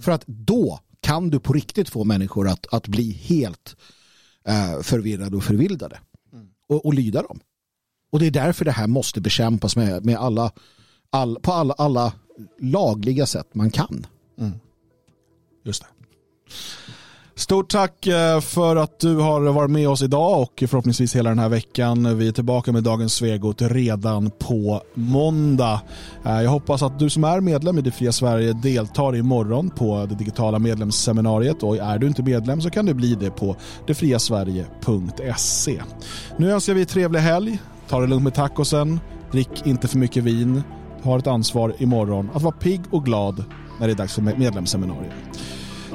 [0.00, 3.76] För att då kan du på riktigt få människor att, att bli helt
[4.44, 5.98] eh, förvirrade och förvildade.
[6.68, 7.40] Och, och lyda dem.
[8.12, 10.52] Och det är därför det här måste bekämpas med, med alla,
[11.10, 12.12] all, på alla, alla
[12.60, 14.06] lagliga sätt man kan.
[14.38, 14.52] Mm.
[15.64, 15.88] Just det.
[17.40, 21.38] Stort tack eh, för att du har varit med oss idag och förhoppningsvis hela den
[21.38, 22.18] här veckan.
[22.18, 25.80] Vi är tillbaka med dagens Svegot redan på måndag.
[26.24, 30.06] Eh, jag hoppas att du som är medlem i Det Fria Sverige deltar imorgon på
[30.06, 33.56] det digitala medlemsseminariet och är du inte medlem så kan du bli det på
[33.86, 35.82] detfriasverige.se.
[36.36, 37.58] Nu önskar vi trevlig helg.
[37.88, 39.00] Ta det lugnt med tacosen.
[39.32, 40.62] Drick inte för mycket vin.
[41.02, 43.44] Har ett ansvar imorgon att vara pigg och glad
[43.80, 45.12] när det är dags för medlemsseminariet.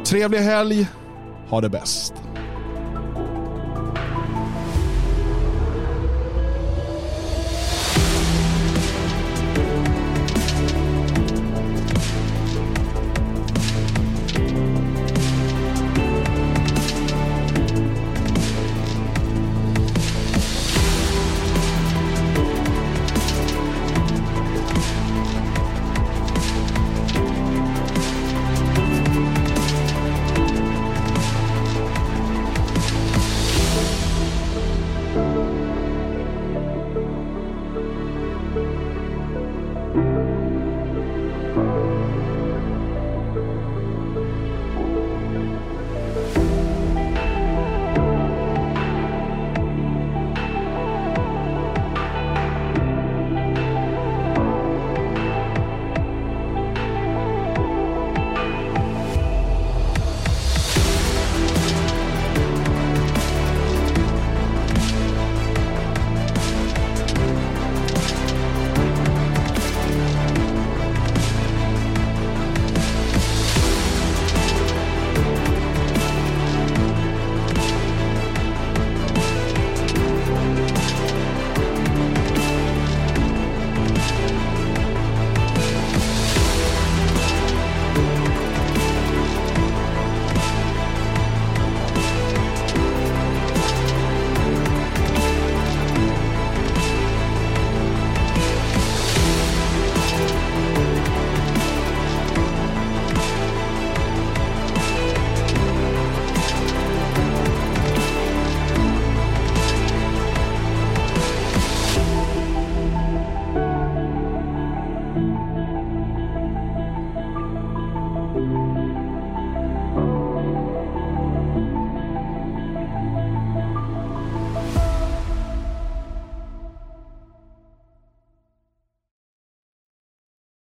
[0.06, 0.88] Trevlig helg.
[1.50, 2.14] Ha det bäst.